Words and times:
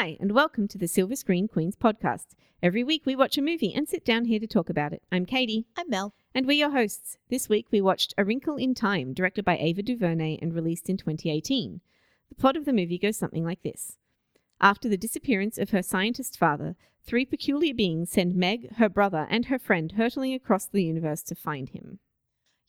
Hi, 0.00 0.16
and 0.20 0.30
welcome 0.30 0.68
to 0.68 0.78
the 0.78 0.86
Silver 0.86 1.16
Screen 1.16 1.48
Queens 1.48 1.74
podcast. 1.74 2.36
Every 2.62 2.84
week 2.84 3.02
we 3.04 3.16
watch 3.16 3.36
a 3.36 3.42
movie 3.42 3.74
and 3.74 3.88
sit 3.88 4.04
down 4.04 4.26
here 4.26 4.38
to 4.38 4.46
talk 4.46 4.70
about 4.70 4.92
it. 4.92 5.02
I'm 5.10 5.26
Katie, 5.26 5.66
I'm 5.76 5.90
Mel. 5.90 6.14
and 6.32 6.46
we're 6.46 6.52
your 6.52 6.70
hosts. 6.70 7.18
This 7.30 7.48
week 7.48 7.66
we 7.72 7.80
watched 7.80 8.14
A 8.16 8.24
Wrinkle 8.24 8.54
in 8.58 8.76
Time, 8.76 9.12
directed 9.12 9.44
by 9.44 9.58
Ava 9.58 9.82
DuVernay 9.82 10.38
and 10.40 10.54
released 10.54 10.88
in 10.88 10.98
2018. 10.98 11.80
The 12.28 12.34
plot 12.36 12.56
of 12.56 12.64
the 12.64 12.72
movie 12.72 12.96
goes 12.96 13.16
something 13.16 13.44
like 13.44 13.64
this 13.64 13.98
After 14.60 14.88
the 14.88 14.96
disappearance 14.96 15.58
of 15.58 15.70
her 15.70 15.82
scientist 15.82 16.38
father, 16.38 16.76
three 17.04 17.24
peculiar 17.24 17.74
beings 17.74 18.12
send 18.12 18.36
Meg, 18.36 18.76
her 18.76 18.88
brother, 18.88 19.26
and 19.28 19.46
her 19.46 19.58
friend 19.58 19.90
hurtling 19.96 20.32
across 20.32 20.66
the 20.66 20.84
universe 20.84 21.24
to 21.24 21.34
find 21.34 21.70
him. 21.70 21.98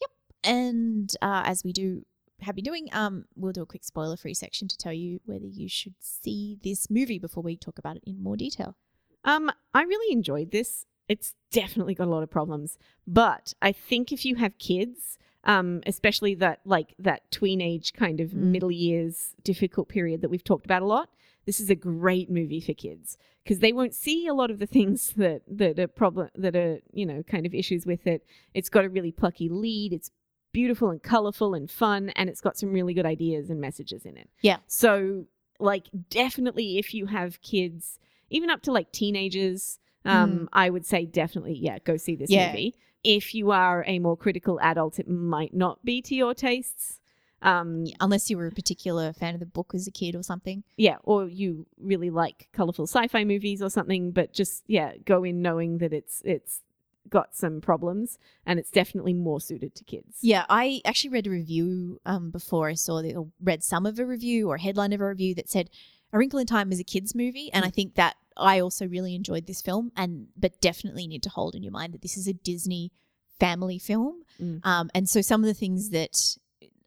Yep. 0.02 0.10
And 0.44 1.16
uh, 1.22 1.44
as 1.46 1.64
we 1.64 1.74
do 1.74 2.08
been 2.56 2.64
doing, 2.64 2.88
um, 2.92 3.26
we'll 3.36 3.52
do 3.52 3.62
a 3.62 3.66
quick 3.66 3.84
spoiler 3.84 4.18
free 4.18 4.34
section 4.34 4.68
to 4.68 4.78
tell 4.78 4.94
you 4.94 5.20
whether 5.26 5.46
you 5.46 5.68
should 5.70 5.96
see 6.00 6.58
this 6.64 6.90
movie 6.90 7.20
before 7.20 7.44
we 7.44 7.56
talk 7.56 7.78
about 7.80 7.98
it 7.98 8.04
in 8.06 8.22
more 8.22 8.36
detail. 8.38 8.76
Um, 9.24 9.52
I 9.74 9.84
really 9.84 10.14
enjoyed 10.14 10.52
this. 10.52 10.86
It's 11.08 11.34
definitely 11.52 11.96
got 11.96 12.08
a 12.08 12.12
lot 12.12 12.24
of 12.24 12.30
problems, 12.30 12.78
but 13.08 13.54
I 13.62 13.72
think 13.72 14.12
if 14.12 14.26
you 14.26 14.36
have 14.36 14.58
kids, 14.60 15.18
um, 15.44 15.82
especially 15.86 16.36
that 16.36 16.60
like 16.66 16.94
that 17.00 17.32
tweenage 17.32 17.94
kind 17.94 18.20
of 18.20 18.30
Mm. 18.32 18.52
middle 18.52 18.72
years 18.72 19.36
difficult 19.44 19.90
period 19.90 20.22
that 20.22 20.30
we've 20.30 20.44
talked 20.44 20.66
about 20.66 20.82
a 20.82 20.86
lot, 20.86 21.10
this 21.46 21.60
is 21.60 21.70
a 21.70 21.76
great 21.76 22.30
movie 22.30 22.62
for 22.62 22.74
kids 22.74 23.18
because 23.44 23.60
they 23.60 23.74
won't 23.74 23.96
see 23.96 24.28
a 24.28 24.34
lot 24.34 24.52
of 24.52 24.60
the 24.60 24.68
things 24.68 25.14
that 25.18 25.42
that 25.48 25.80
are 25.80 25.88
problem 25.88 26.30
that 26.36 26.56
are 26.56 26.80
you 26.94 27.06
know 27.06 27.24
kind 27.24 27.46
of 27.46 27.54
issues 27.56 27.86
with 27.86 28.06
it. 28.06 28.24
It's 28.54 28.70
got 28.70 28.86
a 28.86 28.90
really 28.90 29.12
plucky 29.12 29.50
lead. 29.50 29.94
It's 29.94 30.12
beautiful 30.52 30.90
and 30.90 31.02
colorful 31.02 31.54
and 31.54 31.70
fun, 31.70 32.10
and 32.16 32.30
it's 32.30 32.42
got 32.42 32.58
some 32.58 32.72
really 32.72 32.94
good 32.94 33.06
ideas 33.06 33.50
and 33.50 33.60
messages 33.62 34.06
in 34.06 34.18
it. 34.18 34.30
Yeah. 34.42 34.58
So 34.68 35.26
like 35.60 35.88
definitely 36.10 36.78
if 36.78 36.94
you 36.94 37.08
have 37.08 37.42
kids, 37.42 38.00
even 38.30 38.50
up 38.50 38.62
to 38.64 38.72
like 38.72 38.92
teenagers, 38.92 39.80
um, 40.06 40.48
I 40.54 40.70
would 40.70 40.86
say 40.86 41.06
definitely, 41.06 41.54
yeah, 41.54 41.80
go 41.80 41.98
see 41.98 42.16
this 42.16 42.30
Yeah. 42.30 42.48
movie. 42.48 42.76
If 43.04 43.34
you 43.36 43.52
are 43.52 43.84
a 43.88 44.00
more 44.00 44.18
critical 44.18 44.60
adult, 44.62 45.00
it 45.00 45.08
might 45.08 45.54
not 45.54 45.84
be 45.86 46.02
to 46.04 46.16
your 46.16 46.34
tastes. 46.34 47.00
Um. 47.42 47.86
Unless 48.02 48.30
you 48.30 48.38
were 48.38 48.48
a 48.48 48.52
particular 48.52 49.14
fan 49.14 49.34
of 49.34 49.40
the 49.40 49.46
book 49.46 49.72
as 49.74 49.88
a 49.88 49.92
kid 49.92 50.14
or 50.16 50.24
something. 50.24 50.64
Yeah, 50.76 50.98
or 51.04 51.28
you 51.28 51.68
really 51.80 52.10
like 52.10 52.50
colorful 52.52 52.86
sci-fi 52.86 53.24
movies 53.24 53.62
or 53.62 53.70
something, 53.70 54.12
but 54.12 54.34
just 54.34 54.64
yeah, 54.68 54.94
go 55.06 55.24
in 55.24 55.42
knowing 55.42 55.78
that 55.78 55.94
it's 55.94 56.22
it's 56.26 56.64
got 57.10 57.36
some 57.36 57.62
problems 57.62 58.18
and 58.46 58.60
it's 58.60 58.72
definitely 58.72 59.14
more 59.14 59.42
suited 59.42 59.76
to 59.76 59.84
kids. 59.84 60.18
Yeah, 60.22 60.46
I 60.50 60.82
actually 60.86 61.12
read 61.12 61.28
a 61.28 61.32
review 61.32 62.00
um, 62.06 62.32
before 62.32 62.70
I 62.70 62.74
saw 62.76 63.02
the, 63.02 63.16
or 63.16 63.28
read 63.42 63.64
some 63.64 63.86
of 63.86 64.00
a 64.00 64.06
review 64.06 64.50
or 64.50 64.58
headline 64.58 64.94
of 64.94 65.02
a 65.02 65.08
review 65.08 65.36
that 65.36 65.50
said 65.50 65.70
A 66.14 66.18
Wrinkle 66.18 66.40
in 66.40 66.48
Time 66.48 66.72
is 66.72 66.80
a 66.80 66.84
kids 66.84 67.14
movie, 67.16 67.52
and 67.54 67.66
I 67.66 67.70
think 67.70 67.96
that 67.96 68.16
I 68.38 68.60
also 68.60 68.88
really 68.88 69.16
enjoyed 69.16 69.48
this 69.48 69.62
film, 69.62 69.92
and 69.96 70.28
but 70.38 70.62
definitely 70.62 71.08
need 71.08 71.24
to 71.24 71.30
hold 71.30 71.56
in 71.56 71.64
your 71.64 71.74
mind 71.74 71.94
that 71.94 72.02
this 72.02 72.18
is 72.18 72.28
a 72.28 72.34
Disney 72.34 72.92
family 73.40 73.80
film, 73.80 74.24
Mm. 74.42 74.66
um, 74.66 74.90
and 74.96 75.10
so 75.10 75.22
some 75.22 75.44
of 75.44 75.48
the 75.48 75.54
things 75.54 75.90
that. 75.90 76.38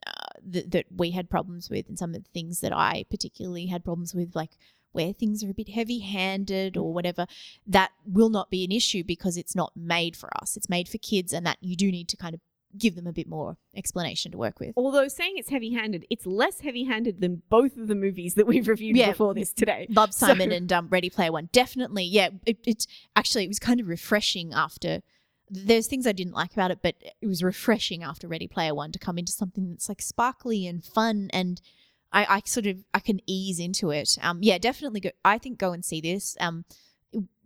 Uh, 0.05 0.11
that, 0.45 0.71
that 0.71 0.85
we 0.93 1.11
had 1.11 1.29
problems 1.29 1.69
with, 1.69 1.87
and 1.87 1.97
some 1.97 2.13
of 2.13 2.21
the 2.21 2.29
things 2.33 2.59
that 2.59 2.73
I 2.73 3.05
particularly 3.09 3.67
had 3.67 3.85
problems 3.85 4.13
with, 4.13 4.35
like 4.35 4.51
where 4.93 5.13
things 5.13 5.43
are 5.43 5.49
a 5.49 5.53
bit 5.53 5.69
heavy 5.69 5.99
handed 5.99 6.77
or 6.77 6.93
whatever, 6.93 7.27
that 7.67 7.91
will 8.05 8.29
not 8.29 8.49
be 8.49 8.63
an 8.63 8.71
issue 8.71 9.03
because 9.03 9.35
it's 9.37 9.55
not 9.55 9.73
made 9.75 10.15
for 10.15 10.29
us. 10.41 10.55
It's 10.55 10.69
made 10.69 10.87
for 10.87 10.97
kids, 10.97 11.33
and 11.33 11.45
that 11.45 11.57
you 11.61 11.75
do 11.75 11.91
need 11.91 12.07
to 12.09 12.17
kind 12.17 12.33
of 12.33 12.41
give 12.75 12.95
them 12.95 13.05
a 13.05 13.13
bit 13.13 13.27
more 13.27 13.55
explanation 13.75 14.31
to 14.31 14.37
work 14.37 14.59
with. 14.59 14.73
Although 14.75 15.07
saying 15.07 15.33
it's 15.37 15.49
heavy-handed, 15.49 16.07
it's 16.09 16.25
less 16.25 16.61
heavy-handed 16.61 17.21
than 17.21 17.43
both 17.49 17.77
of 17.77 17.87
the 17.87 17.93
movies 17.93 18.33
that 18.33 18.47
we've 18.47 18.67
reviewed 18.67 18.97
Yeah. 18.97 19.11
before 19.11 19.35
this 19.35 19.53
today. 19.53 19.85
Love 19.91 20.11
So- 20.11 20.25
Simon 20.25 20.51
and 20.51 20.73
um, 20.73 20.87
Ready 20.89 21.11
Player 21.11 21.31
One, 21.31 21.49
definitely. 21.51 22.05
Yeah, 22.05 22.29
it, 22.47 22.57
it's 22.65 22.87
actually 23.15 23.43
it 23.43 23.49
was 23.49 23.59
kind 23.59 23.79
of 23.79 23.87
refreshing 23.87 24.53
after. 24.53 25.01
There's 25.49 25.85
things 25.85 26.07
I 26.07 26.13
didn't 26.13 26.33
like 26.33 26.53
about 26.53 26.71
it, 26.71 26.79
but 26.81 26.95
it 27.21 27.27
was 27.27 27.43
refreshing 27.43 28.01
after 28.01 28.27
Ready 28.27 28.47
Player 28.47 28.73
One 28.73 28.91
to 28.91 28.97
come 28.97 29.19
into 29.19 29.31
something 29.33 29.69
that's 29.69 29.87
like 29.87 30.01
sparkly 30.01 30.65
and 30.65 30.83
fun, 30.83 31.29
and 31.31 31.61
I, 32.13 32.35
I 32.35 32.41
sort 32.45 32.67
of 32.67 32.77
I 32.93 32.99
can 32.99 33.19
ease 33.25 33.59
into 33.59 33.89
it. 33.89 34.17
Um, 34.21 34.39
yeah, 34.41 34.57
definitely 34.57 35.01
go. 35.01 35.09
I 35.25 35.37
think 35.37 35.57
go 35.57 35.73
and 35.73 35.83
see 35.83 35.99
this. 35.99 36.37
Um, 36.39 36.65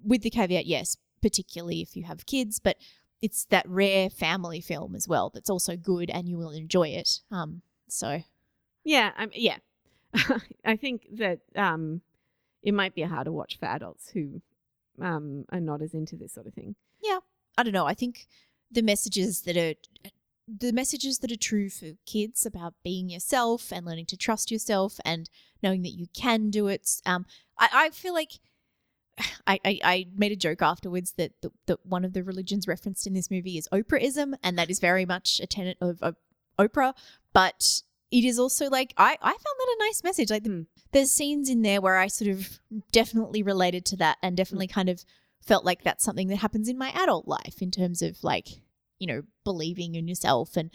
with 0.04 0.22
the 0.22 0.30
caveat, 0.30 0.66
yes, 0.66 0.98
particularly 1.22 1.82
if 1.82 1.96
you 1.96 2.04
have 2.04 2.26
kids, 2.26 2.60
but 2.60 2.78
it's 3.22 3.46
that 3.46 3.68
rare 3.68 4.10
family 4.10 4.62
film 4.62 4.96
as 4.96 5.08
well 5.08 5.32
that's 5.34 5.50
also 5.50 5.76
good 5.76 6.10
and 6.12 6.30
you 6.30 6.38
will 6.38 6.52
enjoy 6.52 6.90
it. 6.90 7.22
Um, 7.32 7.62
so 7.88 8.22
Yeah, 8.84 9.12
um, 9.18 9.32
yeah. 9.34 9.58
I 10.66 10.76
think 10.76 11.08
that 11.14 11.40
um, 11.56 12.02
it 12.62 12.74
might 12.74 12.96
be 12.96 13.02
a 13.02 13.08
harder 13.08 13.32
watch 13.32 13.58
for 13.60 13.66
adults 13.66 14.10
who 14.12 14.42
um, 15.02 15.46
are 15.52 15.60
not 15.60 15.82
as 15.82 15.94
into 15.94 16.16
this 16.16 16.34
sort 16.34 16.48
of 16.48 16.54
thing. 16.54 16.76
Yeah, 17.04 17.20
I 17.58 17.64
don't 17.64 17.74
know. 17.74 17.86
I 17.86 17.94
think 17.94 18.28
the 18.72 18.82
messages 18.82 19.42
that 19.42 19.58
are 19.58 19.74
the 20.48 20.72
messages 20.72 21.20
that 21.20 21.32
are 21.32 21.38
true 21.38 21.70
for 21.70 21.92
kids 22.06 22.46
about 22.46 22.74
being 22.84 23.10
yourself 23.10 23.72
and 23.72 23.86
learning 23.86 24.06
to 24.08 24.18
trust 24.18 24.50
yourself 24.50 25.00
and 25.04 25.30
knowing 25.62 25.82
that 25.82 25.90
you 25.98 26.08
can 26.14 26.50
do 26.50 26.68
it. 26.68 26.90
Um, 27.06 27.26
I, 27.58 27.70
I 27.74 27.90
feel 27.90 28.14
like 28.14 28.40
I, 29.48 29.60
I, 29.66 29.80
I 29.84 30.06
made 30.16 30.32
a 30.32 30.38
joke 30.38 30.62
afterwards 30.62 31.14
that, 31.18 31.34
the, 31.42 31.52
that 31.66 31.86
one 31.86 32.06
of 32.06 32.14
the 32.14 32.24
religions 32.24 32.68
referenced 32.68 33.06
in 33.08 33.14
this 33.14 33.30
movie 33.30 33.58
is 33.58 33.68
Oprahism, 33.74 34.36
and 34.44 34.58
that 34.58 34.70
is 34.70 34.80
very 34.80 35.06
much 35.06 35.40
a 35.42 35.48
tenet 35.48 35.78
of, 35.82 36.02
of 36.02 36.16
Oprah. 36.60 36.94
But 37.34 37.82
it 38.10 38.24
is 38.24 38.40
also 38.40 38.70
like 38.70 38.94
I, 38.98 39.18
I 39.22 39.32
found 39.32 39.44
that 39.60 39.76
a 39.76 39.84
nice 39.86 40.04
message. 40.04 40.30
Like 40.30 40.44
the, 40.44 40.50
Hmm. 40.50 40.62
there's 40.94 41.12
scenes 41.12 41.50
in 41.50 41.62
there 41.62 41.82
where 41.82 41.98
I 41.98 42.08
sort 42.08 42.32
of 42.32 42.60
definitely 42.92 43.44
related 43.44 43.86
to 43.88 43.98
that 43.98 44.18
and 44.24 44.38
definitely 44.38 44.68
kind 44.68 44.88
of 44.88 45.04
felt 45.42 45.66
like 45.66 45.84
that's 45.84 46.04
something 46.04 46.28
that 46.30 46.38
happens 46.38 46.70
in 46.70 46.78
my 46.78 46.90
adult 46.92 47.28
life 47.28 47.62
in 47.62 47.72
terms 47.72 48.02
of 48.02 48.24
like 48.24 48.48
you 49.00 49.08
know 49.08 49.22
believing 49.44 49.96
in 49.96 50.08
yourself 50.08 50.56
and 50.58 50.72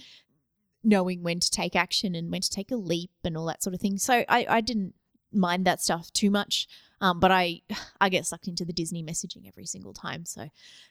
knowing 0.84 1.22
when 1.22 1.38
to 1.38 1.50
take 1.50 1.76
action 1.76 2.14
and 2.14 2.30
when 2.30 2.40
to 2.40 2.50
take 2.50 2.70
a 2.70 2.76
leap 2.76 3.10
and 3.24 3.36
all 3.36 3.46
that 3.46 3.62
sort 3.62 3.74
of 3.74 3.80
thing 3.80 3.98
so 3.98 4.24
i, 4.28 4.46
I 4.48 4.60
didn't 4.60 4.94
mind 5.32 5.64
that 5.66 5.80
stuff 5.80 6.12
too 6.12 6.30
much 6.30 6.66
um, 7.00 7.20
but 7.20 7.30
i 7.30 7.62
i 8.00 8.08
get 8.08 8.26
sucked 8.26 8.48
into 8.48 8.64
the 8.64 8.72
disney 8.72 9.02
messaging 9.02 9.46
every 9.46 9.66
single 9.66 9.92
time 9.92 10.24
so 10.24 10.48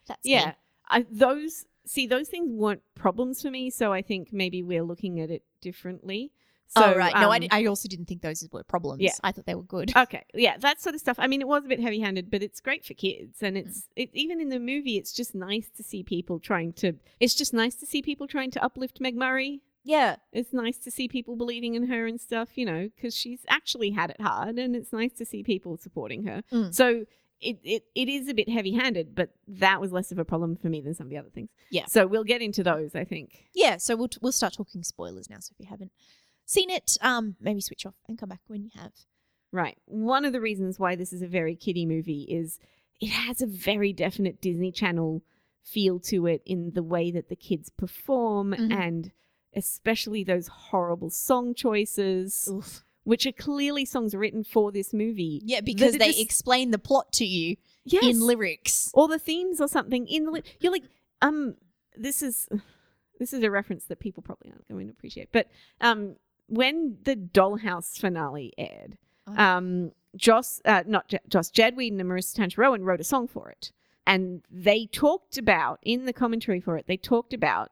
that's. 0.08 0.22
Yeah, 0.24 0.54
I, 0.90 1.06
those 1.10 1.66
see 1.86 2.08
those 2.08 2.28
things 2.28 2.52
weren't 2.52 2.84
problems 2.96 3.42
for 3.42 3.50
me, 3.50 3.70
so 3.70 3.92
I 3.92 4.02
think 4.02 4.32
maybe 4.32 4.62
we're 4.62 4.84
looking 4.84 5.20
at 5.20 5.32
it 5.32 5.44
differently. 5.62 6.32
So, 6.78 6.84
oh 6.86 6.96
right 6.96 7.14
no 7.16 7.30
I, 7.32 7.36
um, 7.36 7.42
di- 7.42 7.50
I 7.52 7.66
also 7.66 7.88
didn't 7.90 8.06
think 8.06 8.22
those 8.22 8.48
were 8.52 8.64
problems 8.64 9.02
Yeah. 9.02 9.12
i 9.24 9.32
thought 9.34 9.46
they 9.46 9.56
were 9.56 9.64
good 9.78 9.92
Okay, 9.96 10.24
yeah, 10.34 10.56
that 10.60 10.82
sort 10.82 10.96
of 10.96 11.02
stuff. 11.02 11.18
I 11.20 11.28
mean, 11.28 11.42
it 11.42 11.48
was 11.48 11.66
a 11.66 11.68
bit 11.68 11.82
heavy-handed, 11.82 12.32
but 12.32 12.42
it's 12.42 12.60
great 12.62 12.86
for 12.86 12.94
kids, 12.94 13.40
Mm. 13.40 13.48
and 13.48 13.58
it's 13.58 13.88
it, 13.96 14.10
even 14.14 14.40
in 14.40 14.50
the 14.50 14.60
movie, 14.60 14.96
it's 14.98 15.12
just 15.14 15.36
nice 15.36 15.68
to 15.78 15.84
see 15.84 16.02
people 16.02 16.40
trying 16.40 16.72
to. 16.82 16.94
It's 17.20 17.36
just 17.36 17.54
nice 17.54 17.76
to 17.76 17.86
see 17.86 18.02
people 18.02 18.26
trying 18.28 18.52
to 18.52 18.64
uplift 18.64 19.02
Meg 19.02 19.16
Murray. 19.16 19.62
yeah 19.84 20.16
It's 20.32 20.54
nice 20.54 20.78
to 20.86 20.92
see 20.92 21.08
people 21.08 21.36
believing 21.36 21.76
in 21.76 21.88
her 21.88 22.06
and 22.08 22.20
stuff, 22.22 22.50
you 22.60 22.66
know, 22.66 22.90
because 22.96 23.14
she's 23.22 23.42
actually 23.50 23.92
had 23.92 24.10
it 24.12 24.22
hard, 24.22 24.58
and 24.58 24.76
it's 24.76 24.94
nice 24.94 25.14
to 25.14 25.26
see 25.26 25.44
people 25.44 25.76
supporting 25.78 26.24
her. 26.26 26.44
Mm. 26.54 26.74
So 26.74 27.06
it, 27.42 27.58
it 27.64 27.84
it 27.96 28.08
is 28.08 28.28
a 28.30 28.34
bit 28.34 28.48
heavy-handed, 28.48 29.14
but 29.16 29.30
that 29.48 29.82
was 29.82 29.92
less 29.92 30.12
of 30.14 30.20
a 30.20 30.26
problem 30.26 30.56
for 30.56 30.70
me 30.70 30.80
than 30.80 30.94
some 30.94 31.08
of 31.08 31.12
the 31.12 31.18
other 31.18 31.32
things. 31.38 31.50
Yeah. 31.72 31.86
So 31.88 32.06
we'll 32.08 32.24
get 32.34 32.42
into 32.42 32.64
those, 32.64 32.96
I 32.96 33.04
think. 33.04 33.28
yeah 33.56 33.76
so 33.78 33.96
we'll, 33.96 34.10
we'll 34.22 34.32
start 34.42 34.54
talking 34.54 34.84
spoilers 34.84 35.28
now 35.30 35.40
so 35.40 35.52
if 35.54 35.60
you 35.64 35.70
haven't 35.70 35.92
seen 36.52 36.70
it 36.70 36.98
um 37.02 37.36
maybe 37.40 37.62
switch 37.62 37.86
off 37.86 37.96
and 38.08 38.18
come 38.20 38.30
back 38.30 38.42
when 38.48 38.64
you 38.64 38.70
have 38.76 38.92
Right. 39.54 39.78
One 39.86 40.24
of 40.24 40.32
the 40.32 40.40
reasons 40.40 40.80
why 40.80 40.96
this 40.96 41.12
is 41.12 41.22
a 41.22 41.28
very 41.28 41.56
kiddie 41.58 41.86
movie 41.86 42.22
is 42.24 42.58
it 43.02 43.10
has 43.10 43.42
a 43.42 43.46
very 43.48 43.92
definite 43.92 44.40
Disney 44.42 44.72
Channel 44.72 45.24
feel 45.62 46.00
to 46.00 46.26
it 46.26 46.42
in 46.46 46.72
the 46.74 46.82
way 46.84 47.12
that 47.12 47.28
the 47.28 47.36
kids 47.36 47.70
perform 47.70 48.54
Mhm. 48.54 48.72
and 48.74 49.12
especially 49.54 50.24
those 50.24 50.48
horrible 50.48 51.10
song 51.10 51.54
choices, 51.54 52.48
Oof. 52.50 52.86
which 53.04 53.26
are 53.26 53.34
clearly 53.34 53.84
songs 53.84 54.16
written 54.16 54.44
for 54.46 54.72
this 54.72 54.94
movie. 54.94 55.42
yeah 55.44 55.60
because 55.60 55.98
they 55.98 56.08
just- 56.08 56.22
explain 56.22 56.72
the 56.72 56.80
plot 56.80 57.12
to 57.14 57.26
you 57.26 57.58
Yes. 57.84 58.04
in 58.06 58.22
lyrics 58.22 58.90
or 58.94 59.10
the 59.10 59.20
themes 59.20 59.60
or 59.60 59.68
something 59.68 60.08
in 60.08 60.24
the 60.26 60.32
li- 60.32 60.44
you're 60.62 60.72
like 60.72 60.86
um 61.22 61.56
this 61.98 62.22
is 62.24 62.48
this 63.20 63.34
is 63.34 63.44
a 63.44 63.52
reference 63.52 63.84
that 63.88 64.00
people 64.00 64.24
probably 64.24 64.50
aren't 64.52 64.68
going 64.70 64.88
to 64.88 64.94
appreciate 64.94 65.30
but 65.34 65.48
um 65.82 66.16
when 66.52 66.98
the 67.06 67.16
dollhouse 67.16 67.98
finale 68.00 68.54
aired 68.58 68.98
Oh. 69.28 69.36
um 69.42 69.92
joss 70.16 70.62
uh, 70.66 70.84
not 70.88 71.08
J- 71.08 71.20
joss 71.30 71.50
jed 71.52 71.76
Whedon 71.78 72.00
and 72.02 72.10
maurissa 72.10 72.36
tancharoen 72.38 72.84
wrote 72.84 73.00
a 73.00 73.04
song 73.04 73.28
for 73.28 73.50
it 73.50 73.72
and 74.06 74.42
they 74.50 74.88
talked 74.88 75.38
about 75.38 75.80
in 75.84 76.06
the 76.06 76.14
commentary 76.14 76.60
for 76.60 76.76
it 76.78 76.86
they 76.88 76.98
talked 76.98 77.32
about 77.34 77.72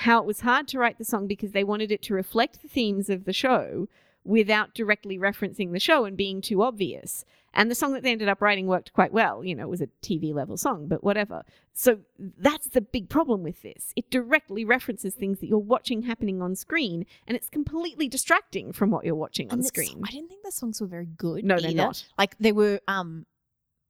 how 0.00 0.18
it 0.20 0.26
was 0.26 0.40
hard 0.40 0.66
to 0.68 0.78
write 0.78 0.98
the 0.98 1.04
song 1.04 1.26
because 1.26 1.52
they 1.52 1.64
wanted 1.64 1.92
it 1.92 2.02
to 2.02 2.14
reflect 2.14 2.62
the 2.62 2.68
themes 2.68 3.08
of 3.10 3.24
the 3.24 3.32
show 3.32 3.88
without 4.24 4.74
directly 4.74 5.18
referencing 5.18 5.72
the 5.72 5.78
show 5.80 6.04
and 6.06 6.16
being 6.16 6.40
too 6.40 6.62
obvious 6.62 7.24
And 7.56 7.70
the 7.70 7.74
song 7.74 7.92
that 7.94 8.02
they 8.04 8.12
ended 8.12 8.28
up 8.28 8.40
writing 8.40 8.66
worked 8.68 8.92
quite 8.92 9.12
well. 9.12 9.42
You 9.42 9.54
know, 9.56 9.64
it 9.64 9.68
was 9.70 9.80
a 9.80 9.88
TV 10.02 10.32
level 10.32 10.56
song, 10.56 10.86
but 10.86 11.02
whatever. 11.02 11.42
So 11.72 12.00
that's 12.38 12.68
the 12.68 12.80
big 12.82 13.08
problem 13.08 13.42
with 13.42 13.62
this. 13.62 13.92
It 13.96 14.10
directly 14.10 14.64
references 14.64 15.14
things 15.14 15.40
that 15.40 15.46
you're 15.48 15.58
watching 15.58 16.02
happening 16.02 16.40
on 16.42 16.54
screen, 16.54 17.06
and 17.26 17.36
it's 17.36 17.48
completely 17.48 18.08
distracting 18.08 18.72
from 18.72 18.90
what 18.90 19.04
you're 19.04 19.14
watching 19.16 19.48
on 19.48 19.54
And 19.54 19.62
the 19.64 19.68
screen. 19.68 19.88
song- 19.88 20.04
I 20.06 20.10
didn't 20.12 20.28
think 20.28 20.44
the 20.44 20.52
songs 20.52 20.80
were 20.80 20.86
very 20.86 21.06
good. 21.06 21.44
No, 21.44 21.58
they're 21.58 21.72
not. 21.74 22.06
Like 22.18 22.36
they 22.38 22.52
were 22.52 22.80
um 22.86 23.26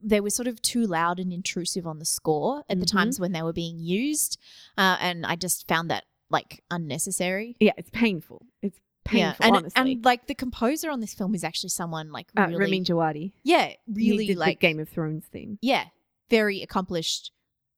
they 0.01 0.21
were 0.21 0.31
sort 0.31 0.47
of 0.47 0.61
too 0.61 0.87
loud 0.87 1.19
and 1.19 1.33
intrusive 1.33 1.87
on 1.87 1.99
the 1.99 2.05
score 2.05 2.63
at 2.69 2.79
the 2.79 2.85
Mhm. 2.87 2.93
times 2.93 3.19
when 3.19 3.33
they 3.33 3.43
were 3.43 3.53
being 3.55 3.79
used. 3.81 4.39
Uh, 4.77 4.97
and 5.01 5.25
I 5.27 5.37
just 5.37 5.67
found 5.67 5.91
that 5.91 6.05
like 6.31 6.63
unnecessary. 6.71 7.57
Yeah, 7.61 7.73
it's 7.79 7.91
painful. 7.91 8.47
It's 8.63 8.79
painful, 9.07 9.45
and 9.47 9.57
honestly. 9.57 9.93
and 9.93 10.05
like 10.05 10.27
the 10.27 10.35
composer 10.35 10.91
on 10.91 11.01
this 11.01 11.15
film 11.15 11.35
is 11.35 11.45
actually 11.45 11.71
someone 11.71 12.11
like 12.13 12.29
uh, 12.37 12.47
really 12.49 12.57
Ramin 12.57 12.85
Djawadi. 12.85 13.33
yeah, 13.43 13.73
really 13.87 14.35
like 14.35 14.61
the 14.61 14.67
Game 14.67 14.81
of 14.81 14.89
Thrones 14.89 15.25
theme. 15.27 15.59
yeah, 15.63 15.85
very 16.31 16.63
accomplished 16.63 17.33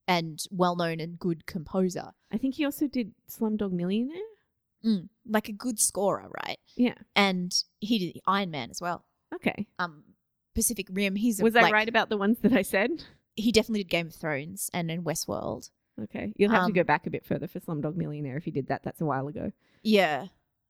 and 0.07 0.43
well 0.51 0.75
known 0.77 1.01
and 1.01 1.19
good 1.19 1.47
composer. 1.47 2.13
I 2.33 2.39
think 2.39 2.55
he 2.55 2.65
also 2.65 2.87
did 2.87 3.13
Slumdog 3.31 3.73
Millionaire. 3.73 4.17
Mm, 4.85 5.09
like 5.29 5.49
a 5.49 5.53
good 5.53 5.81
scorer, 5.81 6.31
right? 6.47 6.59
Yeah. 6.77 6.95
And 7.17 7.53
he 7.81 7.99
did 7.99 8.21
Iron 8.27 8.51
Man 8.53 8.71
as 8.71 8.81
well. 8.81 9.05
Okay. 9.35 9.67
Um, 9.79 10.05
Pacific 10.55 10.87
Rim. 10.93 11.17
He's 11.17 11.41
a- 11.41 11.43
Was 11.43 11.57
I 11.57 11.63
like, 11.63 11.73
right 11.73 11.89
about 11.89 12.09
the 12.11 12.17
ones 12.17 12.39
that 12.43 12.53
I 12.53 12.63
said? 12.63 12.91
He 13.35 13.51
definitely 13.53 13.83
did 13.83 13.91
Game 13.91 14.07
of 14.07 14.15
Thrones 14.15 14.71
and 14.73 14.91
in 14.91 15.03
Westworld. 15.03 15.71
Okay. 16.01 16.33
You'll 16.37 16.51
have 16.53 16.61
to 16.61 16.67
Um, 16.67 16.73
go 16.73 16.85
back 16.85 17.07
a 17.09 17.11
bit 17.11 17.25
further 17.27 17.49
for 17.49 17.59
Slumdog 17.61 17.97
Millionaire 17.97 18.37
if 18.37 18.47
you 18.47 18.53
did 18.53 18.69
that. 18.69 18.85
That's 18.85 19.01
a 19.01 19.05
while 19.05 19.27
ago. 19.27 19.51
Yeah. 19.83 20.27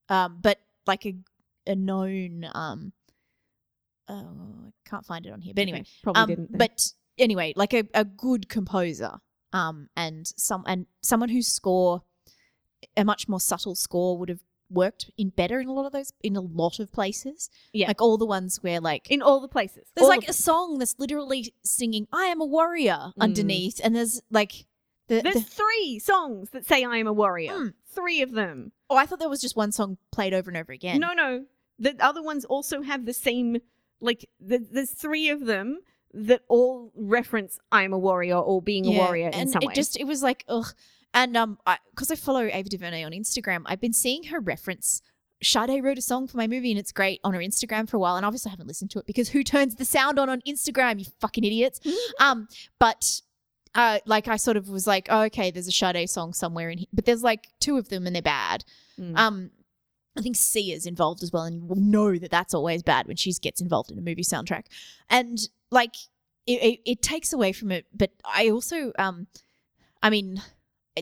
Um, 0.09 0.39
but 0.43 0.59
like 0.87 1.05
a 1.07 1.15
a 1.67 1.75
known 1.75 2.49
um 2.55 2.93
oh 4.09 4.15
I 4.69 4.89
can't 4.89 5.05
find 5.05 5.27
it 5.27 5.33
on 5.33 5.41
here. 5.41 5.53
But 5.55 5.63
anyway. 5.63 5.81
Okay, 5.81 5.89
Probably 6.03 6.23
Um 6.23 6.29
didn't. 6.29 6.53
then. 6.53 6.59
but 6.59 6.93
anyway, 7.19 7.53
like 7.57 7.75
a, 7.75 7.85
a 7.95 8.05
good 8.05 8.49
composer. 8.49 9.13
Um 9.53 9.89
and 9.97 10.27
some 10.37 10.65
and 10.67 10.87
someone 11.03 11.29
whose 11.29 11.49
score 11.49 12.03
a 12.97 13.05
much 13.05 13.29
more 13.29 13.41
subtle 13.41 13.75
score 13.75 14.17
would 14.19 14.29
have 14.29 14.41
worked 14.71 15.11
in 15.17 15.31
better 15.31 15.61
in 15.61 15.67
a 15.69 15.73
lot 15.73 15.87
of 15.87 15.93
those 15.93 16.13
in 16.23 16.37
a 16.37 16.41
lot 16.41 16.79
of 16.79 16.93
places. 16.93 17.49
Yeah. 17.73 17.89
Like 17.89 18.01
all 18.03 18.19
the 18.19 18.27
ones 18.27 18.63
where 18.63 18.81
like 18.81 19.11
in 19.11 19.23
all 19.23 19.41
the 19.41 19.49
places. 19.49 19.89
there's 19.95 20.05
all 20.05 20.09
like 20.09 20.27
the 20.27 20.31
a 20.31 20.35
song 20.35 20.79
that's 20.79 20.95
literally 20.99 21.53
singing 21.65 22.07
I 22.13 22.27
am 22.27 22.41
a 22.41 22.47
warrior 22.47 22.99
Mm. 22.99 23.13
underneath 23.21 23.81
and 23.83 23.95
there's 23.97 24.21
like 24.31 24.67
the, 25.09 25.23
There's 25.23 25.37
the 25.37 25.41
three 25.41 25.99
songs 25.99 26.51
that 26.51 26.67
say 26.67 26.85
I 26.85 26.99
am 26.99 27.07
a 27.07 27.13
warrior. 27.15 27.53
Mm. 27.53 27.73
Three 27.93 28.21
of 28.21 28.33
them. 28.33 28.73
Oh, 28.91 28.97
I 28.97 29.07
thought 29.07 29.19
there 29.19 29.29
was 29.29 29.41
just 29.41 29.57
one 29.57 29.73
song 29.73 29.99
played 30.13 30.35
over 30.35 30.51
and 30.51 30.57
over 30.57 30.73
again. 30.73 31.01
No, 31.01 31.13
no. 31.13 31.45
The 31.79 31.97
other 32.01 32.23
ones 32.23 32.45
also 32.45 32.83
have 32.83 33.07
the 33.07 33.13
same, 33.13 33.59
like, 34.01 34.29
the, 34.41 34.59
there's 34.59 34.91
three 34.91 35.29
of 35.29 35.47
them 35.47 35.81
that 36.15 36.43
all 36.49 36.91
reference 36.97 37.59
I 37.71 37.83
am 37.83 37.93
a 37.93 37.99
warrior 37.99 38.37
or 38.37 38.63
being 38.63 38.87
a 38.87 38.91
warrior 38.91 39.29
in 39.29 39.35
and 39.35 39.51
some 39.51 39.63
it 39.63 39.75
just 39.75 39.99
it 39.99 40.05
was 40.05 40.23
like 40.23 40.45
ugh. 40.49 40.73
And 41.15 41.37
um, 41.37 41.59
because 41.91 42.11
I, 42.11 42.17
follow 42.17 42.45
Ava 42.45 42.69
DuVernay 42.69 43.03
on 43.03 43.13
Instagram, 43.13 43.63
I've 43.67 43.81
been 43.81 43.93
seeing 43.93 44.25
her 44.25 44.41
reference. 44.41 45.03
Sade 45.43 45.83
wrote 45.83 45.99
a 45.99 46.03
song 46.03 46.27
for 46.27 46.37
my 46.37 46.47
movie, 46.47 46.71
and 46.71 46.79
it's 46.79 46.93
great 46.93 47.21
on 47.25 47.33
her 47.33 47.41
Instagram 47.41 47.89
for 47.89 47.97
a 47.97 48.01
while. 48.01 48.17
And 48.17 48.27
obviously, 48.27 48.51
I 48.51 48.53
haven't 48.53 48.67
listened 48.67 48.91
to 48.91 48.99
it 48.99 49.07
because 49.07 49.29
who 49.31 49.43
turns 49.43 49.77
the 49.77 49.85
sound 49.85 50.19
on 50.19 50.29
on 50.29 50.43
Instagram? 50.47 50.99
You 50.99 51.07
fucking 51.21 51.45
idiots. 51.45 51.81
um, 52.21 52.49
but 52.79 53.23
uh, 53.75 53.99
like 54.07 54.29
I 54.29 54.37
sort 54.37 54.57
of 54.57 54.69
was 54.69 54.87
like, 54.87 55.09
oh, 55.11 55.23
okay, 55.23 55.51
there's 55.51 55.69
a 55.69 55.73
Sade 55.73 56.09
song 56.09 56.33
somewhere 56.33 56.71
in 56.71 56.79
here, 56.79 56.87
but 56.93 57.05
there's 57.05 57.23
like 57.23 57.49
two 57.61 57.77
of 57.77 57.89
them, 57.89 58.07
and 58.07 58.15
they're 58.15 58.23
bad. 58.23 58.65
Mm. 58.99 59.17
Um, 59.17 59.51
I 60.17 60.21
think 60.21 60.37
Sia 60.37 60.75
is 60.75 60.87
involved 60.87 61.23
as 61.23 61.33
well, 61.33 61.45
and 61.45 61.57
you 61.57 61.65
will 61.65 61.77
know 61.77 62.19
that 62.19 62.31
that's 62.31 62.55
always 62.55 62.83
bad 62.83 63.07
when 63.07 63.17
she 63.17 63.33
gets 63.35 63.61
involved 63.61 63.91
in 63.91 63.99
a 63.99 64.03
movie 64.03 64.25
soundtrack. 64.25 64.65
And 65.09 65.39
like, 65.71 65.95
it, 66.47 66.63
it, 66.63 66.81
it 66.85 67.03
takes 67.03 67.33
away 67.33 67.53
from 67.53 67.71
it. 67.71 67.87
But 67.95 68.11
I 68.25 68.51
also, 68.51 68.93
um, 68.99 69.29
I 70.03 70.11
mean, 70.11 70.43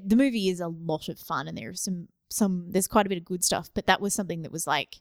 the 0.04 0.16
movie 0.16 0.48
is 0.48 0.60
a 0.60 0.68
lot 0.68 1.08
of 1.08 1.18
fun, 1.18 1.48
and 1.48 1.56
there's 1.56 1.80
some 1.80 2.08
some 2.28 2.70
there's 2.70 2.88
quite 2.88 3.06
a 3.06 3.08
bit 3.08 3.18
of 3.18 3.24
good 3.24 3.44
stuff. 3.44 3.70
But 3.72 3.86
that 3.86 4.00
was 4.00 4.12
something 4.12 4.42
that 4.42 4.52
was 4.52 4.66
like, 4.66 4.96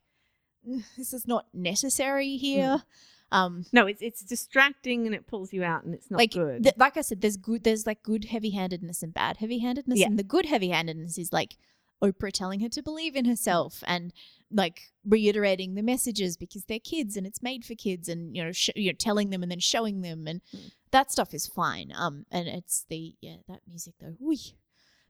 "Mm, 0.67 0.83
this 0.97 1.13
is 1.13 1.27
not 1.27 1.47
necessary 1.53 2.37
here. 2.37 2.83
Um, 3.31 3.65
no, 3.73 3.87
it's 3.87 4.01
it's 4.01 4.21
distracting 4.23 5.05
and 5.05 5.15
it 5.15 5.27
pulls 5.27 5.51
you 5.51 5.63
out 5.63 5.83
and 5.83 5.93
it's 5.93 6.09
not 6.11 6.17
like 6.19 6.33
good. 6.33 6.63
th- 6.63 6.75
like 6.77 6.95
I 6.97 7.01
said, 7.01 7.21
there's 7.21 7.37
good 7.37 7.63
there's 7.63 7.85
like 7.85 8.03
good 8.03 8.25
heavy 8.25 8.51
handedness 8.51 9.01
and 9.03 9.13
bad 9.13 9.37
heavy 9.37 9.59
handedness, 9.59 9.99
Yeah. 9.99 10.07
and 10.07 10.19
the 10.19 10.23
good 10.23 10.45
heavy 10.45 10.69
handedness 10.69 11.17
is 11.17 11.33
like 11.33 11.57
Oprah 12.03 12.31
telling 12.31 12.59
her 12.59 12.69
to 12.69 12.83
believe 12.83 13.15
in 13.15 13.25
herself 13.25 13.83
and 13.87 14.13
like 14.51 14.91
reiterating 15.03 15.73
the 15.73 15.81
messages 15.81 16.37
because 16.37 16.65
they're 16.65 16.79
kids 16.79 17.17
and 17.17 17.25
it's 17.25 17.41
made 17.41 17.65
for 17.65 17.73
kids, 17.73 18.07
and 18.07 18.35
you 18.35 18.43
know, 18.43 18.51
sh- 18.51 18.69
you 18.75 18.91
know, 18.91 18.95
telling 18.97 19.31
them 19.31 19.41
and 19.41 19.51
then 19.51 19.59
showing 19.59 20.01
them, 20.01 20.27
and 20.27 20.41
Mm. 20.55 20.71
that 20.91 21.11
stuff 21.11 21.33
is 21.33 21.47
fine. 21.47 21.91
Um, 21.95 22.25
and 22.31 22.47
it's 22.47 22.85
the 22.89 23.15
yeah 23.21 23.37
that 23.47 23.61
music 23.67 23.95
though. 23.99 24.15
Whee. 24.19 24.55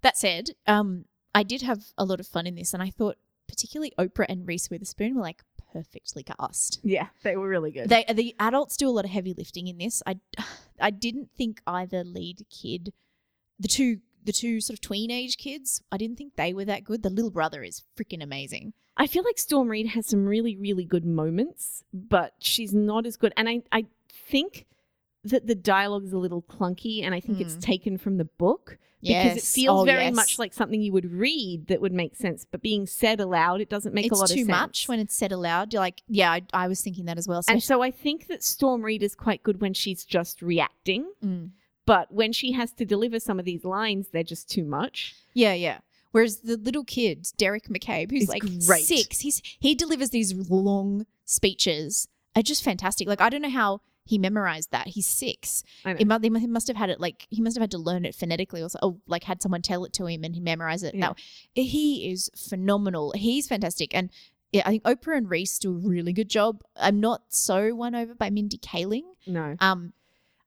That 0.01 0.17
said, 0.17 0.51
um, 0.67 1.05
I 1.33 1.43
did 1.43 1.63
have 1.63 1.83
a 1.97 2.05
lot 2.05 2.19
of 2.19 2.27
fun 2.27 2.47
in 2.47 2.55
this, 2.55 2.73
and 2.73 2.81
I 2.81 2.91
thought 2.91 3.17
particularly 3.47 3.91
Oprah 3.99 4.25
and 4.29 4.47
Reese 4.47 4.69
Witherspoon 4.69 5.15
were 5.15 5.21
like 5.21 5.43
perfectly 5.75 6.23
cast. 6.23 6.79
yeah, 6.83 7.07
they 7.23 7.35
were 7.35 7.47
really 7.47 7.71
good. 7.71 7.89
They 7.89 8.05
the 8.13 8.35
adults 8.39 8.77
do 8.77 8.87
a 8.87 8.91
lot 8.91 9.05
of 9.05 9.11
heavy 9.11 9.33
lifting 9.33 9.67
in 9.67 9.77
this. 9.77 10.01
I 10.05 10.19
I 10.79 10.89
didn't 10.89 11.29
think 11.37 11.61
either 11.67 12.03
lead 12.03 12.45
kid, 12.49 12.93
the 13.59 13.67
two 13.67 13.99
the 14.23 14.31
two 14.31 14.59
sort 14.59 14.77
of 14.77 14.81
tween 14.81 15.11
age 15.11 15.37
kids, 15.37 15.81
I 15.91 15.97
didn't 15.97 16.17
think 16.17 16.35
they 16.35 16.53
were 16.53 16.65
that 16.65 16.83
good. 16.83 17.03
The 17.03 17.09
little 17.09 17.31
brother 17.31 17.63
is 17.63 17.83
freaking 17.97 18.23
amazing. 18.23 18.73
I 18.97 19.07
feel 19.07 19.23
like 19.23 19.37
Storm 19.37 19.67
Reed 19.69 19.87
has 19.89 20.07
some 20.07 20.25
really, 20.25 20.55
really 20.57 20.85
good 20.85 21.05
moments, 21.05 21.83
but 21.93 22.33
she's 22.39 22.73
not 22.73 23.05
as 23.05 23.17
good. 23.17 23.33
And 23.37 23.47
I, 23.47 23.61
I 23.71 23.85
think 24.09 24.65
that 25.25 25.47
the 25.47 25.55
dialogue 25.55 26.05
is 26.05 26.13
a 26.13 26.17
little 26.17 26.41
clunky, 26.43 27.03
and 27.03 27.13
I 27.13 27.19
think 27.19 27.41
it's 27.41 27.55
Mm. 27.55 27.61
taken 27.61 27.97
from 27.97 28.17
the 28.17 28.25
book 28.25 28.77
because 29.01 29.37
it 29.37 29.43
feels 29.43 29.81
Oh, 29.81 29.85
very 29.85 30.05
yes. 30.05 30.15
much 30.15 30.39
like 30.39 30.51
something 30.53 30.81
you 30.81 30.91
would 30.93 31.11
read 31.11 31.67
that 31.67 31.79
would 31.81 31.91
make 31.93 32.15
sense, 32.15 32.45
but 32.49 32.61
being 32.61 32.87
said 32.87 33.19
aloud, 33.19 33.61
it 33.61 33.69
doesn't 33.69 33.93
make 33.93 34.05
it's 34.07 34.13
a 34.13 34.15
lot 34.15 34.23
of 34.23 34.29
sense. 34.29 34.41
Too 34.47 34.51
much 34.51 34.87
when 34.87 34.99
it's 34.99 35.15
said 35.15 35.31
aloud. 35.31 35.73
You're 35.73 35.81
like, 35.81 36.01
yeah, 36.07 36.31
I, 36.31 36.41
I 36.53 36.67
was 36.67 36.81
thinking 36.81 37.05
that 37.05 37.17
as 37.17 37.27
well. 37.27 37.41
and 37.47 37.61
so 37.61 37.81
I 37.83 37.91
think 37.91 38.27
that 38.27 38.43
Storm 38.43 38.81
Reed 38.83 39.03
is 39.03 39.13
quite 39.13 39.43
good 39.43 39.61
when 39.61 39.73
she's 39.73 40.05
just 40.05 40.41
reacting, 40.41 41.11
Mm. 41.23 41.51
but 41.85 42.11
when 42.11 42.31
she 42.33 42.53
has 42.53 42.71
to 42.73 42.85
deliver 42.85 43.19
some 43.19 43.37
of 43.37 43.45
these 43.45 43.63
lines, 43.65 44.07
they're 44.11 44.23
just 44.23 44.49
too 44.49 44.63
much. 44.63 45.13
Yeah, 45.35 45.53
yeah. 45.53 45.79
Whereas 46.11 46.37
the 46.37 46.55
little 46.57 46.85
kid, 46.85 47.23
Deric 47.37 47.67
McCabe, 47.67 48.09
who's 48.09 48.23
Is 48.23 48.29
like 48.29 48.41
great. 48.65 48.85
six, 48.85 49.19
he's 49.19 49.41
he 49.59 49.75
delivers 49.75 50.11
these 50.11 50.33
long 50.33 51.05
speeches. 51.25 52.07
Are 52.35 52.41
just 52.41 52.63
fantastic. 52.63 53.07
Like 53.07 53.21
I 53.21 53.29
don't 53.29 53.41
know 53.41 53.49
how 53.49 53.81
he 54.05 54.17
memorized 54.17 54.71
that. 54.71 54.87
He's 54.87 55.07
six. 55.07 55.63
It 55.83 56.07
must, 56.07 56.23
he 56.23 56.29
must 56.29 56.67
have 56.67 56.77
had 56.77 56.89
it 56.89 56.99
like 56.99 57.27
he 57.29 57.41
must 57.41 57.57
have 57.57 57.61
had 57.61 57.71
to 57.71 57.77
learn 57.77 58.05
it 58.05 58.15
phonetically 58.15 58.61
or, 58.61 58.69
so, 58.69 58.79
or 58.81 58.97
like 59.07 59.23
had 59.23 59.41
someone 59.41 59.61
tell 59.61 59.83
it 59.83 59.93
to 59.93 60.05
him 60.05 60.23
and 60.23 60.35
he 60.35 60.41
memorized 60.41 60.83
it. 60.83 60.93
Yeah. 60.93 61.09
That 61.09 61.61
he 61.61 62.11
is 62.11 62.29
phenomenal. 62.35 63.13
He's 63.15 63.47
fantastic, 63.47 63.95
and 63.95 64.09
yeah, 64.51 64.61
I 64.65 64.69
think 64.69 64.83
Oprah 64.83 65.17
and 65.17 65.29
Reese 65.29 65.57
do 65.59 65.71
a 65.71 65.73
really 65.73 66.13
good 66.13 66.29
job. 66.29 66.61
I'm 66.77 66.99
not 66.99 67.23
so 67.29 67.73
won 67.75 67.95
over 67.95 68.13
by 68.13 68.29
Mindy 68.29 68.57
Kaling. 68.57 69.03
no. 69.25 69.55
Um, 69.59 69.93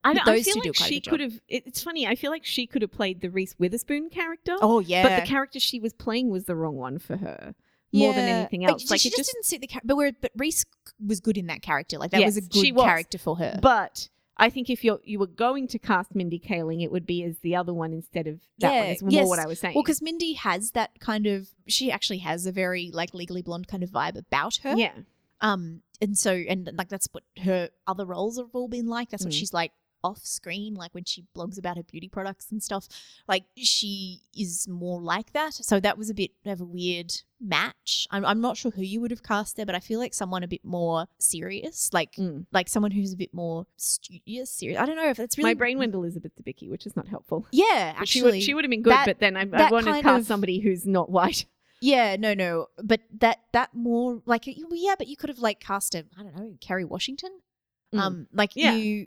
I, 0.05 0.13
I 0.13 0.43
feel 0.43 0.55
two 0.55 0.61
do 0.61 0.69
like 0.69 0.77
quite 0.77 0.89
she 0.89 1.01
could 1.01 1.21
have. 1.21 1.41
It's 1.49 1.83
funny. 1.83 2.07
I 2.07 2.15
feel 2.15 2.31
like 2.31 2.45
she 2.45 2.67
could 2.69 2.83
have 2.83 2.93
played 2.93 3.21
the 3.21 3.29
Reese 3.29 3.57
Witherspoon 3.59 4.09
character. 4.11 4.57
oh 4.61 4.79
yeah, 4.79 5.03
but 5.03 5.21
the 5.21 5.27
character 5.27 5.59
she 5.59 5.81
was 5.81 5.93
playing 5.93 6.31
was 6.31 6.45
the 6.45 6.55
wrong 6.55 6.77
one 6.77 6.99
for 6.99 7.17
her 7.17 7.55
more 7.93 8.13
than 8.13 8.25
anything 8.29 8.65
else. 8.65 8.91
Like 8.91 9.01
she 9.01 9.09
it 9.09 9.13
just, 9.13 9.19
just, 9.19 9.33
didn't 9.33 9.45
suit 9.47 9.61
the 9.61 9.67
character. 9.67 9.87
But 9.89 9.97
where, 9.97 10.13
but 10.21 10.31
Reese 10.37 10.65
was 11.05 11.21
good 11.21 11.37
in 11.39 11.47
that 11.47 11.63
character. 11.63 11.99
Like 11.99 12.11
that 12.13 12.25
was 12.25 12.37
a 12.37 12.41
good 12.43 12.75
was. 12.75 12.85
character 12.85 13.19
for 13.19 13.37
her. 13.39 13.59
but 13.63 14.09
I 14.41 14.51
think 14.51 14.71
if 14.71 14.85
you're 14.85 15.01
you 15.05 15.19
were 15.19 15.27
going 15.27 15.67
to 15.69 15.79
cast 15.79 16.15
Mindy 16.15 16.39
Kaling, 16.39 16.83
it 16.85 16.93
would 16.93 17.07
be 17.07 17.25
as 17.25 17.39
the 17.41 17.57
other 17.57 17.75
one 17.75 17.93
instead 17.93 18.27
of 18.29 18.41
that 18.59 18.73
Yeah, 18.73 18.81
one. 18.83 18.89
Is 18.91 19.03
more 19.03 19.11
yes. 19.11 19.29
what 19.29 19.39
I 19.41 19.47
was 19.47 19.59
saying. 19.59 19.75
well, 19.75 19.83
because 19.83 20.01
Mindy 20.03 20.35
has 20.35 20.71
that 20.73 21.01
kind 21.01 21.27
of. 21.27 21.49
She 21.67 21.91
actually 21.91 22.19
has 22.19 22.47
a 22.47 22.53
very 22.53 22.91
like 22.93 23.15
legally 23.15 23.43
blonde 23.43 23.67
kind 23.69 23.83
of 23.83 23.91
vibe 23.91 24.17
about 24.17 24.57
her. 24.63 24.75
yeah, 24.77 24.93
Um, 25.41 25.83
and 26.01 26.17
so 26.17 26.33
and 26.33 26.71
like 26.79 26.89
that's 26.89 27.09
what 27.13 27.25
her 27.43 27.71
other 27.87 28.05
roles 28.07 28.39
have 28.39 28.51
all 28.53 28.69
been 28.69 28.87
like. 28.87 29.11
That's 29.11 29.25
what 29.25 29.33
Mm. 29.33 29.39
she's 29.39 29.53
like 29.53 29.73
off 30.05 30.25
screen, 30.25 30.75
like 30.75 30.95
when 30.95 31.05
she 31.05 31.25
blogs 31.37 31.59
about 31.59 31.77
her 31.77 31.83
beauty 31.83 32.09
products 32.09 32.51
and 32.53 32.63
stuff. 32.63 32.87
Like 33.27 33.45
she 33.57 34.21
is 34.37 34.69
more 34.69 35.01
like 35.01 35.33
that. 35.33 35.55
So 35.55 35.81
that 35.81 35.99
was 35.99 36.09
a 36.11 36.15
bit 36.15 36.31
of 36.47 36.61
a 36.61 36.65
weird 36.65 37.13
match. 37.41 38.07
I'm 38.11 38.25
I'm 38.25 38.41
not 38.41 38.57
sure 38.57 38.71
who 38.71 38.83
you 38.83 39.01
would 39.01 39.11
have 39.11 39.23
cast 39.23 39.57
there, 39.57 39.67
but 39.67 39.75
I 39.75 39.81
feel 39.81 39.99
like 39.99 40.15
someone 40.15 40.43
a 40.43 40.49
bit 40.49 40.65
more 40.65 41.07
serious, 41.19 41.91
like 41.93 42.13
Mm. 42.17 42.47
like 42.53 42.69
someone 42.69 42.91
who's 42.93 43.13
a 43.13 43.17
bit 43.17 43.33
more 43.35 43.67
studious, 43.77 44.51
serious. 44.51 44.79
I 44.81 44.87
don't 44.87 44.97
know 44.97 45.09
if 45.11 45.17
that's 45.17 45.37
really 45.39 45.51
my 45.51 45.55
brain 45.55 45.79
went 45.79 45.95
Elizabeth 45.95 46.33
Debicki, 46.41 46.69
which 46.71 46.87
is 46.87 46.95
not 46.97 47.09
helpful. 47.09 47.47
Yeah, 47.51 47.95
But 47.99 48.09
she 48.09 48.21
actually, 48.21 48.33
would 48.39 48.43
she 48.43 48.55
would 48.55 48.65
have 48.65 48.71
been 48.71 48.83
good, 48.83 48.93
that- 48.93 49.07
but 49.07 49.19
then 49.21 49.37
I, 49.37 49.43
I 49.43 49.71
wanted 49.71 49.95
to 49.95 50.03
cast 50.03 50.21
of- 50.23 50.27
somebody 50.27 50.61
who's 50.61 50.87
not 50.87 51.11
white. 51.11 51.45
Yeah, 51.81 52.17
no, 52.17 52.35
no, 52.35 52.67
but 52.83 53.03
that 53.21 53.39
that 53.53 53.73
more 53.73 54.21
like 54.27 54.43
yeah, 54.49 54.97
but 54.99 55.07
you 55.07 55.17
could 55.17 55.29
have 55.29 55.39
like 55.39 55.61
cast 55.61 55.95
a 55.95 56.05
I 56.19 56.25
don't 56.25 56.35
know 56.37 56.55
Kerry 56.61 56.85
Washington, 56.85 57.31
Mm. 57.95 57.99
um, 58.01 58.27
like 58.33 58.51
Yeah. 58.57 58.75
you 58.75 59.07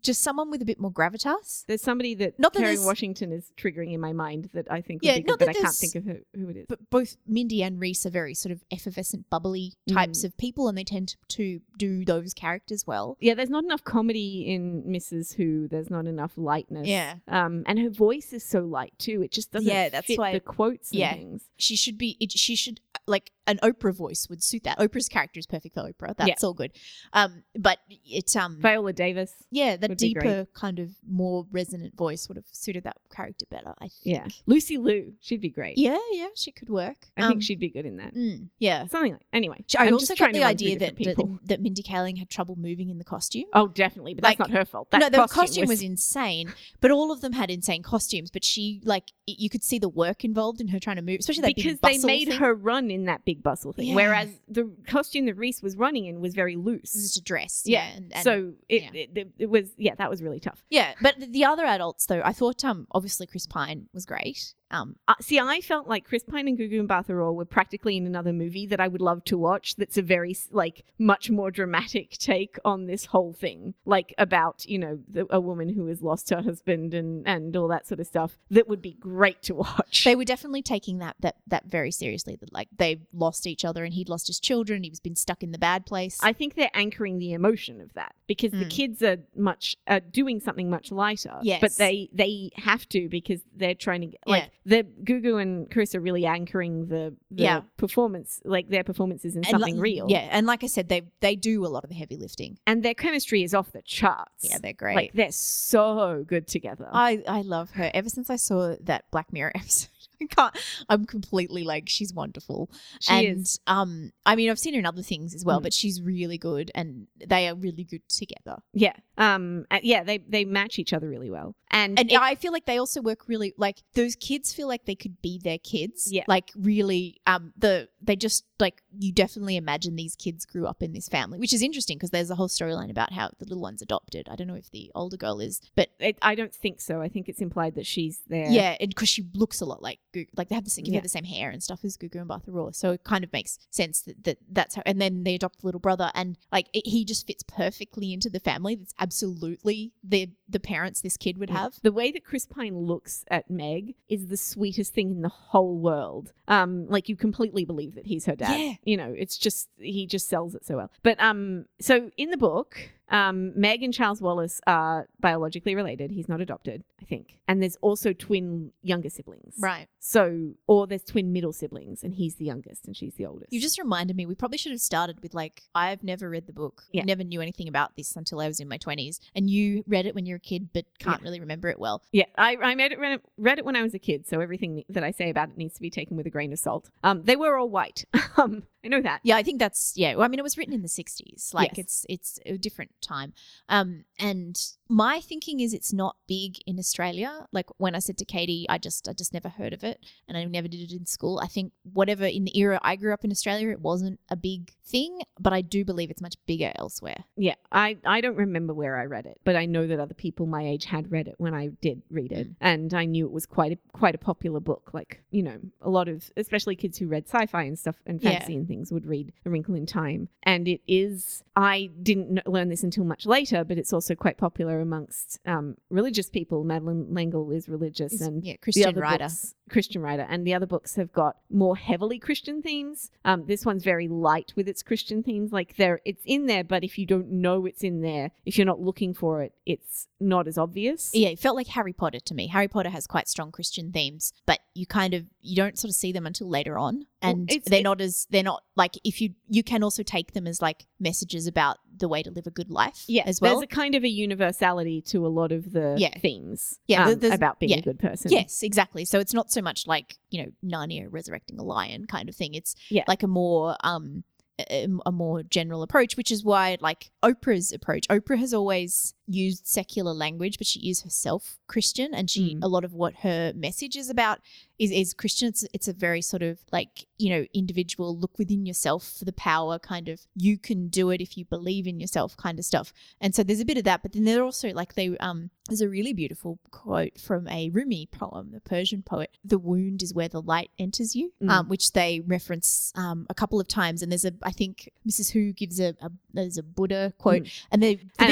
just 0.00 0.22
someone 0.22 0.50
with 0.50 0.60
a 0.62 0.64
bit 0.64 0.80
more 0.80 0.90
gravitas. 0.92 1.64
There's 1.66 1.82
somebody 1.82 2.14
that 2.16 2.38
Not 2.38 2.52
that 2.54 2.60
Kerry 2.60 2.74
there's- 2.74 2.84
Washington 2.86 3.32
is 3.32 3.52
triggering 3.56 3.92
in 3.92 4.00
my 4.00 4.12
mind 4.12 4.50
that 4.54 4.70
I 4.70 4.80
think 4.80 5.02
would 5.02 5.06
Yeah, 5.08 5.16
be 5.16 5.22
good, 5.22 5.28
not 5.28 5.38
but 5.38 5.44
that 5.46 5.56
I 5.56 5.60
can't 5.60 5.74
think 5.74 5.94
of 5.96 6.04
who, 6.04 6.16
who 6.34 6.48
it 6.50 6.56
is. 6.56 6.66
But 6.68 6.90
both 6.90 7.16
Mindy 7.26 7.62
and 7.62 7.80
Reese 7.80 8.04
are 8.06 8.10
very 8.10 8.34
sort 8.34 8.52
of 8.52 8.62
effervescent, 8.70 9.28
bubbly 9.30 9.74
types 9.88 10.24
of 10.24 10.36
people, 10.36 10.68
and 10.68 10.76
they 10.76 10.84
tend 10.84 11.16
to 11.28 11.60
do 11.78 12.04
those 12.04 12.34
characters 12.34 12.86
well. 12.86 13.16
Yeah, 13.20 13.34
there's 13.34 13.50
not 13.50 13.64
enough 13.64 13.84
comedy 13.84 14.44
in 14.52 14.82
Mrs. 14.84 15.34
Who. 15.34 15.68
There's 15.68 15.90
not 15.90 16.06
enough 16.06 16.32
lightness. 16.36 16.86
Yeah. 16.88 17.14
Um, 17.28 17.62
and 17.66 17.78
her 17.78 17.90
voice 17.90 18.32
is 18.32 18.44
so 18.44 18.60
light 18.60 18.92
too. 18.98 19.22
It 19.22 19.30
just 19.32 19.52
doesn't 19.52 19.68
Yeah, 19.68 19.88
that's 19.88 20.06
fit 20.06 20.18
why- 20.18 20.32
the 20.32 20.40
quotes 20.40 20.90
and 20.90 20.98
Yeah. 21.00 21.14
things. 21.14 21.48
She 21.56 21.76
should 21.76 21.98
be. 21.98 22.16
It, 22.20 22.32
she 22.32 22.56
should 22.56 22.80
like 23.06 23.30
an 23.46 23.58
Oprah 23.62 23.94
voice 23.94 24.28
would 24.30 24.42
suit 24.42 24.62
that. 24.64 24.78
Oprah's 24.78 25.08
character 25.08 25.38
is 25.40 25.46
perfect 25.46 25.74
for 25.74 25.82
Oprah. 25.82 26.16
That's 26.16 26.44
all 26.44 26.54
good. 26.54 26.72
Um, 27.12 27.42
but 27.58 27.78
it's 28.06 28.36
um, 28.36 28.58
Viola 28.60 28.92
Davis. 28.92 29.34
yeah, 29.50 29.76
that 29.76 29.90
would 29.90 29.98
be 29.98 30.14
great. 30.14 30.22
deeper 30.22 30.46
kind 30.54 30.78
of 30.78 30.90
more 31.08 31.46
resonant 31.50 31.96
voice 31.96 32.28
would 32.28 32.36
have 32.36 32.44
suited 32.52 32.84
that 32.84 32.96
character 33.14 33.46
better. 33.50 33.74
I 33.78 33.88
think. 33.88 33.90
Yeah. 34.04 34.26
Lucy 34.46 34.76
Liu. 34.78 35.14
She'd 35.20 35.40
be 35.40 35.50
great. 35.50 35.76
Yeah, 35.78 35.98
yeah, 36.12 36.28
she 36.36 36.52
could 36.52 36.68
work. 36.68 37.08
I 37.16 37.22
Um, 37.22 37.28
think 37.30 37.42
she'd 37.42 37.58
be 37.58 37.68
good 37.70 37.84
in 37.86 37.96
that. 37.96 38.14
mm, 38.14 38.48
yeah. 38.58 38.86
Something 38.86 39.12
like 39.14 39.22
anyway. 39.32 39.64
I 39.78 39.86
I'm 39.86 39.94
also 39.94 40.06
just 40.14 40.20
got 40.20 40.32
the 40.32 40.44
idea 40.44 40.78
that, 40.78 40.96
that 40.98 41.38
that 41.44 41.60
Mindy 41.60 41.82
Kaling 41.82 42.18
had 42.18 42.30
trouble 42.30 42.56
moving 42.56 42.90
in 42.90 42.98
the 42.98 43.04
costume. 43.04 43.44
Oh, 43.54 43.66
definitely, 43.68 44.14
but 44.14 44.22
that's 44.22 44.38
not 44.38 44.50
her 44.50 44.64
fault. 44.64 44.90
That 44.90 45.00
no, 45.00 45.08
the 45.08 45.18
costume, 45.26 45.40
costume, 45.42 45.68
was, 45.68 45.82
insane, 45.82 46.52
but 46.80 46.90
all 46.90 47.10
of 47.10 47.20
them 47.20 47.32
had 47.32 47.50
insane 47.50 47.82
costumes. 47.82 48.30
But 48.30 48.44
she, 48.44 48.80
like, 48.84 49.12
you 49.26 49.50
could 49.50 49.64
see 49.64 49.78
the 49.78 49.88
work 49.88 50.24
involved 50.24 50.60
in 50.60 50.68
her 50.68 50.78
trying 50.78 50.96
to 50.96 51.02
move, 51.02 51.18
especially 51.20 51.42
that 51.42 51.56
because 51.56 51.78
they 51.80 51.98
made 51.98 52.28
thing. 52.28 52.38
her 52.38 52.54
run 52.54 52.90
in 52.90 53.04
that 53.06 53.24
big 53.24 53.31
bustle 53.34 53.72
thing, 53.72 53.88
Yeah. 53.88 53.94
whereas 53.94 54.28
the 54.48 54.70
costume 54.86 55.26
that 55.26 55.34
Reese 55.34 55.62
was 55.62 55.76
running 55.76 56.06
in 56.06 56.20
was 56.20 56.34
very 56.34 56.56
loose. 56.56 56.94
It 56.94 56.98
was 56.98 57.04
just 57.04 57.16
a 57.18 57.22
dress. 57.22 57.62
Yeah, 57.64 57.86
Yeah, 57.88 57.96
and, 57.96 58.12
and- 58.12 58.24
so 58.24 58.52
it, 58.68 58.82
yeah. 58.82 58.90
it, 58.92 59.10
it 59.14 59.28
it 59.38 59.50
was 59.50 59.70
yeah 59.78 59.94
that 59.96 60.10
was 60.10 60.22
really 60.22 60.40
tough. 60.40 60.64
yeah. 60.70 60.94
But 61.00 61.18
the- 61.20 61.26
the 61.26 61.44
other 61.44 61.64
adults, 61.64 62.06
though, 62.06 62.22
I 62.24 62.32
thought 62.32 62.64
um 62.64 62.86
obviously 62.92 63.26
Chris 63.26 63.46
Pine 63.46 63.88
was 63.94 64.04
great. 64.06 64.54
Um, 64.72 64.96
Uh, 65.06 65.14
see, 65.20 65.38
I 65.38 65.60
felt 65.60 65.86
like 65.86 66.04
Chris 66.04 66.22
Pine 66.24 66.48
and 66.48 66.58
Gugu 66.58 66.86
Mbatha-Raw 66.86 67.30
were 67.32 67.44
practically 67.44 67.96
in 67.96 68.06
another 68.06 68.32
movie 68.32 68.66
that 68.66 68.80
I 68.80 68.88
would 68.88 69.00
love 69.02 69.24
to 69.26 69.36
watch. 69.38 69.76
That's 69.76 69.98
a 69.98 70.02
very 70.02 70.34
like 70.50 70.84
much 70.98 71.30
more 71.30 71.50
dramatic 71.50 72.10
take 72.18 72.58
on 72.64 72.86
this 72.86 73.06
whole 73.06 73.32
thing, 73.32 73.74
like 73.84 74.14
about 74.18 74.64
you 74.66 74.78
know 74.78 74.98
the, 75.08 75.26
a 75.30 75.40
woman 75.40 75.68
who 75.68 75.86
has 75.86 76.02
lost 76.02 76.30
her 76.30 76.42
husband 76.42 76.94
and 76.94 77.26
and 77.28 77.56
all 77.56 77.68
that 77.68 77.86
sort 77.86 78.00
of 78.00 78.06
stuff. 78.06 78.38
That 78.50 78.66
would 78.68 78.82
be 78.82 78.94
great 78.94 79.42
to 79.42 79.54
watch. 79.66 80.04
they 80.04 80.16
were 80.16 80.24
definitely 80.24 80.62
taking 80.62 80.98
that 80.98 81.16
that 81.20 81.36
that 81.46 81.66
very 81.66 81.90
seriously. 81.90 82.36
That 82.40 82.52
like 82.52 82.68
they 82.76 83.00
lost 83.12 83.46
each 83.46 83.64
other, 83.64 83.84
and 83.84 83.92
he'd 83.94 84.08
lost 84.08 84.26
his 84.26 84.40
children. 84.40 84.82
He 84.82 84.90
was 84.90 85.00
been 85.00 85.16
stuck 85.16 85.42
in 85.42 85.52
the 85.52 85.58
bad 85.58 85.84
place. 85.86 86.18
I 86.22 86.32
think 86.32 86.54
they're 86.54 86.70
anchoring 86.74 87.18
the 87.18 87.32
emotion 87.32 87.80
of 87.80 87.92
that 87.94 88.14
because 88.26 88.52
the 88.52 88.62
Mm. 88.64 88.70
kids 88.70 89.02
are 89.02 89.18
much 89.36 89.76
are 89.86 90.00
doing 90.00 90.40
something 90.40 90.70
much 90.70 90.90
lighter. 90.92 91.38
Yes. 91.42 91.60
but 91.60 91.76
they 91.76 92.08
they 92.12 92.50
have 92.56 92.88
to 92.90 93.08
because 93.08 93.40
they're 93.54 93.74
trying 93.74 94.00
to 94.02 94.06
get, 94.06 94.20
Yeah. 94.26 94.46
The 94.64 94.84
Gugu 95.04 95.40
and 95.42 95.70
Chris 95.70 95.94
are 95.94 96.00
really 96.00 96.24
anchoring 96.26 96.86
the, 96.86 97.14
the 97.30 97.42
Yeah. 97.42 97.60
performance, 97.76 98.40
like 98.44 98.68
their 98.68 98.84
performances 98.84 99.34
in 99.34 99.40
And 99.44 99.50
something 99.50 99.74
like- 99.76 99.82
real. 99.82 100.06
Yeah, 100.08 100.28
and 100.30 100.46
like 100.46 100.62
I 100.62 100.68
said, 100.68 100.88
they 100.88 101.02
they 101.20 101.36
do 101.36 101.64
a 101.66 101.68
lot 101.68 101.84
of 101.84 101.90
the 101.90 101.96
heavy 101.96 102.16
lifting. 102.16 102.58
and 102.66 102.82
their 102.82 102.94
chemistry 102.94 103.42
is 103.42 103.54
off 103.54 103.72
the 103.72 103.82
charts. 103.82 104.48
Yeah, 104.48 104.58
they're 104.62 104.72
great. 104.72 104.96
Like 104.96 105.12
they're 105.14 105.32
so 105.32 106.24
good 106.26 106.46
together. 106.46 106.88
I 106.92 107.22
I 107.26 107.42
love 107.42 107.70
her. 107.72 107.90
Ever 107.94 108.08
since 108.08 108.30
I 108.30 108.36
saw 108.36 108.76
that 108.80 109.04
Black 109.10 109.32
Mirror 109.32 109.52
episode, 109.56 109.88
I 110.20 110.26
can't. 110.26 110.56
I'm 110.88 111.04
completely 111.04 111.64
like 111.64 111.88
she's 111.88 112.14
wonderful. 112.14 112.70
she 113.00 113.12
and 113.28 113.40
is. 113.40 113.58
um, 113.66 114.12
I 114.24 114.36
mean, 114.36 114.50
I've 114.50 114.58
seen 114.58 114.74
her 114.74 114.78
in 114.80 114.86
other 114.86 115.02
things 115.02 115.34
as 115.34 115.44
well, 115.44 115.58
Mm. 115.60 115.64
but 115.64 115.72
she's 115.74 116.00
really 116.00 116.38
good, 116.38 116.70
and 116.74 117.06
they 117.26 117.48
are 117.48 117.54
really 117.56 117.84
good 117.84 118.08
together. 118.08 118.58
Yeah. 118.72 118.94
Um. 119.18 119.66
uh, 119.70 119.78
yeah. 119.82 120.02
They 120.04 120.18
they 120.18 120.44
match 120.44 120.78
each 120.78 120.92
other 120.92 121.08
really 121.08 121.30
well. 121.30 121.54
And, 121.74 121.98
And 121.98 122.10
it- 122.12 122.20
I 122.20 122.34
feel 122.34 122.52
like 122.52 122.66
they 122.66 122.76
also 122.78 123.00
work 123.00 123.28
really 123.28 123.54
like 123.56 123.78
those 123.94 124.14
kids 124.14 124.52
feel 124.52 124.68
like 124.68 124.84
they 124.84 124.94
could 124.94 125.20
be 125.22 125.38
their 125.42 125.58
kids. 125.58 126.12
Yeah. 126.12 126.24
Like 126.28 126.50
really, 126.54 127.20
um, 127.26 127.52
the 127.56 127.88
they 128.02 128.14
just 128.16 128.44
like 128.60 128.82
you 128.98 129.10
definitely 129.12 129.56
imagine 129.56 129.96
these 129.96 130.14
kids 130.14 130.44
grew 130.44 130.66
up 130.66 130.82
in 130.82 130.92
this 130.92 131.08
family, 131.08 131.38
which 131.38 131.52
is 131.52 131.62
interesting 131.62 131.96
because 131.96 132.10
there's 132.10 132.30
a 132.30 132.34
whole 132.34 132.48
storyline 132.48 132.90
about 132.90 133.12
how 133.12 133.28
the 133.38 133.46
little 133.46 133.62
one's 133.62 133.80
adopted. 133.80 134.28
I 134.30 134.36
don't 134.36 134.46
know 134.48 134.54
if 134.54 134.70
the 134.70 134.90
older 134.94 135.16
girl 135.16 135.40
is, 135.40 135.60
but 135.74 135.88
it, 135.98 136.18
I 136.20 136.34
don't 136.34 136.54
think 136.54 136.80
so. 136.80 137.00
I 137.00 137.08
think 137.08 137.28
it's 137.28 137.40
implied 137.40 137.74
that 137.76 137.86
she's 137.86 138.20
there. 138.28 138.48
Yeah, 138.50 138.76
and 138.78 138.90
because 138.90 139.08
she 139.08 139.24
looks 139.34 139.60
a 139.60 139.64
lot 139.64 139.82
like 139.82 139.98
like 140.36 140.48
they 140.48 140.54
have 140.54 140.64
the 140.64 140.70
same, 140.70 140.84
Yeah. 140.86 141.00
the 141.00 141.08
same 141.08 141.24
hair 141.24 141.50
and 141.50 141.62
stuff 141.62 141.80
as 141.84 141.96
Gugu 141.96 142.24
Mbatha-Raw, 142.26 142.70
so 142.72 142.90
it 142.92 143.02
kind 143.04 143.24
of 143.24 143.32
makes 143.32 143.58
sense 143.70 144.02
that, 144.02 144.24
that 144.24 144.38
that's 144.50 144.74
how. 144.74 144.82
And 144.84 145.00
then 145.00 145.24
they 145.24 145.34
adopt 145.36 145.62
a 145.62 145.66
little 145.66 145.80
brother, 145.80 146.10
and 146.14 146.36
like 146.52 146.68
it, 146.74 146.86
he 146.86 147.04
just 147.06 147.26
fits 147.26 147.42
perfectly 147.42 148.12
into 148.12 148.28
the 148.28 148.40
family. 148.40 148.74
That's 148.76 148.94
absolutely 149.02 149.92
the 150.04 150.30
the 150.48 150.60
parents 150.60 151.00
this 151.00 151.16
kid 151.16 151.38
would 151.38 151.50
have. 151.50 151.74
The 151.82 151.92
way 151.92 152.12
that 152.12 152.24
Chris 152.24 152.46
Pine 152.46 152.78
looks 152.78 153.24
at 153.28 153.50
Meg 153.50 153.94
is 154.08 154.28
the 154.28 154.36
sweetest 154.36 154.94
thing 154.94 155.10
in 155.10 155.22
the 155.22 155.28
whole 155.28 155.76
world. 155.78 156.32
Um, 156.46 156.86
like 156.88 157.08
you 157.08 157.16
completely 157.16 157.64
believe 157.64 157.94
that 157.96 158.06
he's 158.06 158.26
her 158.26 158.36
dad. 158.36 158.58
Yeah. 158.58 158.74
You 158.84 158.96
know, 158.96 159.14
it's 159.16 159.36
just 159.36 159.68
he 159.78 160.06
just 160.06 160.28
sells 160.28 160.54
it 160.54 160.64
so 160.64 160.76
well. 160.76 160.90
But 161.02 161.20
um, 161.20 161.66
so 161.80 162.10
in 162.16 162.30
the 162.30 162.36
book, 162.36 162.90
um, 163.08 163.52
Meg 163.58 163.82
and 163.82 163.92
Charles 163.92 164.20
Wallace 164.22 164.60
are 164.66 165.06
biologically 165.20 165.74
related. 165.74 166.10
He's 166.10 166.28
not 166.28 166.40
adopted, 166.40 166.82
I 167.00 167.04
think. 167.04 167.38
And 167.46 167.60
there's 167.62 167.76
also 167.82 168.12
twin 168.12 168.72
younger 168.82 169.10
siblings. 169.10 169.54
Right. 169.60 169.86
So, 169.98 170.52
or 170.66 170.86
there's 170.86 171.02
twin 171.04 171.32
middle 171.32 171.52
siblings, 171.52 172.02
and 172.02 172.14
he's 172.14 172.36
the 172.36 172.44
youngest 172.44 172.86
and 172.86 172.96
she's 172.96 173.14
the 173.14 173.26
oldest. 173.26 173.52
You 173.52 173.60
just 173.60 173.78
reminded 173.78 174.16
me. 174.16 174.24
We 174.26 174.34
probably 174.34 174.58
should 174.58 174.72
have 174.72 174.80
started 174.80 175.20
with 175.22 175.34
like 175.34 175.62
I've 175.74 176.02
never 176.02 176.30
read 176.30 176.46
the 176.46 176.52
book. 176.52 176.84
Yeah. 176.92 177.04
Never 177.04 177.24
knew 177.24 177.40
anything 177.40 177.68
about 177.68 177.96
this 177.96 178.16
until 178.16 178.40
I 178.40 178.46
was 178.48 178.60
in 178.60 178.68
my 178.68 178.78
twenties, 178.78 179.20
and 179.34 179.50
you 179.50 179.84
read 179.86 180.06
it 180.06 180.14
when 180.14 180.24
you 180.26 180.32
were 180.34 180.36
a 180.36 180.40
kid, 180.40 180.68
but 180.72 180.86
can't 180.98 181.20
Yeah. 181.20 181.24
really 181.24 181.40
remember 181.40 181.68
it 181.68 181.78
well. 181.78 182.02
Yeah, 182.12 182.24
I, 182.38 182.56
I 182.56 182.74
read, 182.74 182.92
it, 182.92 182.98
read 182.98 183.12
it 183.12 183.22
read 183.36 183.58
it 183.58 183.64
when 183.64 183.76
I 183.76 183.82
was 183.82 183.94
a 183.94 183.98
kid, 183.98 184.26
so 184.26 184.40
everything 184.40 184.84
that 184.88 185.04
I 185.04 185.10
say 185.10 185.28
about 185.30 185.50
it 185.50 185.58
needs 185.58 185.74
to 185.74 185.80
be 185.80 185.90
taken 185.90 186.16
with 186.16 186.26
a 186.26 186.30
grain 186.30 186.52
of 186.52 186.58
salt. 186.58 186.88
Um, 187.04 187.22
they 187.24 187.36
were 187.36 187.56
all 187.58 187.68
white. 187.68 188.04
um, 188.36 188.62
I 188.84 188.88
know 188.88 189.00
that. 189.02 189.20
Yeah, 189.22 189.36
I 189.36 189.42
think 189.42 189.58
that's 189.58 189.92
yeah. 189.96 190.14
Well, 190.16 190.24
I 190.24 190.28
mean, 190.28 190.38
it 190.40 190.42
was 190.42 190.58
written 190.58 190.74
in 190.74 190.82
the 190.82 190.88
'60s. 190.88 191.54
Like 191.54 191.76
Yes. 191.76 191.78
it's 191.78 192.06
it's 192.08 192.38
a 192.46 192.58
different 192.58 192.90
time. 193.00 193.32
Um, 193.68 194.04
and 194.18 194.58
my 194.88 195.20
thinking 195.20 195.60
is 195.60 195.72
it's 195.72 195.92
not 195.92 196.16
big 196.26 196.58
in 196.66 196.78
Australia. 196.78 197.46
Like 197.52 197.66
when 197.78 197.94
I 197.94 197.98
said 198.00 198.18
to 198.18 198.24
Katie, 198.24 198.66
I 198.68 198.78
just 198.78 199.08
I 199.08 199.12
just 199.12 199.32
never 199.32 199.48
heard 199.48 199.72
of 199.72 199.84
it, 199.84 200.04
and 200.28 200.36
I 200.36 200.44
never 200.44 200.68
did 200.68 200.80
it 200.80 200.92
in 200.96 201.06
school. 201.06 201.38
I 201.42 201.46
think 201.46 201.72
whatever 201.92 202.26
in 202.26 202.44
the 202.44 202.58
era 202.58 202.80
I 202.82 202.96
grew 202.96 203.12
up 203.14 203.24
in 203.24 203.30
Australia, 203.30 203.68
it 203.70 203.80
wasn't 203.80 204.18
a 204.28 204.36
big 204.36 204.72
thing, 204.84 205.20
but 205.40 205.52
I 205.52 205.60
do 205.62 205.84
believe 205.84 206.10
it's 206.10 206.20
much 206.20 206.36
bigger 206.46 206.72
elsewhere. 206.74 207.24
Yeah, 207.36 207.54
I, 207.70 207.96
I 208.04 208.20
don't 208.20 208.36
remember 208.36 208.74
where 208.74 208.98
I 208.98 209.04
read 209.06 209.24
it, 209.26 209.40
but 209.44 209.56
I 209.56 209.64
know 209.64 209.86
that 209.86 209.98
other 210.00 210.12
people 210.14 210.44
my 210.46 210.66
age 210.66 210.84
had 210.86 211.10
read 211.10 211.28
it 211.28 211.36
when 211.38 211.54
I 211.54 211.68
did 211.80 212.02
read 212.10 212.32
it, 212.32 212.48
Mm. 212.50 212.54
and 212.60 212.94
I 212.94 213.04
knew 213.04 213.24
it 213.26 213.32
was 213.32 213.46
quite 213.46 213.72
a 213.72 213.78
quite 213.92 214.14
a 214.14 214.18
popular 214.18 214.60
book. 214.60 214.90
Like 214.92 215.22
you 215.30 215.42
know, 215.42 215.58
a 215.80 215.88
lot 215.88 216.08
of 216.08 216.30
especially 216.36 216.76
kids 216.76 216.98
who 216.98 217.06
read 217.06 217.28
sci-fi 217.28 217.62
and 217.62 217.78
stuff 217.78 217.96
and 218.06 218.20
Yeah. 218.22 218.30
fantasy 218.32 218.56
and 218.56 218.66
things 218.72 218.90
would 218.92 219.06
read 219.06 219.32
A 219.44 219.50
Wrinkle 219.50 219.74
in 219.74 219.86
Time, 219.86 220.28
and 220.42 220.66
it 220.66 220.80
is. 220.86 221.42
I 221.54 221.90
didn't 222.02 222.46
learn 222.46 222.70
this 222.70 222.82
until 222.82 223.04
much 223.04 223.26
later, 223.26 223.62
but 223.64 223.76
it's 223.76 223.92
also 223.92 224.14
quite 224.14 224.38
popular 224.38 224.80
amongst 224.80 225.38
um, 225.44 225.76
religious 225.90 226.30
people. 226.30 226.64
Madeleine 226.64 227.06
L'Engle 227.14 227.50
is 227.50 227.68
religious, 227.68 228.14
It's- 228.14 228.26
and 228.26 228.42
yeah, 228.42 228.56
Christian 228.56 228.98
writer. 228.98 229.24
books, 229.24 229.54
Christian 229.68 230.00
writer, 230.00 230.26
and 230.28 230.46
the 230.46 230.54
other 230.54 230.64
books 230.66 230.94
have 230.96 231.12
got 231.12 231.36
more 231.50 231.76
heavily 231.76 232.18
Christian 232.18 232.62
themes. 232.62 233.10
Um, 233.26 233.44
this 233.46 233.66
one's 233.66 233.84
very 233.84 234.08
light 234.08 234.52
with 234.56 234.66
its 234.68 234.82
Christian 234.82 235.22
themes. 235.22 235.52
Like 235.52 235.76
there, 235.76 236.00
it's 236.06 236.22
in 236.24 236.46
there, 236.46 236.64
but 236.64 236.84
if 236.84 236.98
you 236.98 237.04
don't 237.06 237.30
know 237.30 237.66
it's 237.66 237.84
in 237.84 238.00
there, 238.00 238.30
if 238.46 238.56
you're 238.56 238.66
not 238.66 238.80
looking 238.80 239.12
for 239.12 239.42
it, 239.42 239.52
it's 239.66 240.08
not 240.20 240.48
as 240.48 240.56
obvious. 240.56 241.10
Yeah, 241.12 241.28
it 241.28 241.38
felt 241.38 241.56
like 241.56 241.66
Harry 241.68 241.92
Potter 241.92 242.20
to 242.20 242.34
me. 242.34 242.46
Harry 242.46 242.68
Potter 242.68 242.90
has 242.90 243.06
quite 243.06 243.28
strong 243.28 243.52
Christian 243.52 243.92
themes, 243.92 244.32
but 244.46 244.60
you 244.74 244.86
kind 244.86 245.12
of 245.12 245.26
you 245.42 245.56
don't 245.56 245.78
sort 245.78 245.90
of 245.90 245.94
see 245.96 246.12
them 246.12 246.26
until 246.26 246.48
later 246.48 246.78
on, 246.78 247.06
and 247.20 247.50
it's- 247.50 247.68
they're 247.68 247.80
it- 247.80 247.84
not 247.84 248.00
as 248.00 248.26
they're 248.30 248.42
not 248.42 248.61
like 248.76 248.94
if 249.04 249.20
you 249.20 249.34
you 249.48 249.62
can 249.62 249.82
also 249.82 250.02
take 250.02 250.32
them 250.32 250.46
as 250.46 250.62
like 250.62 250.86
messages 250.98 251.46
about 251.46 251.78
the 251.94 252.08
way 252.08 252.22
to 252.22 252.30
live 252.30 252.46
a 252.46 252.50
good 252.50 252.70
life. 252.70 253.04
Yeah, 253.06 253.22
as 253.26 253.40
well. 253.40 253.52
There's 253.56 253.64
a 253.64 253.66
kind 253.66 253.94
of 253.94 254.02
a 254.02 254.08
universality 254.08 255.02
to 255.02 255.26
a 255.26 255.28
lot 255.28 255.52
of 255.52 255.72
the 255.72 255.96
Yeah. 255.98 256.16
themes. 256.18 256.78
Yeah, 256.86 257.06
um, 257.08 257.22
about 257.32 257.60
being 257.60 257.70
yeah. 257.70 257.78
a 257.78 257.82
good 257.82 257.98
person. 257.98 258.32
Yes, 258.32 258.62
exactly. 258.62 259.04
So 259.04 259.20
it's 259.20 259.34
not 259.34 259.50
so 259.50 259.60
much 259.62 259.86
like 259.86 260.16
you 260.30 260.42
know 260.42 260.50
Narnia 260.64 261.06
resurrecting 261.10 261.58
a 261.58 261.62
lion 261.62 262.06
kind 262.06 262.28
of 262.28 262.34
thing. 262.34 262.54
It's 262.54 262.74
Yeah. 262.90 263.04
like 263.06 263.22
a 263.22 263.28
more 263.28 263.76
um 263.84 264.24
a, 264.70 264.86
a 265.06 265.12
more 265.12 265.42
general 265.42 265.82
approach, 265.82 266.16
which 266.16 266.30
is 266.30 266.44
why 266.44 266.76
like 266.80 267.10
Oprah's 267.22 267.72
approach. 267.72 268.06
Oprah 268.08 268.38
has 268.38 268.52
always 268.54 269.14
used 269.32 269.66
secular 269.66 270.12
language, 270.12 270.58
but 270.58 270.66
she 270.66 270.88
is 270.90 271.02
herself 271.02 271.58
Christian, 271.66 272.12
and 272.14 272.28
she 272.30 272.54
Mm. 272.56 272.62
a 272.62 272.68
lot 272.68 272.84
of 272.84 272.92
what 272.92 273.14
her 273.16 273.52
message 273.54 273.96
is 273.96 274.10
about 274.10 274.40
is 274.78 274.90
is 274.90 275.14
Christian. 275.14 275.48
It's 275.48 275.64
it's 275.72 275.88
a 275.88 275.92
very 275.92 276.22
sort 276.22 276.42
of 276.42 276.58
like 276.72 277.06
you 277.18 277.30
know 277.30 277.46
individual 277.54 278.16
look 278.16 278.36
within 278.38 278.66
yourself 278.66 279.16
for 279.18 279.24
the 279.24 279.32
power 279.32 279.78
kind 279.78 280.08
of 280.08 280.20
you 280.34 280.58
can 280.58 280.88
do 280.88 281.10
it 281.10 281.20
if 281.20 281.36
you 281.38 281.44
believe 281.44 281.86
in 281.86 282.00
yourself 282.00 282.36
kind 282.36 282.58
of 282.58 282.64
stuff. 282.64 282.92
And 283.20 283.34
so 283.34 283.42
there's 283.42 283.60
a 283.60 283.64
bit 283.64 283.78
of 283.78 283.84
that, 283.84 284.02
but 284.02 284.12
then 284.12 284.24
there 284.24 284.42
also 284.42 284.70
like 284.72 284.94
they 284.94 285.16
um 285.18 285.50
there's 285.68 285.80
a 285.80 285.88
really 285.88 286.12
beautiful 286.12 286.58
quote 286.72 287.18
from 287.20 287.46
a 287.48 287.70
Rumi 287.70 288.08
poem, 288.10 288.50
the 288.50 288.60
Persian 288.60 289.02
poet. 289.02 289.30
The 289.44 289.58
wound 289.58 290.02
is 290.02 290.12
where 290.12 290.28
the 290.28 290.42
light 290.42 290.70
enters 290.78 291.14
you, 291.14 291.32
Mm. 291.40 291.50
um, 291.50 291.68
which 291.68 291.92
they 291.92 292.18
reference 292.20 292.92
um, 292.96 293.26
a 293.30 293.34
couple 293.34 293.60
of 293.60 293.68
times. 293.68 294.02
And 294.02 294.10
there's 294.10 294.24
a, 294.24 294.32
I 294.42 294.50
think 294.50 294.90
Mrs. 295.08 295.30
Who 295.30 295.52
gives 295.52 295.78
a, 295.78 295.94
a 296.00 296.10
there's 296.34 296.58
a 296.58 296.62
Buddha 296.64 297.12
quote, 297.18 297.46
and 297.70 297.80
they 297.82 297.94
the 298.18 298.24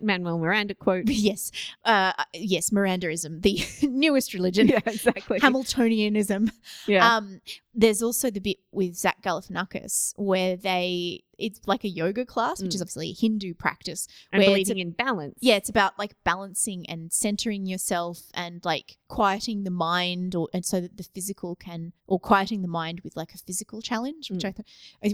Lin-Manuel 0.00 0.38
Miranda 0.46 0.74
quote. 0.74 1.04
yes, 1.08 1.50
uh, 1.84 2.12
yes, 2.32 2.70
Mirandaism, 2.70 3.42
the 3.42 3.64
newest 3.88 4.32
religion. 4.32 4.68
yeah, 4.68 4.80
exactly. 4.86 5.40
Hamiltonianism. 5.40 6.50
yeah. 6.86 7.16
Um, 7.16 7.40
there's 7.78 8.02
also 8.02 8.30
the 8.30 8.40
bit 8.40 8.56
with 8.72 8.96
Zach 8.96 9.20
Galifianakis 9.22 10.14
where 10.16 10.56
they 10.56 11.22
it's 11.38 11.60
like 11.66 11.84
a 11.84 11.88
yoga 11.88 12.24
class, 12.24 12.62
which 12.62 12.70
Mm. 12.72 12.76
is 12.76 12.80
obviously 12.80 13.10
a 13.10 13.12
Hindu 13.12 13.52
practice. 13.52 14.08
and 14.32 14.40
where 14.40 14.56
it's 14.56 14.70
believing 14.70 14.78
in 14.78 14.92
balance. 14.92 15.34
Yeah, 15.42 15.56
it's 15.56 15.68
about 15.68 15.98
like 15.98 16.14
balancing 16.24 16.88
and 16.88 17.12
centering 17.12 17.66
yourself 17.66 18.22
and 18.32 18.64
like 18.64 18.96
quieting 19.08 19.64
the 19.64 19.70
mind, 19.70 20.34
or 20.34 20.48
and 20.54 20.64
so 20.64 20.80
that 20.80 20.96
the 20.96 21.02
physical 21.02 21.54
can, 21.54 21.92
or 22.06 22.18
quieting 22.18 22.62
the 22.62 22.68
mind 22.68 23.00
with 23.04 23.16
like 23.16 23.34
a 23.34 23.38
physical 23.38 23.82
challenge, 23.82 24.30
which 24.30 24.46
I 24.46 24.52
thought, 24.52 24.64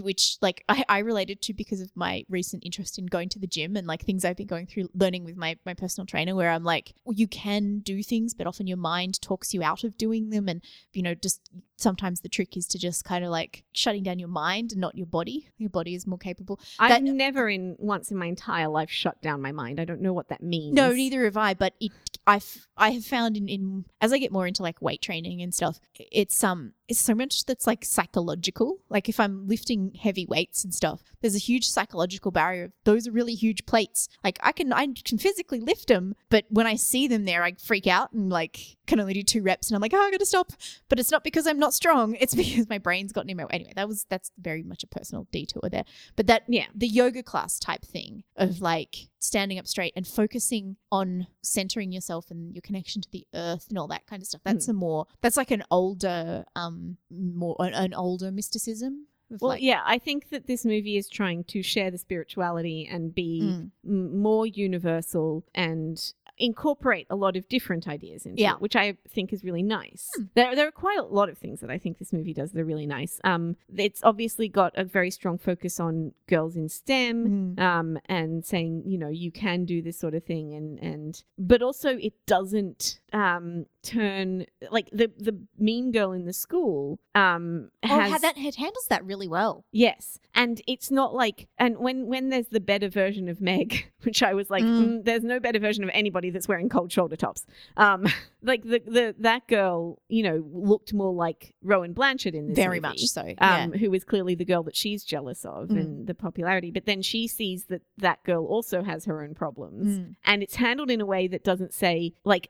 which 0.01 0.37
like 0.41 0.63
I, 0.69 0.85
I 0.87 0.99
related 0.99 1.41
to 1.41 1.53
because 1.53 1.81
of 1.81 1.91
my 1.93 2.23
recent 2.29 2.63
interest 2.65 2.97
in 2.97 3.07
going 3.07 3.27
to 3.27 3.39
the 3.39 3.45
gym 3.47 3.75
and 3.75 3.85
like 3.85 4.03
things 4.05 4.23
I've 4.23 4.37
been 4.37 4.47
going 4.47 4.67
through 4.67 4.87
learning 4.95 5.25
with 5.25 5.35
my 5.35 5.57
my 5.65 5.73
personal 5.73 6.05
trainer, 6.05 6.35
where 6.35 6.51
I'm 6.51 6.63
like, 6.63 6.93
well, 7.03 7.15
you 7.17 7.27
can 7.27 7.79
do 7.79 8.01
things, 8.01 8.33
but 8.33 8.47
often 8.47 8.65
your 8.65 8.77
mind 8.77 9.21
talks 9.21 9.53
you 9.53 9.61
out 9.61 9.83
of 9.83 9.97
doing 9.97 10.29
them, 10.29 10.47
and 10.47 10.61
you 10.93 11.01
know, 11.03 11.15
just 11.15 11.41
sometimes 11.83 12.21
the 12.21 12.29
trick 12.29 12.57
is 12.57 12.65
to 12.67 12.79
just 12.79 13.03
kind 13.03 13.23
of 13.23 13.29
like 13.29 13.63
shutting 13.73 14.03
down 14.03 14.17
your 14.17 14.29
mind 14.29 14.71
and 14.71 14.81
not 14.81 14.97
your 14.97 15.05
body. 15.05 15.49
Your 15.57 15.69
body 15.69 15.93
is 15.93 16.07
more 16.07 16.17
capable. 16.17 16.59
I've 16.79 16.89
that- 16.89 17.03
never 17.03 17.49
in 17.49 17.75
once 17.77 18.09
in 18.09 18.17
my 18.17 18.25
entire 18.25 18.67
life 18.69 18.89
shut 18.89 19.21
down 19.21 19.41
my 19.41 19.51
mind. 19.51 19.79
I 19.79 19.85
don't 19.85 20.01
know 20.01 20.13
what 20.13 20.29
that 20.29 20.41
means. 20.41 20.73
No, 20.73 20.91
neither 20.91 21.25
have 21.25 21.37
I. 21.37 21.53
But 21.53 21.73
it, 21.79 21.91
I've 22.25 22.67
I 22.77 22.91
have 22.91 23.05
found 23.05 23.37
in, 23.37 23.47
in 23.47 23.85
as 24.01 24.13
I 24.13 24.17
get 24.17 24.31
more 24.31 24.47
into 24.47 24.63
like 24.63 24.81
weight 24.81 25.01
training 25.01 25.41
and 25.41 25.53
stuff, 25.53 25.79
it's 25.99 26.43
um 26.43 26.73
it's 26.87 27.01
so 27.01 27.13
much 27.13 27.45
that's 27.45 27.67
like 27.67 27.85
psychological. 27.85 28.77
Like 28.89 29.09
if 29.09 29.19
I'm 29.19 29.47
lifting 29.47 29.93
heavy 30.01 30.25
weights 30.25 30.63
and 30.63 30.73
stuff, 30.73 31.12
there's 31.23 31.33
a 31.35 31.39
huge 31.39 31.67
psychological 31.67 32.29
barrier. 32.29 32.71
Those 32.83 33.07
are 33.07 33.11
really 33.11 33.33
huge 33.33 33.65
plates. 33.65 34.09
Like 34.23 34.37
I 34.43 34.51
can 34.51 34.71
I 34.71 34.87
can 35.03 35.17
physically 35.17 35.59
lift 35.59 35.87
them, 35.87 36.15
but 36.29 36.45
when 36.49 36.67
I 36.67 36.75
see 36.75 37.07
them 37.07 37.25
there, 37.25 37.43
I 37.43 37.53
freak 37.53 37.87
out 37.87 38.11
and 38.11 38.29
like 38.29 38.77
can 38.85 38.99
only 38.99 39.13
do 39.13 39.23
two 39.23 39.41
reps, 39.41 39.69
and 39.69 39.75
I'm 39.75 39.81
like, 39.81 39.93
oh, 39.93 39.97
I 40.01 40.11
gotta 40.11 40.25
stop. 40.25 40.51
But 40.89 40.99
it's 40.99 41.09
not 41.09 41.23
because 41.23 41.47
I'm 41.47 41.57
not 41.57 41.73
strong. 41.73 42.15
It's 42.23 42.35
because 42.35 42.69
my 42.69 42.77
brain's 42.77 43.11
gotten 43.13 43.29
in 43.29 43.37
my 43.37 43.43
way. 43.45 43.49
Anyway, 43.53 43.73
that 43.75 43.87
was 43.87 44.05
that's 44.09 44.31
very 44.37 44.61
much 44.63 44.83
a 44.83 44.87
personal 44.87 45.27
detour 45.31 45.69
there. 45.71 45.85
But 46.15 46.27
that 46.27 46.43
Yeah. 46.47 46.67
the 46.75 46.87
yoga 46.87 47.23
class 47.23 47.57
type 47.59 47.83
thing 47.85 48.23
of 48.35 48.61
like 48.61 49.07
standing 49.19 49.57
up 49.57 49.65
straight 49.67 49.93
and 49.95 50.05
focusing 50.05 50.75
on 50.91 51.27
centering 51.41 51.93
yourself 51.93 52.29
and 52.29 52.53
your 52.53 52.61
connection 52.61 53.01
to 53.01 53.09
the 53.11 53.25
earth 53.33 53.67
and 53.69 53.77
all 53.77 53.87
that 53.87 54.05
kind 54.07 54.21
of 54.21 54.27
stuff. 54.27 54.41
That's 54.43 54.67
a 54.67 54.73
more 54.73 55.07
that's 55.21 55.37
like 55.37 55.51
an 55.51 55.63
older 55.71 56.43
um 56.57 56.97
more 57.09 57.55
an, 57.59 57.73
an 57.73 57.93
older 57.93 58.31
mysticism. 58.31 59.07
Well, 59.29 59.49
like, 59.49 59.61
yeah, 59.61 59.81
I 59.85 59.97
think 59.97 60.29
that 60.29 60.47
this 60.47 60.63
movie 60.65 60.97
is 60.97 61.07
trying 61.09 61.43
to 61.45 61.63
share 61.63 61.89
the 61.91 61.97
spirituality 61.97 62.87
and 62.91 63.13
be 63.15 63.41
Mm. 63.43 63.71
m- 63.85 64.19
more 64.21 64.45
universal 64.45 65.43
and 65.55 66.13
incorporate 66.39 67.05
a 67.11 67.15
lot 67.15 67.35
of 67.37 67.47
different 67.47 67.87
ideas 67.87 68.25
into 68.25 68.41
Yeah. 68.41 68.53
it, 68.55 68.61
which 68.61 68.75
I 68.75 68.97
think 69.07 69.31
is 69.31 69.43
really 69.43 69.61
nice. 69.61 70.09
Hmm. 70.15 70.23
There, 70.33 70.55
there 70.55 70.67
are 70.67 70.71
quite 70.71 70.97
a 70.97 71.03
lot 71.03 71.29
of 71.29 71.37
things 71.37 71.59
that 71.61 71.69
I 71.69 71.77
think 71.77 71.99
this 71.99 72.11
movie 72.11 72.33
does 72.33 72.51
that 72.51 72.59
are 72.59 72.65
really 72.65 72.87
nice. 72.87 73.19
Um, 73.23 73.55
it's 73.75 74.03
obviously 74.03 74.49
got 74.49 74.73
a 74.75 74.83
very 74.83 75.11
strong 75.11 75.37
focus 75.37 75.79
on 75.79 76.13
girls 76.27 76.55
in 76.55 76.69
STEM, 76.69 77.55
Mm. 77.55 77.59
um, 77.59 77.99
and 78.05 78.43
saying 78.43 78.83
you 78.87 78.97
know 78.97 79.09
you 79.09 79.31
can 79.31 79.63
do 79.65 79.81
this 79.83 79.97
sort 79.97 80.15
of 80.15 80.23
thing, 80.23 80.53
and 80.55 80.79
and 80.79 81.23
but 81.37 81.61
also 81.61 81.97
it 81.97 82.13
doesn't 82.25 82.99
um 83.13 83.65
turn 83.83 84.45
like 84.71 84.89
the 84.91 85.11
the 85.17 85.37
mean 85.57 85.91
girl 85.91 86.11
in 86.13 86.25
the 86.25 86.33
school 86.33 86.99
um 87.15 87.69
Oh, 87.83 87.87
has 87.99 88.11
how 88.11 88.17
that 88.17 88.37
it 88.37 88.55
handles 88.55 88.87
that 88.89 89.05
really 89.05 89.27
well. 89.27 89.65
Yes, 89.71 90.19
and 90.33 90.61
it's 90.67 90.89
not 90.89 91.13
like 91.13 91.47
and 91.59 91.77
when 91.77 92.07
when 92.07 92.29
there's 92.29 92.47
the 92.47 92.59
better 92.59 92.89
version 92.89 93.29
of 93.29 93.39
Meg, 93.39 93.91
which 94.03 94.23
I 94.23 94.33
was 94.33 94.49
like, 94.49 94.63
Mm. 94.65 94.79
mm, 94.79 95.05
there's 95.05 95.23
no 95.23 95.39
better 95.39 95.59
version 95.59 95.83
of 95.83 95.89
anybody 95.93 96.29
that's 96.31 96.47
wearing 96.47 96.69
cold 96.69 96.91
shoulder 96.91 97.15
tops. 97.15 97.45
Um, 97.77 98.05
like 98.45 98.63
the 98.63 98.79
the 98.85 99.15
that 99.19 99.47
girl, 99.47 100.01
you 100.09 100.21
know, 100.23 100.43
looked 100.51 100.93
more 100.93 101.13
like 101.13 101.55
Rowan 101.63 101.93
Blanchard 101.93 102.35
in 102.35 102.47
this 102.49 102.55
Very 102.55 102.79
movie, 102.79 102.89
much 102.89 102.99
so. 103.05 103.23
yeah. 103.25 103.63
Um, 103.63 103.71
who 103.73 103.93
is 103.93 104.03
clearly 104.03 104.35
the 104.35 104.45
girl 104.45 104.63
that 104.63 104.75
she's 104.75 105.03
jealous 105.03 105.45
of 105.45 105.69
Mm. 105.69 105.79
and 105.79 106.07
the 106.07 106.13
popularity. 106.13 106.69
But 106.71 106.85
then 106.85 107.01
she 107.01 107.27
sees 107.27 107.65
that 107.65 107.81
that 107.97 108.23
girl 108.23 108.45
also 108.45 108.83
has 108.83 109.05
her 109.05 109.23
own 109.23 109.33
problems, 109.33 109.97
Mm. 109.99 110.15
and 110.25 110.43
it's 110.43 110.55
handled 110.55 110.91
in 110.91 110.99
a 111.01 111.05
way 111.05 111.27
that 111.27 111.43
doesn't 111.43 111.73
say 111.73 112.13
like 112.25 112.49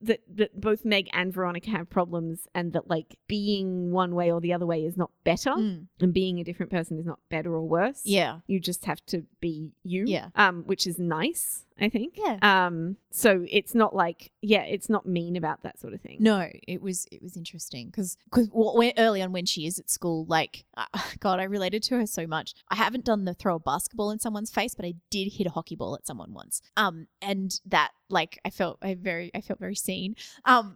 that 0.00 0.20
that 0.36 0.60
both 0.60 0.84
Meg 0.84 1.08
and 1.12 1.32
Veronica 1.32 1.70
have 1.70 1.90
problems, 1.90 2.46
and 2.54 2.72
that 2.72 2.88
like 2.88 3.16
being 3.26 3.90
one 3.90 4.14
way 4.14 4.30
or 4.30 4.40
the 4.40 4.52
other 4.52 4.66
way 4.66 4.84
is 4.84 4.96
not 4.96 5.10
better, 5.24 5.50
Mm. 5.50 5.86
and 6.00 6.14
being 6.14 6.38
a 6.38 6.44
different 6.44 6.70
person 6.70 6.98
is 6.98 7.06
not 7.06 7.18
better 7.28 7.52
or 7.54 7.62
worse. 7.66 8.02
Yeah. 8.04 8.40
you 8.46 8.60
just 8.60 8.84
have 8.84 9.04
to 9.06 9.24
be 9.40 9.72
you. 9.82 10.04
Yeah. 10.06 10.28
um, 10.34 10.62
which 10.66 10.86
is 10.86 10.98
nice, 10.98 11.64
I 11.80 11.88
think. 11.88 12.14
Yeah. 12.16 12.38
Um, 12.42 12.96
so 13.10 13.44
it's 13.50 13.74
not 13.74 13.94
like 13.94 14.30
yeah, 14.40 14.62
it's 14.62 14.88
not 14.88 15.06
mean 15.06 15.36
about 15.36 15.62
that 15.62 15.78
sort 15.80 15.94
of 15.94 16.00
thing. 16.00 16.18
No, 16.20 16.48
it 16.66 16.80
was 16.80 17.06
it 17.10 17.22
was 17.22 17.36
interesting 17.36 17.86
because 17.88 18.16
because 18.24 18.48
early 18.96 19.22
on 19.22 19.32
when 19.32 19.46
she 19.46 19.66
is 19.66 19.78
at 19.78 19.90
school, 19.90 20.24
like 20.28 20.64
uh, 20.76 20.86
God, 21.20 21.40
I 21.40 21.44
related 21.44 21.82
to 21.84 21.96
her 21.98 22.06
so 22.06 22.26
much. 22.26 22.54
I 22.68 22.76
haven't 22.76 23.04
done 23.04 23.24
the 23.24 23.34
throw 23.34 23.56
a 23.56 23.58
basketball 23.58 24.10
in 24.10 24.18
someone's 24.18 24.50
face, 24.50 24.74
but 24.74 24.84
I 24.84 24.94
did 25.10 25.32
hit 25.32 25.46
a 25.46 25.50
hockey 25.50 25.74
ball 25.76 25.94
at 25.96 26.06
someone 26.06 26.32
once. 26.32 26.62
Um, 26.76 27.06
and 27.20 27.60
that 27.66 27.90
like 28.10 28.38
I 28.44 28.50
felt 28.50 28.78
I 28.82 28.94
very 28.94 29.30
I 29.34 29.40
felt 29.40 29.58
very 29.58 29.74
seen. 29.88 30.10
Um, 30.44 30.66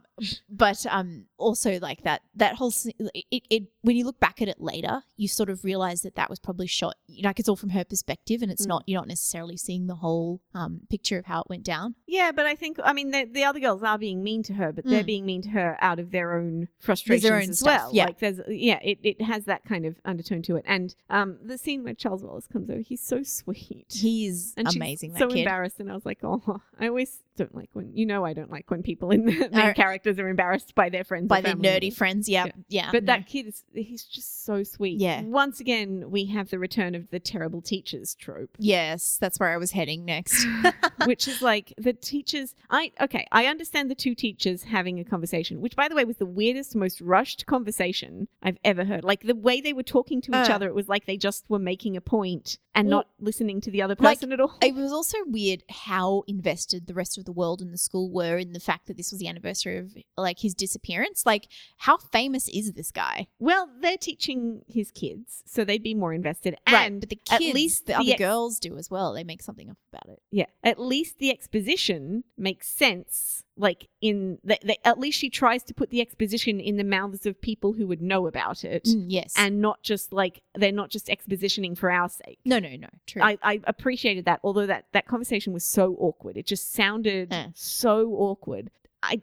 but 0.49 0.81
um, 0.99 1.27
also 1.37 1.71
like 1.81 2.03
that 2.09 2.21
that 2.43 2.55
whole 2.57 2.73
it, 3.15 3.43
it 3.51 3.63
when 3.87 3.97
you 3.97 4.05
look 4.05 4.21
back 4.21 4.41
at 4.43 4.49
it 4.49 4.61
later, 4.61 5.03
you 5.17 5.29
sort 5.29 5.51
of 5.51 5.65
realize 5.65 6.01
that 6.03 6.15
that 6.15 6.31
was 6.31 6.39
probably 6.47 6.67
shot 6.67 6.95
like 7.23 7.39
it's 7.41 7.49
all 7.51 7.57
from 7.65 7.71
her 7.71 7.85
perspective, 7.85 8.43
and 8.43 8.51
it's 8.53 8.65
Mm. 8.67 8.69
not 8.75 8.83
you're 8.87 9.01
not 9.01 9.09
necessarily 9.09 9.57
seeing 9.57 9.87
the 9.87 9.97
whole 10.05 10.41
um 10.55 10.73
picture 10.95 11.19
of 11.19 11.27
how 11.27 11.41
it 11.41 11.47
went 11.55 11.65
down. 11.65 11.95
Yeah, 12.07 12.31
but 12.39 12.47
I 12.47 12.55
think 12.55 12.79
I 12.85 12.93
mean 12.93 13.11
the, 13.11 13.23
the 13.39 13.45
other 13.45 13.61
girls 13.61 13.83
are 13.83 13.99
being 13.99 14.23
mean 14.23 14.43
to 14.45 14.55
her, 14.55 14.73
but 14.73 14.85
they're 14.85 15.03
Mm. 15.03 15.07
being 15.15 15.27
mean 15.27 15.43
to 15.43 15.49
her 15.51 15.77
out 15.81 15.99
of 15.99 16.11
their 16.11 16.29
own 16.39 16.69
frustrations 16.79 17.31
own 17.31 17.51
as 17.51 17.59
stuff, 17.59 17.81
well. 17.83 17.91
yeah. 17.93 18.05
Like 18.07 18.19
there's 18.21 18.41
yeah, 18.49 18.79
it, 18.83 18.99
it 19.03 19.19
has 19.23 19.45
that 19.47 19.65
kind 19.65 19.85
of 19.87 19.97
undertone 20.05 20.43
to 20.43 20.57
it. 20.57 20.65
And 20.67 20.95
um 21.11 21.39
the 21.43 21.59
scene 21.59 21.83
where 21.85 21.95
Charles 21.95 22.23
Wallace 22.23 22.47
comes 22.47 22.71
over, 22.71 22.81
he's 22.81 23.03
so 23.03 23.23
sweet. 23.23 23.87
He 23.91 24.27
is 24.27 24.55
and 24.57 24.69
amazing. 24.77 25.17
So 25.17 25.29
kid. 25.29 25.39
embarrassed, 25.41 25.81
and 25.81 25.91
I 25.91 25.95
was 25.95 26.07
like, 26.07 26.21
oh, 26.23 26.61
I 26.79 26.89
always 26.89 27.21
don't 27.37 27.55
like 27.55 27.71
when 27.73 27.97
you 27.97 28.05
know 28.07 28.25
I 28.25 28.33
don't 28.35 28.51
like 28.51 28.71
when 28.71 28.83
people 28.83 29.11
in 29.11 29.25
the 29.25 29.49
main 29.53 29.75
characters 29.75 30.19
are 30.19 30.29
embarrassed 30.29 30.75
by 30.75 30.89
their 30.89 31.05
friends, 31.05 31.29
by 31.29 31.41
their 31.41 31.55
nerdy 31.55 31.63
members. 31.83 31.97
friends. 31.97 32.29
Yeah, 32.29 32.47
Yeah. 32.47 32.53
yeah. 32.69 32.89
But 32.93 33.05
no. 33.05 33.15
that 33.15 33.27
kid 33.27 33.47
is 33.47 33.65
he's 33.75 34.05
just 34.05 34.45
so 34.45 34.63
sweet. 34.63 35.01
Yeah. 35.01 35.23
Once 35.23 35.61
again, 35.61 36.11
we 36.11 36.27
have 36.27 36.51
the 36.51 36.59
return 36.59 36.95
of 36.95 37.11
the 37.11 37.21
terrible 37.21 37.63
teachers 37.63 38.15
trope. 38.15 38.51
yes, 38.59 39.17
that's 39.21 39.39
where 39.41 39.51
I 39.51 39.57
was 39.57 39.73
heading 39.73 40.05
next. 40.05 40.47
which 41.07 41.27
is 41.27 41.43
like 41.43 41.73
the 41.79 41.93
teachers 41.93 42.55
i 42.71 42.93
okay 43.01 43.27
i 43.33 43.47
understand 43.47 43.91
the 43.91 43.95
two 43.95 44.15
teachers 44.15 44.63
having 44.65 45.01
a 45.01 45.05
conversation 45.05 45.61
which 45.61 45.75
by 45.75 45.89
the 45.89 45.95
way 45.95 46.05
was 46.05 46.17
the 46.19 46.27
weirdest 46.27 46.77
most 46.77 47.01
rushed 47.01 47.45
conversation 47.47 48.29
i've 48.43 48.59
ever 48.65 48.85
heard 48.85 49.03
like 49.05 49.23
the 49.23 49.35
way 49.35 49.61
they 49.61 49.73
were 49.73 49.83
talking 49.83 50.21
to 50.21 50.31
each 50.31 50.49
Uh. 50.51 50.55
other 50.55 50.67
it 50.69 50.75
was 50.75 50.89
like 50.89 51.07
they 51.07 51.17
just 51.17 51.45
were 51.49 51.59
making 51.59 51.97
a 51.97 52.01
point 52.01 52.59
and 52.75 52.89
Well, 52.89 52.99
not 52.99 53.09
listening 53.21 53.61
to 53.63 53.71
the 53.71 53.83
other 53.83 53.97
like, 53.99 54.19
person 54.19 54.33
at 54.33 54.41
all 54.41 54.55
it 54.63 54.75
was 54.75 54.93
also 54.93 55.19
weird 55.27 55.63
how 55.69 56.23
invested 56.27 56.87
the 56.87 56.95
rest 56.95 57.19
of 57.19 57.22
the 57.23 57.33
world 57.33 57.61
and 57.61 57.73
the 57.73 57.79
school 57.79 58.11
were 58.11 58.39
in 58.39 58.53
the 58.53 58.61
fact 58.61 58.87
that 58.87 58.97
this 58.97 59.11
was 59.11 59.21
the 59.21 59.29
anniversary 59.29 59.79
of 59.79 59.95
like 60.17 60.41
his 60.41 60.55
disappearance. 60.55 61.25
Like, 61.27 61.49
how 61.79 61.97
famous 61.97 62.49
is 62.49 62.73
this 62.73 62.91
guy? 62.91 63.27
well 63.39 63.69
they're 63.81 63.97
teaching 63.97 64.63
his 64.69 64.91
kids 64.91 65.43
so 65.47 65.65
they'd 65.65 65.83
be 65.83 65.95
more 65.95 66.13
invested 66.15 66.57
right, 66.71 66.87
and 66.87 67.01
but 67.01 67.09
the 67.11 67.19
at 67.31 67.41
least 67.41 67.87
the 67.87 67.93
the 67.93 67.99
other 67.99 68.11
ex- 68.13 68.19
girls 68.19 68.59
do 68.59 68.77
as 68.77 68.91
well. 68.91 69.13
They 69.13 69.25
make 69.25 69.43
something 69.43 69.71
up 69.71 69.77
about 69.93 70.09
it. 70.13 70.23
yeah 70.31 70.47
at 70.63 70.79
least 70.79 71.19
the 71.19 71.31
exposition 71.31 72.25
makes 72.37 72.69
sense 72.69 73.45
like 73.63 73.89
in 74.01 74.39
the, 74.43 74.59
the, 74.63 74.77
at 74.87 74.99
least 74.99 75.19
she 75.19 75.31
tries 75.31 75.63
to 75.63 75.73
put 75.73 75.89
the 75.91 76.01
exposition 76.01 76.59
in 76.61 76.77
the 76.77 76.85
mouths 76.85 77.25
of 77.27 77.41
people 77.41 77.73
who 77.73 77.87
would 77.87 78.03
know 78.03 78.27
about 78.27 78.65
it 78.65 78.85
Mm, 78.85 79.05
yes, 79.09 79.33
and 79.37 79.61
not 79.61 79.83
just 79.83 80.13
like 80.13 80.43
they're 80.55 80.73
not 80.73 80.91
just 80.91 81.07
expositioning 81.07 81.79
for 81.79 81.91
our 81.91 82.09
sake. 82.09 82.39
no, 82.45 82.59
no, 82.59 82.75
no. 82.77 82.89
True. 83.07 83.23
I, 83.23 83.39
I 83.43 83.61
appreciated 83.65 84.25
that, 84.27 84.41
although 84.43 84.67
that 84.67 84.87
that 84.93 85.07
conversation 85.07 85.53
was 85.53 85.65
so 85.65 85.95
awkward. 85.99 86.37
It 86.37 86.47
just 86.47 86.73
sounded 86.73 87.33
Eh. 87.33 87.47
so 87.55 88.11
awkward. 88.13 88.71
I 89.03 89.23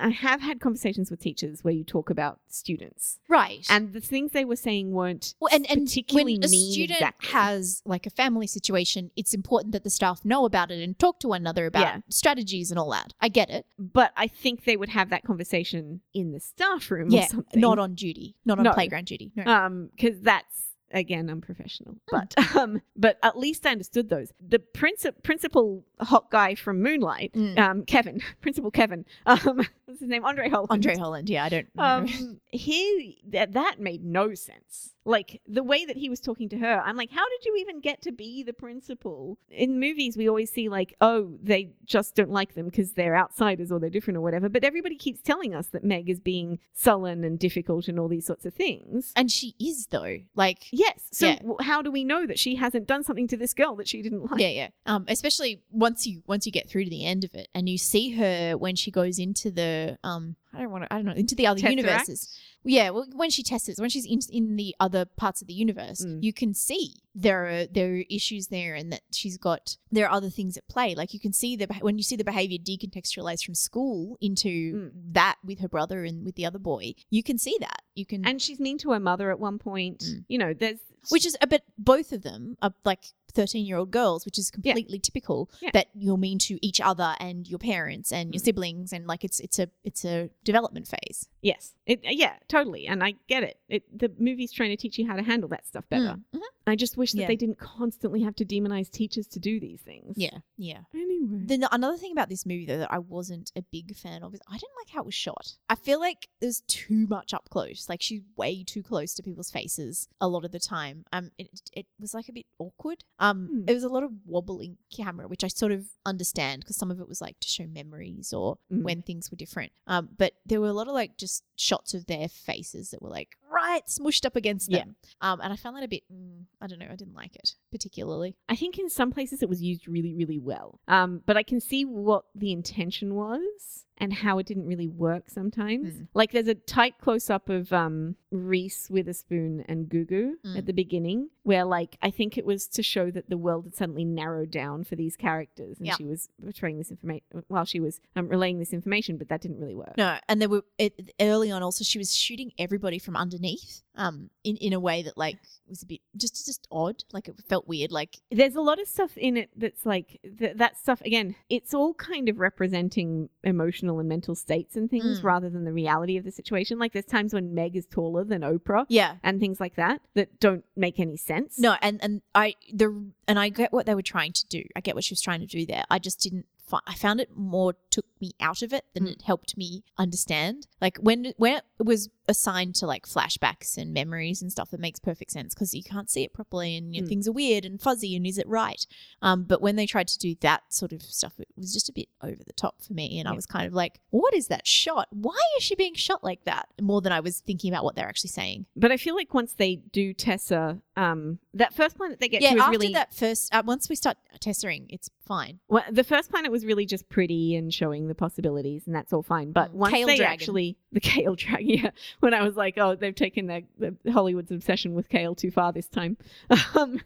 I 0.00 0.08
have 0.10 0.40
had 0.40 0.60
conversations 0.60 1.10
with 1.10 1.20
teachers 1.20 1.62
where 1.62 1.74
you 1.74 1.84
talk 1.84 2.10
about 2.10 2.40
students, 2.48 3.18
right. 3.28 3.66
and 3.70 3.92
the 3.92 4.00
things 4.00 4.32
they 4.32 4.44
were 4.44 4.56
saying 4.56 4.92
weren't 4.92 5.34
Well, 5.40 5.54
and, 5.54 5.68
and 5.70 5.86
particularly 5.86 6.34
when 6.34 6.44
a 6.44 6.48
student 6.48 6.98
exactly. 7.00 7.28
has 7.30 7.82
like 7.84 8.06
a 8.06 8.10
family 8.10 8.46
situation, 8.46 9.10
it's 9.16 9.34
important 9.34 9.72
that 9.72 9.84
the 9.84 9.90
staff 9.90 10.24
know 10.24 10.44
about 10.44 10.70
it 10.70 10.82
and 10.82 10.98
talk 10.98 11.18
to 11.20 11.28
one 11.28 11.40
another 11.42 11.66
about 11.66 11.82
Yeah. 11.82 12.00
strategies 12.08 12.70
and 12.70 12.78
all 12.78 12.90
that. 12.90 13.12
I 13.20 13.28
get 13.28 13.50
it. 13.50 13.66
but 13.78 14.12
I 14.16 14.26
think 14.26 14.64
they 14.64 14.76
would 14.76 14.88
have 14.90 15.10
that 15.10 15.24
conversation 15.24 16.00
in 16.14 16.32
the 16.32 16.40
staff 16.40 16.90
room 16.90 17.08
or 17.08 17.16
Yeah, 17.16 17.26
something. 17.26 17.60
not 17.60 17.78
on 17.78 17.94
duty, 17.94 18.36
not 18.44 18.58
on 18.58 18.64
No. 18.64 18.72
playground 18.72 19.06
duty. 19.06 19.32
No. 19.36 19.44
um 19.44 19.90
because 19.96 20.20
that's 20.20 20.69
again 20.92 21.30
unprofessional 21.30 21.96
Hmm. 22.10 22.18
but 22.36 22.56
um 22.56 22.82
but 22.96 23.18
at 23.22 23.38
least 23.38 23.66
i 23.66 23.70
understood 23.70 24.08
those 24.08 24.32
the 24.40 24.58
princi- 24.58 25.22
principal 25.22 25.84
hot 26.00 26.30
guy 26.30 26.54
from 26.54 26.82
moonlight 26.82 27.32
Mm. 27.34 27.58
um 27.58 27.84
kevin 27.84 28.20
principal 28.40 28.70
kevin 28.70 29.04
um 29.26 29.60
what's 29.84 30.00
his 30.00 30.08
name? 30.08 30.24
Andre 30.24 30.48
Holland. 30.48 30.70
Andre 30.70 30.96
Holland. 30.96 31.28
Yeah, 31.28 31.44
I 31.44 31.48
don't. 31.48 31.66
know. 31.74 31.82
Um, 31.82 32.40
he 32.52 33.18
that 33.28 33.52
that 33.54 33.80
made 33.80 34.04
no 34.04 34.34
sense. 34.34 34.94
Like 35.04 35.40
the 35.48 35.64
way 35.64 35.84
that 35.84 35.96
he 35.96 36.08
was 36.08 36.20
talking 36.20 36.48
to 36.50 36.58
her, 36.58 36.80
I'm 36.84 36.96
like, 36.96 37.10
how 37.10 37.28
did 37.28 37.44
you 37.44 37.56
even 37.56 37.80
get 37.80 38.00
to 38.02 38.12
be 38.12 38.44
the 38.44 38.52
principal? 38.52 39.36
In 39.50 39.80
movies, 39.80 40.16
we 40.16 40.28
always 40.28 40.50
see 40.52 40.68
like, 40.68 40.94
oh, 41.00 41.32
they 41.42 41.70
just 41.84 42.14
don't 42.14 42.30
like 42.30 42.54
them 42.54 42.66
because 42.66 42.92
they're 42.92 43.16
outsiders 43.16 43.72
or 43.72 43.80
they're 43.80 43.90
different 43.90 44.16
or 44.16 44.20
whatever. 44.20 44.48
But 44.48 44.62
everybody 44.62 44.94
keeps 44.94 45.20
telling 45.22 45.54
us 45.56 45.66
that 45.68 45.82
Meg 45.82 46.08
is 46.08 46.20
being 46.20 46.60
sullen 46.72 47.24
and 47.24 47.36
difficult 47.36 47.88
and 47.88 47.98
all 47.98 48.06
these 48.08 48.26
sorts 48.26 48.46
of 48.46 48.54
things. 48.54 49.12
and 49.16 49.28
she 49.30 49.54
is 49.58 49.86
though. 49.90 50.18
Like, 50.36 50.66
Yes. 50.80 51.08
So 51.12 51.26
Yeah. 51.26 51.38
how 51.60 51.82
do 51.82 51.90
we 51.90 52.04
know 52.04 52.26
that 52.26 52.38
she 52.38 52.54
hasn't 52.56 52.86
done 52.86 53.04
something 53.04 53.28
to 53.28 53.36
this 53.36 53.52
girl 53.54 53.76
that 53.76 53.86
she 53.88 54.00
didn't 54.02 54.30
like? 54.30 54.40
yeah, 54.40 54.48
yeah. 54.48 54.68
Um, 54.86 55.04
especially 55.08 55.60
once 55.70 56.06
you 56.06 56.22
once 56.26 56.46
you 56.46 56.52
get 56.52 56.68
through 56.70 56.84
to 56.84 56.90
the 56.90 57.04
end 57.04 57.22
of 57.24 57.34
it, 57.34 57.48
and 57.54 57.68
you 57.68 57.76
see 57.76 58.10
her 58.12 58.56
when 58.56 58.76
she 58.76 58.90
goes 58.90 59.18
into 59.18 59.50
the 59.50 59.98
um, 60.02 60.36
I 60.54 60.60
don't 60.60 60.70
want 60.70 60.84
to, 60.84 60.92
I 60.92 60.96
don't 60.96 61.06
know, 61.06 61.12
into 61.12 61.34
the 61.34 61.46
other 61.46 61.60
Tesseract? 61.60 61.70
universes. 61.70 62.38
Yeah, 62.62 62.90
well, 62.90 63.06
when 63.14 63.30
she 63.30 63.42
tests 63.42 63.68
it, 63.68 63.78
when 63.78 63.88
she's 63.88 64.04
in 64.04 64.20
in 64.30 64.56
the 64.56 64.74
other 64.78 65.04
parts 65.06 65.40
of 65.40 65.48
the 65.48 65.54
universe, 65.54 66.04
Mm. 66.04 66.22
you 66.22 66.32
can 66.32 66.52
see 66.52 66.96
there 67.14 67.46
are 67.46 67.66
there 67.66 67.94
are 67.94 68.04
issues 68.10 68.48
there, 68.48 68.74
and 68.74 68.92
that 68.92 69.02
she's 69.12 69.38
got 69.38 69.76
there 69.90 70.06
are 70.06 70.12
other 70.12 70.28
things 70.30 70.56
at 70.58 70.68
play. 70.68 70.94
Like 70.94 71.14
you 71.14 71.20
can 71.20 71.32
see 71.32 71.56
the 71.56 71.66
when 71.80 71.96
you 71.96 72.04
see 72.04 72.16
the 72.16 72.24
behavior 72.24 72.58
decontextualized 72.58 73.44
from 73.44 73.54
school 73.54 74.16
into 74.20 74.48
Mm. 74.50 74.90
that 75.12 75.36
with 75.44 75.60
her 75.60 75.68
brother 75.68 76.04
and 76.04 76.24
with 76.24 76.34
the 76.34 76.44
other 76.44 76.58
boy, 76.58 76.94
you 77.08 77.22
can 77.22 77.38
see 77.38 77.56
that. 77.60 77.82
You 77.94 78.04
can 78.06 78.24
And 78.26 78.40
she's 78.42 78.60
mean 78.60 78.78
to 78.78 78.90
her 78.92 79.00
mother 79.00 79.30
at 79.30 79.40
one 79.40 79.58
point. 79.58 80.00
Mm. 80.00 80.24
You 80.28 80.38
know, 80.38 80.52
there's 80.54 80.80
which 81.08 81.24
is 81.26 81.36
a 81.40 81.46
bit 81.46 81.62
both 81.78 82.12
of 82.12 82.22
them 82.22 82.56
are 82.62 82.72
like 82.84 83.06
13 83.32 83.64
year 83.64 83.76
old 83.76 83.90
girls 83.92 84.24
which 84.26 84.38
is 84.38 84.50
completely 84.50 84.98
typical 84.98 85.48
Yeah. 85.60 85.70
that 85.72 85.86
you're 85.94 86.16
mean 86.16 86.38
to 86.40 86.58
each 86.66 86.80
other 86.80 87.14
and 87.20 87.46
your 87.48 87.58
parents 87.60 88.10
and 88.12 88.34
your 88.34 88.40
Mm. 88.40 88.44
siblings 88.44 88.92
and 88.92 89.06
like 89.06 89.22
it's 89.24 89.38
it's 89.40 89.58
a 89.58 89.68
it's 89.84 90.04
a 90.04 90.30
development 90.44 90.88
phase 90.88 91.28
yes, 91.42 91.74
it 91.86 92.00
yeah, 92.02 92.34
totally, 92.48 92.86
and 92.86 93.02
I 93.02 93.14
get 93.28 93.42
it. 93.42 93.58
It 93.68 93.82
the 93.98 94.12
movie's 94.18 94.52
trying 94.52 94.70
to 94.70 94.76
teach 94.76 94.98
you 94.98 95.06
how 95.06 95.16
to 95.16 95.22
handle 95.22 95.48
that 95.50 95.66
stuff 95.66 95.84
better. 95.88 96.16
Mm, 96.34 96.38
mhm. 96.38 96.40
I 96.70 96.76
just 96.76 96.96
wish 96.96 97.12
that 97.12 97.20
Yeah. 97.22 97.26
they 97.26 97.36
didn't 97.36 97.58
constantly 97.58 98.22
have 98.22 98.36
to 98.36 98.44
demonize 98.44 98.90
teachers 98.90 99.26
to 99.28 99.38
do 99.38 99.58
these 99.60 99.80
things. 99.80 100.14
yeah 100.16 100.38
yeah 100.56 100.80
Anyway, 100.94 101.42
then 101.46 101.64
another 101.70 101.96
thing 101.96 102.12
about 102.12 102.28
this 102.28 102.46
movie 102.46 102.66
though 102.66 102.78
that 102.78 102.92
I 102.92 102.98
wasn't 102.98 103.50
a 103.56 103.62
big 103.62 103.94
fan 103.96 104.22
of 104.22 104.34
is 104.34 104.40
I 104.48 104.52
didn't 104.54 104.76
like 104.80 104.90
how 104.94 105.00
it 105.00 105.06
was 105.06 105.14
shot. 105.14 105.56
I 105.68 105.74
feel 105.74 106.00
like 106.00 106.28
there's 106.40 106.62
too 106.66 107.06
much 107.08 107.34
up 107.34 107.48
close. 107.50 107.88
Like 107.88 108.02
she's 108.02 108.22
way 108.36 108.64
too 108.64 108.82
close 108.82 109.14
to 109.14 109.22
people's 109.22 109.50
faces 109.50 110.08
a 110.20 110.28
lot 110.28 110.44
of 110.44 110.52
the 110.52 110.60
time. 110.60 111.04
Um, 111.12 111.30
it, 111.38 111.48
it 111.72 111.86
was 111.98 112.14
like 112.14 112.28
a 112.28 112.32
bit 112.32 112.46
awkward. 112.58 113.04
Um, 113.18 113.46
Hmm. 113.50 113.64
it 113.68 113.74
was 113.74 113.84
a 113.84 113.88
lot 113.88 114.02
of 114.02 114.12
wobbling 114.26 114.78
camera, 114.94 115.28
which 115.28 115.44
I 115.44 115.48
sort 115.48 115.72
of 115.72 115.86
understand 116.06 116.60
because 116.60 116.76
some 116.76 116.90
of 116.90 117.00
it 117.00 117.08
was 117.08 117.20
like 117.20 117.38
to 117.40 117.48
show 117.48 117.66
memories 117.66 118.32
or 118.32 118.58
Mhm. 118.72 118.82
when 118.82 119.02
things 119.02 119.30
were 119.30 119.36
different. 119.36 119.72
Um, 119.86 120.10
but 120.16 120.34
there 120.46 120.60
were 120.60 120.68
a 120.68 120.72
lot 120.72 120.88
of 120.88 120.94
like 120.94 121.16
just 121.16 121.42
shots 121.60 121.94
of 121.94 122.06
their 122.06 122.28
faces 122.28 122.90
that 122.90 123.02
were 123.02 123.10
like 123.10 123.36
right 123.52 123.82
smushed 123.86 124.24
up 124.24 124.36
against 124.36 124.70
Yeah. 124.70 124.78
them. 124.80 124.96
Um, 125.20 125.40
and 125.42 125.52
I 125.52 125.56
found 125.56 125.76
that 125.76 125.82
a 125.84 125.88
bit. 125.88 126.02
Mm, 126.12 126.44
I 126.60 126.66
don't 126.66 126.78
know. 126.78 126.88
I 126.90 126.96
didn't 126.96 127.14
like 127.14 127.36
it 127.36 127.54
particularly. 127.70 128.36
I 128.48 128.56
think 128.56 128.78
in 128.78 128.88
some 128.88 129.10
places 129.12 129.42
it 129.42 129.48
was 129.48 129.62
used 129.62 129.86
really, 129.86 130.14
really 130.14 130.38
well. 130.38 130.80
Um, 130.88 131.22
but 131.26 131.36
I 131.36 131.42
can 131.42 131.60
see 131.60 131.84
what 131.84 132.24
the 132.34 132.52
intention 132.52 133.14
was 133.14 133.84
and 134.00 134.12
how 134.12 134.38
it 134.38 134.46
didn't 134.46 134.66
really 134.66 134.88
work 134.88 135.28
sometimes. 135.28 135.92
Mm. 135.94 136.08
Like 136.14 136.32
there's 136.32 136.48
a 136.48 136.54
tight 136.54 136.94
close 137.00 137.28
up 137.30 137.48
of 137.48 137.72
um, 137.72 138.16
Reese 138.30 138.88
Witherspoon 138.90 139.64
and 139.68 139.88
Gugu 139.88 140.32
Mm. 140.44 140.56
at 140.56 140.66
the 140.66 140.72
beginning, 140.72 141.28
where 141.42 141.64
like 141.64 141.96
I 142.00 142.10
think 142.10 142.38
it 142.38 142.46
was 142.46 142.66
to 142.68 142.82
show 142.82 143.10
that 143.10 143.28
the 143.28 143.36
world 143.36 143.64
had 143.66 143.74
suddenly 143.74 144.04
narrowed 144.04 144.50
down 144.50 144.84
for 144.84 144.96
these 144.96 145.16
characters, 145.16 145.76
and 145.78 145.86
Yeah. 145.86 145.96
she 145.96 146.04
was 146.04 146.28
portraying 146.42 146.78
this 146.78 146.90
information 146.90 147.24
while 147.48 147.64
she 147.64 147.78
was 147.80 148.00
um, 148.16 148.28
relaying 148.28 148.58
this 148.58 148.72
information, 148.72 149.18
but 149.18 149.28
that 149.28 149.40
didn't 149.42 149.58
really 149.60 149.74
work. 149.74 149.96
No, 149.96 150.16
and 150.28 150.40
there 150.40 150.48
were 150.48 150.64
it, 150.78 151.12
early 151.20 151.50
on 151.50 151.62
also 151.62 151.84
she 151.84 151.98
was 151.98 152.14
shooting 152.16 152.52
everybody 152.58 152.98
from 152.98 153.16
underneath, 153.16 153.82
um, 153.96 154.30
in 154.44 154.56
in 154.56 154.72
a 154.72 154.80
way 154.80 155.02
that 155.02 155.18
like 155.18 155.36
was 155.68 155.82
a 155.82 155.86
bit 155.86 156.00
just 156.16 156.46
just 156.46 156.66
odd. 156.70 157.04
Like 157.12 157.28
it 157.28 157.34
felt 157.48 157.68
weird. 157.68 157.92
Like 157.92 158.16
there's 158.30 158.54
a 158.56 158.60
lot 158.62 158.80
of 158.80 158.88
stuff 158.88 159.16
in 159.18 159.36
it 159.36 159.50
that's 159.56 159.84
like 159.84 160.20
th- 160.38 160.56
that 160.56 160.76
stuff 160.78 161.00
again 161.02 161.34
it's 161.48 161.74
all 161.74 161.92
kind 161.94 162.28
of 162.28 162.38
representing 162.38 163.28
emotional 163.44 163.89
and 163.98 164.08
mental 164.08 164.34
states 164.34 164.76
and 164.76 164.88
things 164.90 165.20
Mm. 165.20 165.24
rather 165.24 165.50
than 165.50 165.64
the 165.64 165.72
reality 165.72 166.16
of 166.16 166.24
the 166.24 166.30
situation 166.30 166.78
like 166.78 166.92
there's 166.92 167.04
times 167.04 167.32
when 167.34 167.54
meg 167.54 167.74
is 167.76 167.86
taller 167.86 168.22
than 168.24 168.42
oprah 168.42 168.86
yeah, 168.88 169.16
and 169.22 169.40
things 169.40 169.58
like 169.60 169.74
that 169.76 170.00
that 170.14 170.38
don't 170.40 170.64
make 170.76 171.00
any 171.00 171.16
sense 171.16 171.58
no, 171.58 171.76
and 171.82 171.98
and 172.02 172.22
I 172.34 172.54
the 172.72 173.10
and 173.26 173.38
I 173.38 173.48
get 173.48 173.72
what 173.72 173.86
they 173.86 173.94
were 173.94 174.02
trying 174.02 174.32
to 174.32 174.46
do. 174.46 174.62
I 174.76 174.80
get 174.80 174.94
what 174.94 175.04
she 175.04 175.12
was 175.12 175.20
trying 175.20 175.40
to 175.40 175.46
do 175.46 175.64
there. 175.66 175.84
I 175.90 175.98
just 175.98 176.20
didn't. 176.20 176.46
I 176.86 176.94
found 176.94 177.20
it 177.20 177.36
more 177.36 177.74
took 177.90 178.06
me 178.20 178.30
out 178.40 178.62
of 178.62 178.72
it 178.72 178.84
than 178.94 179.04
Mm. 179.04 179.12
it 179.12 179.22
helped 179.22 179.56
me 179.56 179.82
understand. 179.98 180.66
Like 180.80 180.98
when 180.98 181.32
when 181.36 181.54
it 181.80 181.86
was 181.86 182.08
assigned 182.30 182.74
to 182.76 182.86
like 182.86 183.06
flashbacks 183.06 183.76
and 183.76 183.92
memories 183.92 184.40
and 184.40 184.50
stuff, 184.50 184.70
that 184.70 184.80
makes 184.80 184.98
perfect 184.98 185.30
sense 185.32 185.52
because 185.54 185.74
you 185.74 185.82
can't 185.82 186.08
see 186.08 186.24
it 186.24 186.32
properly 186.32 186.76
and 186.76 186.94
you 186.94 187.02
know, 187.02 187.06
Mm. 187.06 187.10
things 187.10 187.28
are 187.28 187.32
weird 187.32 187.64
and 187.66 187.80
fuzzy 187.82 188.16
and 188.16 188.26
is 188.26 188.38
it 188.38 188.48
right? 188.48 188.86
Um, 189.20 189.44
but 189.44 189.60
when 189.60 189.76
they 189.76 189.86
tried 189.86 190.08
to 190.08 190.18
do 190.18 190.34
that 190.40 190.72
sort 190.72 190.92
of 190.92 191.02
stuff, 191.02 191.34
it 191.38 191.48
was 191.56 191.72
just 191.74 191.88
a 191.88 191.92
bit 191.92 192.08
over 192.22 192.42
the 192.46 192.52
top 192.54 192.80
for 192.82 192.92
me, 192.94 193.18
and 193.18 193.28
I 193.28 193.32
was 193.32 193.44
kind 193.46 193.66
of 193.66 193.72
like, 193.74 194.00
"What 194.10 194.32
is 194.34 194.46
that 194.48 194.66
shot? 194.66 195.08
Why 195.10 195.38
is 195.58 195.64
she 195.64 195.74
being 195.74 195.94
shot 195.94 196.24
like 196.24 196.44
that?" 196.44 196.68
More 196.80 197.00
than 197.02 197.12
I 197.12 197.20
was 197.20 197.40
thinking 197.40 197.70
about 197.72 197.84
what 197.84 197.94
they're 197.96 198.08
actually 198.08 198.30
saying. 198.30 198.66
but 198.76 198.90
i 198.92 198.96
feel 198.96 199.14
like 199.14 199.34
once 199.34 199.52
they 199.54 199.76
do 199.76 200.14
tesser 200.14 200.80
um 200.96 201.38
that 201.54 201.74
first 201.74 201.96
planet 201.96 202.18
they 202.20 202.28
get 202.28 202.40
yeah, 202.42 202.50
to 202.50 202.56
is 202.56 202.62
after 202.62 202.70
really 202.78 202.92
that 202.92 203.12
first, 203.12 203.52
uh, 203.54 203.62
once 203.66 203.88
we 203.88 203.96
start 203.96 204.16
tessering, 204.40 204.86
it's 204.88 205.10
fine. 205.26 205.58
well, 205.68 205.84
the 205.90 206.04
first 206.04 206.30
planet 206.30 206.50
was 206.52 206.64
really 206.64 206.86
just 206.86 207.08
pretty 207.08 207.56
and 207.56 207.72
showing 207.74 208.06
the 208.08 208.14
possibilities, 208.14 208.86
and 208.86 208.94
that's 208.94 209.12
all 209.12 209.22
fine. 209.22 209.50
But 209.52 209.70
Mm, 209.72 209.74
once 209.74 209.92
Kale 209.94 210.06
they 210.06 210.16
dragon. 210.16 210.32
actually 210.32 210.76
the 210.92 211.00
kale 211.10 211.34
dragon, 211.34 211.68
yeah, 211.68 211.90
when 212.20 212.34
I 212.34 212.42
was 212.42 212.56
like, 212.56 212.78
oh, 212.78 212.94
they've 212.94 213.14
taken 213.14 213.46
the, 213.46 213.62
the 213.78 214.12
Hollywood's 214.12 214.50
obsession 214.50 214.94
with 214.94 215.08
kale 215.08 215.34
too 215.34 215.50
far 215.50 215.72
this 215.72 215.88
time. 215.88 216.16
Um, 216.74 217.00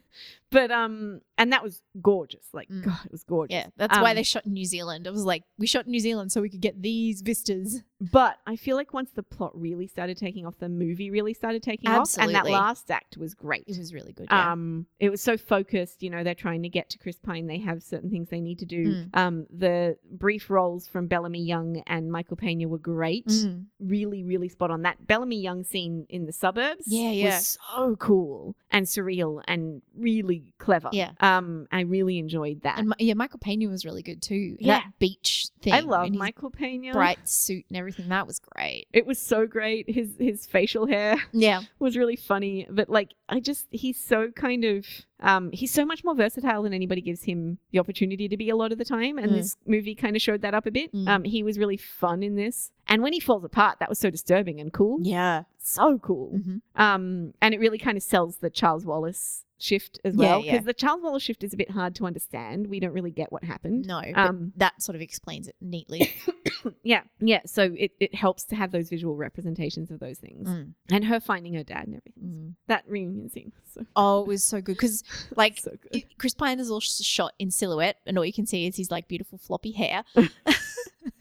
but 0.51 0.71
um, 0.71 1.21
and 1.37 1.53
that 1.53 1.65
was 1.65 1.83
gorgeous. 2.01 2.47
Like, 2.53 2.69
Mm. 2.69 2.85
God, 2.85 3.01
it 3.07 3.11
was 3.11 3.25
gorgeous. 3.25 3.55
Yeah, 3.57 3.67
that's 3.77 3.99
why 3.99 4.11
Um, 4.11 4.17
they 4.17 4.23
shot 4.23 4.47
in 4.47 4.53
New 4.53 4.65
Zealand. 4.65 5.05
It 5.09 5.13
was 5.13 5.25
like, 5.25 5.43
we 5.59 5.67
shot 5.67 5.87
in 5.87 5.91
New 5.91 5.99
Zealand 5.99 6.31
so 6.31 6.41
we 6.41 6.49
could 6.49 6.61
get 6.61 6.81
these 6.81 7.23
vistas. 7.23 7.83
But 8.01 8.37
I 8.47 8.55
feel 8.55 8.77
like 8.77 8.93
once 8.93 9.11
the 9.15 9.23
plot 9.25 9.51
really 9.61 9.89
started 9.89 10.17
taking 10.17 10.47
off, 10.47 10.59
the 10.59 10.69
movie 10.69 11.11
really 11.11 11.35
started 11.35 11.63
taking 11.65 11.91
off, 11.91 12.17
and 12.19 12.35
that 12.35 12.47
last 12.47 12.89
act 12.91 13.17
was 13.17 13.35
great. 13.35 13.65
It 13.67 13.79
was 13.79 13.93
really 13.93 14.13
good. 14.13 14.29
Yeah. 14.31 14.53
Um, 14.53 14.87
it 15.01 15.11
was 15.11 15.21
so 15.23 15.37
focused. 15.37 16.03
You 16.05 16.11
know, 16.11 16.23
they're 16.23 16.35
trying 16.37 16.63
to 16.63 16.69
get 16.69 16.89
to 16.91 16.99
Chris 16.99 17.17
Pine. 17.19 17.47
They 17.49 17.59
have 17.59 17.83
certain 17.83 18.11
things 18.11 18.29
they 18.29 18.41
need 18.41 18.59
to 18.61 18.67
do. 18.67 18.85
Mm. 18.87 19.17
Um, 19.17 19.47
the 19.51 19.97
brief 20.09 20.51
roles 20.51 20.87
from 20.87 21.09
Bellamy 21.09 21.43
Young 21.43 21.83
and 21.89 22.13
Michael 22.13 22.37
Pena 22.37 22.69
were 22.69 22.79
great. 22.79 23.27
Mm. 23.27 23.65
Really, 23.81 24.23
really 24.23 24.49
spot 24.49 24.71
on. 24.71 24.83
That 24.83 24.94
Bellamy 25.01 25.41
Young 25.41 25.65
scene 25.65 26.07
in 26.09 26.27
the 26.27 26.33
suburbs, 26.33 26.85
Yeah, 26.87 27.11
yeah. 27.11 27.37
was 27.37 27.59
so 27.75 27.97
cool 27.97 28.57
and 28.71 28.87
surreal 28.87 29.43
and 29.47 29.83
really 29.97 30.53
clever. 30.59 30.89
Yeah. 30.93 31.13
Um, 31.21 31.67
I 31.73 31.81
really 31.83 32.19
enjoyed 32.19 32.63
that. 32.63 32.79
And 32.79 32.95
yeah, 32.99 33.15
Michael 33.15 33.39
Pena 33.39 33.69
was 33.69 33.85
really 33.85 34.03
good 34.03 34.23
too. 34.23 34.57
Yeah. 34.61 34.81
That 34.81 34.99
beach 34.99 35.47
thing. 35.63 35.73
I 35.75 35.81
love 35.81 36.11
Michael 36.13 36.51
Pena. 36.51 36.93
bright 36.93 37.29
suit 37.29 37.65
and 37.69 37.77
everything. 37.77 38.09
That 38.09 38.27
was 38.27 38.39
great. 38.39 38.87
It 38.93 39.07
was 39.07 39.19
so 39.19 39.47
great. 39.47 39.89
His 39.89 40.15
his 40.19 40.47
facial 40.47 40.87
hair 40.87 41.17
Yeah. 41.33 41.63
was 41.79 41.97
really 41.97 42.17
funny 42.17 42.67
but 42.71 42.89
like 42.89 43.11
i 43.29 43.41
just 43.41 43.67
he's 43.71 43.99
so 44.03 44.31
kind 44.31 44.65
of 44.65 44.87
um 45.25 45.51
he's 45.53 45.73
so 45.73 45.85
much 45.85 46.05
more 46.05 46.15
versatile 46.15 46.63
than 46.63 46.73
anybody 46.73 47.01
gives 47.01 47.25
him 47.25 47.59
the 47.73 47.79
opportunity 47.81 48.29
to 48.29 48.37
be 48.37 48.49
a 48.51 48.57
lot 48.57 48.71
of 48.71 48.79
the 48.79 48.85
time 48.85 49.19
and 49.19 49.33
Mm. 49.33 49.37
this 49.37 49.57
movie 49.67 49.95
kind 49.97 50.15
of 50.15 50.23
showed 50.23 50.43
that 50.43 50.55
up 50.55 50.67
a 50.67 50.71
bit 50.71 50.93
Mm. 50.93 51.09
um 51.09 51.25
he 51.25 51.43
was 51.43 51.59
really 51.59 51.77
fun 51.77 52.23
in 52.23 52.37
this 52.37 52.71
and 52.87 53.03
when 53.03 53.13
he 53.13 53.21
falls 53.21 53.43
apart 53.45 53.79
that 53.81 53.89
was 53.89 53.99
so 53.99 54.11
disturbing 54.11 54.61
and 54.61 54.73
cool 54.73 54.99
Yeah. 55.03 55.45
so 55.59 55.99
cool 55.99 56.29
hmm 56.45 56.57
um 56.77 57.35
and 57.43 57.55
it 57.55 57.59
really 57.59 57.79
kind 57.79 57.97
of 57.97 58.03
sells 58.03 58.37
the 58.39 58.51
charles 58.51 58.85
wallace 58.85 59.45
shift 59.59 59.99
as 60.05 60.15
Yeah, 60.15 60.19
well 60.29 60.41
yeah. 60.45 60.53
because 60.53 60.67
the 60.67 60.75
charles 60.75 61.01
wallace 61.03 61.23
shift 61.23 61.43
is 61.43 61.55
a 61.55 61.57
bit 61.57 61.71
hard 61.71 61.95
to 61.97 62.07
understand 62.07 62.67
we 62.67 62.79
don't 62.81 62.93
really 62.93 63.11
get 63.13 63.33
what 63.33 63.45
happened 63.45 63.87
No, 63.87 64.03
but 64.03 64.17
um 64.29 64.53
that 64.57 64.83
sort 64.83 64.95
of 64.97 65.01
explains 65.03 65.49
it 65.49 65.57
neatly. 65.61 66.11
yeah 66.83 67.03
yeah 67.21 67.41
so 67.47 67.75
it, 67.77 67.93
it 68.01 68.15
helps 68.15 68.45
to 68.45 68.55
have 68.57 68.73
those 68.73 68.89
visual 68.89 69.17
representations 69.17 69.91
of 69.91 70.01
those 70.01 70.19
things 70.19 70.49
Mm, 70.49 70.75
and 70.91 71.05
her 71.05 71.21
finding 71.21 71.55
her 71.55 71.63
dad 71.65 71.87
and 71.87 71.97
everything 71.97 72.23
mm. 72.25 72.55
that 72.69 72.85
reunion 72.87 73.29
scene 73.31 73.53
was 73.55 73.73
so 73.75 73.87
Oh, 73.97 74.23
it 74.23 74.29
was 74.29 74.45
so 74.45 74.61
good 74.61 74.77
because 74.77 75.03
like 75.37 75.59
so 75.59 75.71
good 75.71 75.97
it- 75.97 76.19
Chris 76.19 76.35
Pine 76.35 76.61
is 76.61 76.71
all 76.71 76.81
sh- 76.81 77.03
shot 77.03 77.33
in 77.39 77.51
silhouette, 77.51 77.97
and 78.07 78.17
all 78.19 78.25
you 78.25 78.33
can 78.33 78.47
see 78.47 78.67
is 78.67 78.77
his 78.77 78.91
like 78.91 79.09
beautiful 79.09 79.37
floppy 79.39 79.73
hair. 79.73 80.05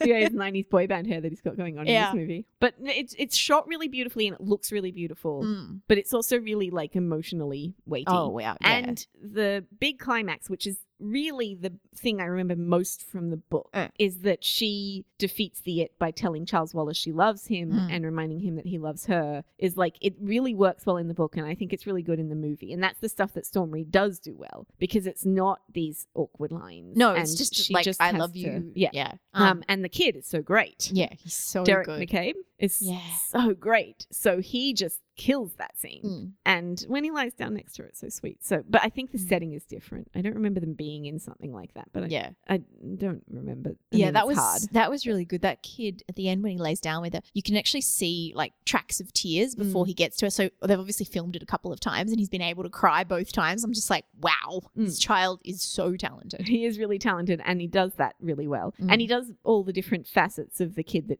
yeah, 0.03 0.19
his 0.19 0.29
'90s 0.29 0.69
boy 0.69 0.87
band 0.87 1.07
hair 1.07 1.19
that 1.21 1.29
he's 1.31 1.41
got 1.41 1.57
going 1.57 1.77
on 1.77 1.87
Yeah. 1.87 2.11
in 2.11 2.17
this 2.17 2.21
movie. 2.21 2.45
But 2.59 2.75
n- 2.79 2.87
it's 2.87 3.15
it's 3.17 3.35
shot 3.35 3.67
really 3.67 3.87
beautifully 3.87 4.27
and 4.27 4.35
it 4.35 4.41
looks 4.41 4.71
really 4.71 4.91
beautiful. 4.91 5.43
Mm. 5.43 5.81
But 5.87 5.97
it's 5.97 6.13
also 6.13 6.37
really 6.39 6.69
like 6.69 6.95
emotionally 6.95 7.73
weighty. 7.85 8.05
Oh 8.07 8.29
wow! 8.29 8.57
Yeah. 8.61 8.69
And 8.69 9.07
the 9.21 9.65
big 9.79 9.99
climax, 9.99 10.49
which 10.49 10.67
is 10.67 10.77
really 11.03 11.55
the 11.55 11.73
thing 11.95 12.21
I 12.21 12.25
remember 12.25 12.55
most 12.55 13.03
from 13.03 13.29
the 13.29 13.37
book 13.37 13.69
Uh. 13.73 13.89
is 13.99 14.19
that 14.19 14.43
she 14.43 15.05
defeats 15.17 15.61
the 15.61 15.81
it 15.81 15.97
by 15.99 16.11
telling 16.11 16.45
Charles 16.45 16.73
Wallace 16.73 16.97
she 16.97 17.11
loves 17.11 17.47
him 17.47 17.71
Mm. 17.71 17.91
and 17.91 18.05
reminding 18.05 18.39
him 18.39 18.55
that 18.55 18.65
he 18.65 18.77
loves 18.77 19.05
her. 19.07 19.43
Is 19.57 19.77
like 19.77 19.97
it 20.01 20.15
really 20.19 20.53
works 20.55 20.85
well 20.85 20.97
in 20.97 21.07
the 21.07 21.13
book, 21.13 21.37
and 21.37 21.45
I 21.45 21.55
think 21.55 21.73
it's 21.73 21.85
really 21.85 22.01
good 22.03 22.19
in 22.19 22.29
the 22.29 22.35
movie. 22.35 22.73
And 22.73 22.81
that's 22.83 22.99
the 22.99 23.09
stuff 23.09 23.33
that 23.33 23.45
Storm 23.45 23.71
Reed 23.71 23.91
does 23.91 24.19
do 24.19 24.35
well 24.35 24.67
because 24.79 25.05
it's 25.07 25.25
not 25.25 25.61
these 25.71 26.07
awkward 26.15 26.51
lines. 26.51 26.95
No, 26.97 27.13
it's 27.13 27.35
just 27.35 27.55
she 27.55 27.73
like 27.73 27.83
just 27.85 28.01
I 28.01 28.11
love 28.11 28.33
to- 28.33 28.39
you. 28.39 28.71
Yeah. 28.75 28.89
yeah. 28.93 29.13
Um, 29.33 29.43
Um, 29.43 29.63
and 29.67 29.83
the 29.83 29.89
kid 29.89 30.15
is 30.15 30.25
so 30.25 30.41
great. 30.41 30.89
yeah, 30.93 31.13
he's 31.19 31.33
so 31.33 31.63
Deric 31.63 31.85
good. 31.85 32.01
McCabe 32.09 32.35
is 32.59 32.81
Yeah. 32.81 32.99
so 33.27 33.53
great. 33.53 34.07
So 34.11 34.39
he 34.39 34.73
just 34.73 34.99
kills 35.15 35.53
that 35.55 35.77
scene. 35.77 36.01
Mm. 36.03 36.31
And 36.45 36.85
when 36.87 37.03
he 37.03 37.11
lies 37.11 37.33
down 37.33 37.53
next 37.53 37.73
to 37.75 37.83
her, 37.83 37.87
it's 37.89 37.99
so 37.99 38.09
sweet. 38.09 38.43
So, 38.43 38.63
but 38.67 38.81
I 38.83 38.89
think 38.89 39.11
the 39.11 39.17
Mm. 39.19 39.29
setting 39.29 39.53
is 39.53 39.63
different. 39.63 40.09
I 40.15 40.21
don't 40.21 40.33
remember 40.33 40.59
them 40.59 40.73
being 40.73 41.05
in 41.05 41.19
something 41.19 41.53
like 41.53 41.73
that, 41.75 41.89
but 41.93 42.03
I, 42.03 42.07
Yeah, 42.07 42.29
I 42.47 42.61
don't 42.97 43.23
remember. 43.29 43.71
I 43.91 43.95
yeah, 43.95 44.05
mean, 44.05 44.13
that 44.15 44.27
was 44.27 44.37
hard. 44.37 44.61
that 44.71 44.89
was 44.89 45.05
really 45.05 45.25
good. 45.25 45.41
That 45.41 45.61
kid 45.61 46.03
at 46.09 46.15
the 46.15 46.27
end 46.29 46.41
when 46.43 46.51
he 46.53 46.57
lays 46.57 46.79
down 46.79 47.01
with 47.03 47.13
her, 47.13 47.21
you 47.33 47.43
can 47.43 47.55
actually 47.57 47.81
see 47.81 48.33
like 48.35 48.53
tracks 48.65 48.99
of 48.99 49.13
tears 49.13 49.55
before 49.55 49.83
Mm. 49.85 49.87
he 49.87 49.93
gets 49.93 50.17
to 50.17 50.25
her. 50.25 50.29
So 50.29 50.49
they've 50.65 50.79
obviously 50.79 51.05
filmed 51.05 51.35
it 51.35 51.43
a 51.43 51.45
couple 51.45 51.71
of 51.71 51.79
times, 51.79 52.11
and 52.11 52.19
he's 52.19 52.29
been 52.29 52.41
able 52.41 52.63
to 52.63 52.69
cry 52.69 53.03
both 53.03 53.31
times. 53.31 53.63
I'm 53.63 53.73
just 53.73 53.89
like, 53.89 54.05
wow, 54.19 54.61
this 54.75 54.97
Mm. 54.99 55.01
child 55.01 55.41
is 55.45 55.61
so 55.61 55.95
talented. 55.95 56.47
He 56.47 56.65
is 56.65 56.79
really 56.79 56.97
talented, 56.99 57.41
and 57.45 57.61
he 57.61 57.67
does 57.67 57.93
that 57.95 58.15
really 58.19 58.47
well. 58.47 58.73
Mm. 58.81 58.91
And 58.91 59.01
he 59.01 59.07
does 59.07 59.31
all 59.43 59.63
the 59.63 59.73
different 59.73 60.07
facets 60.07 60.59
of 60.59 60.75
the 60.75 60.83
kid 60.83 61.07
that 61.09 61.19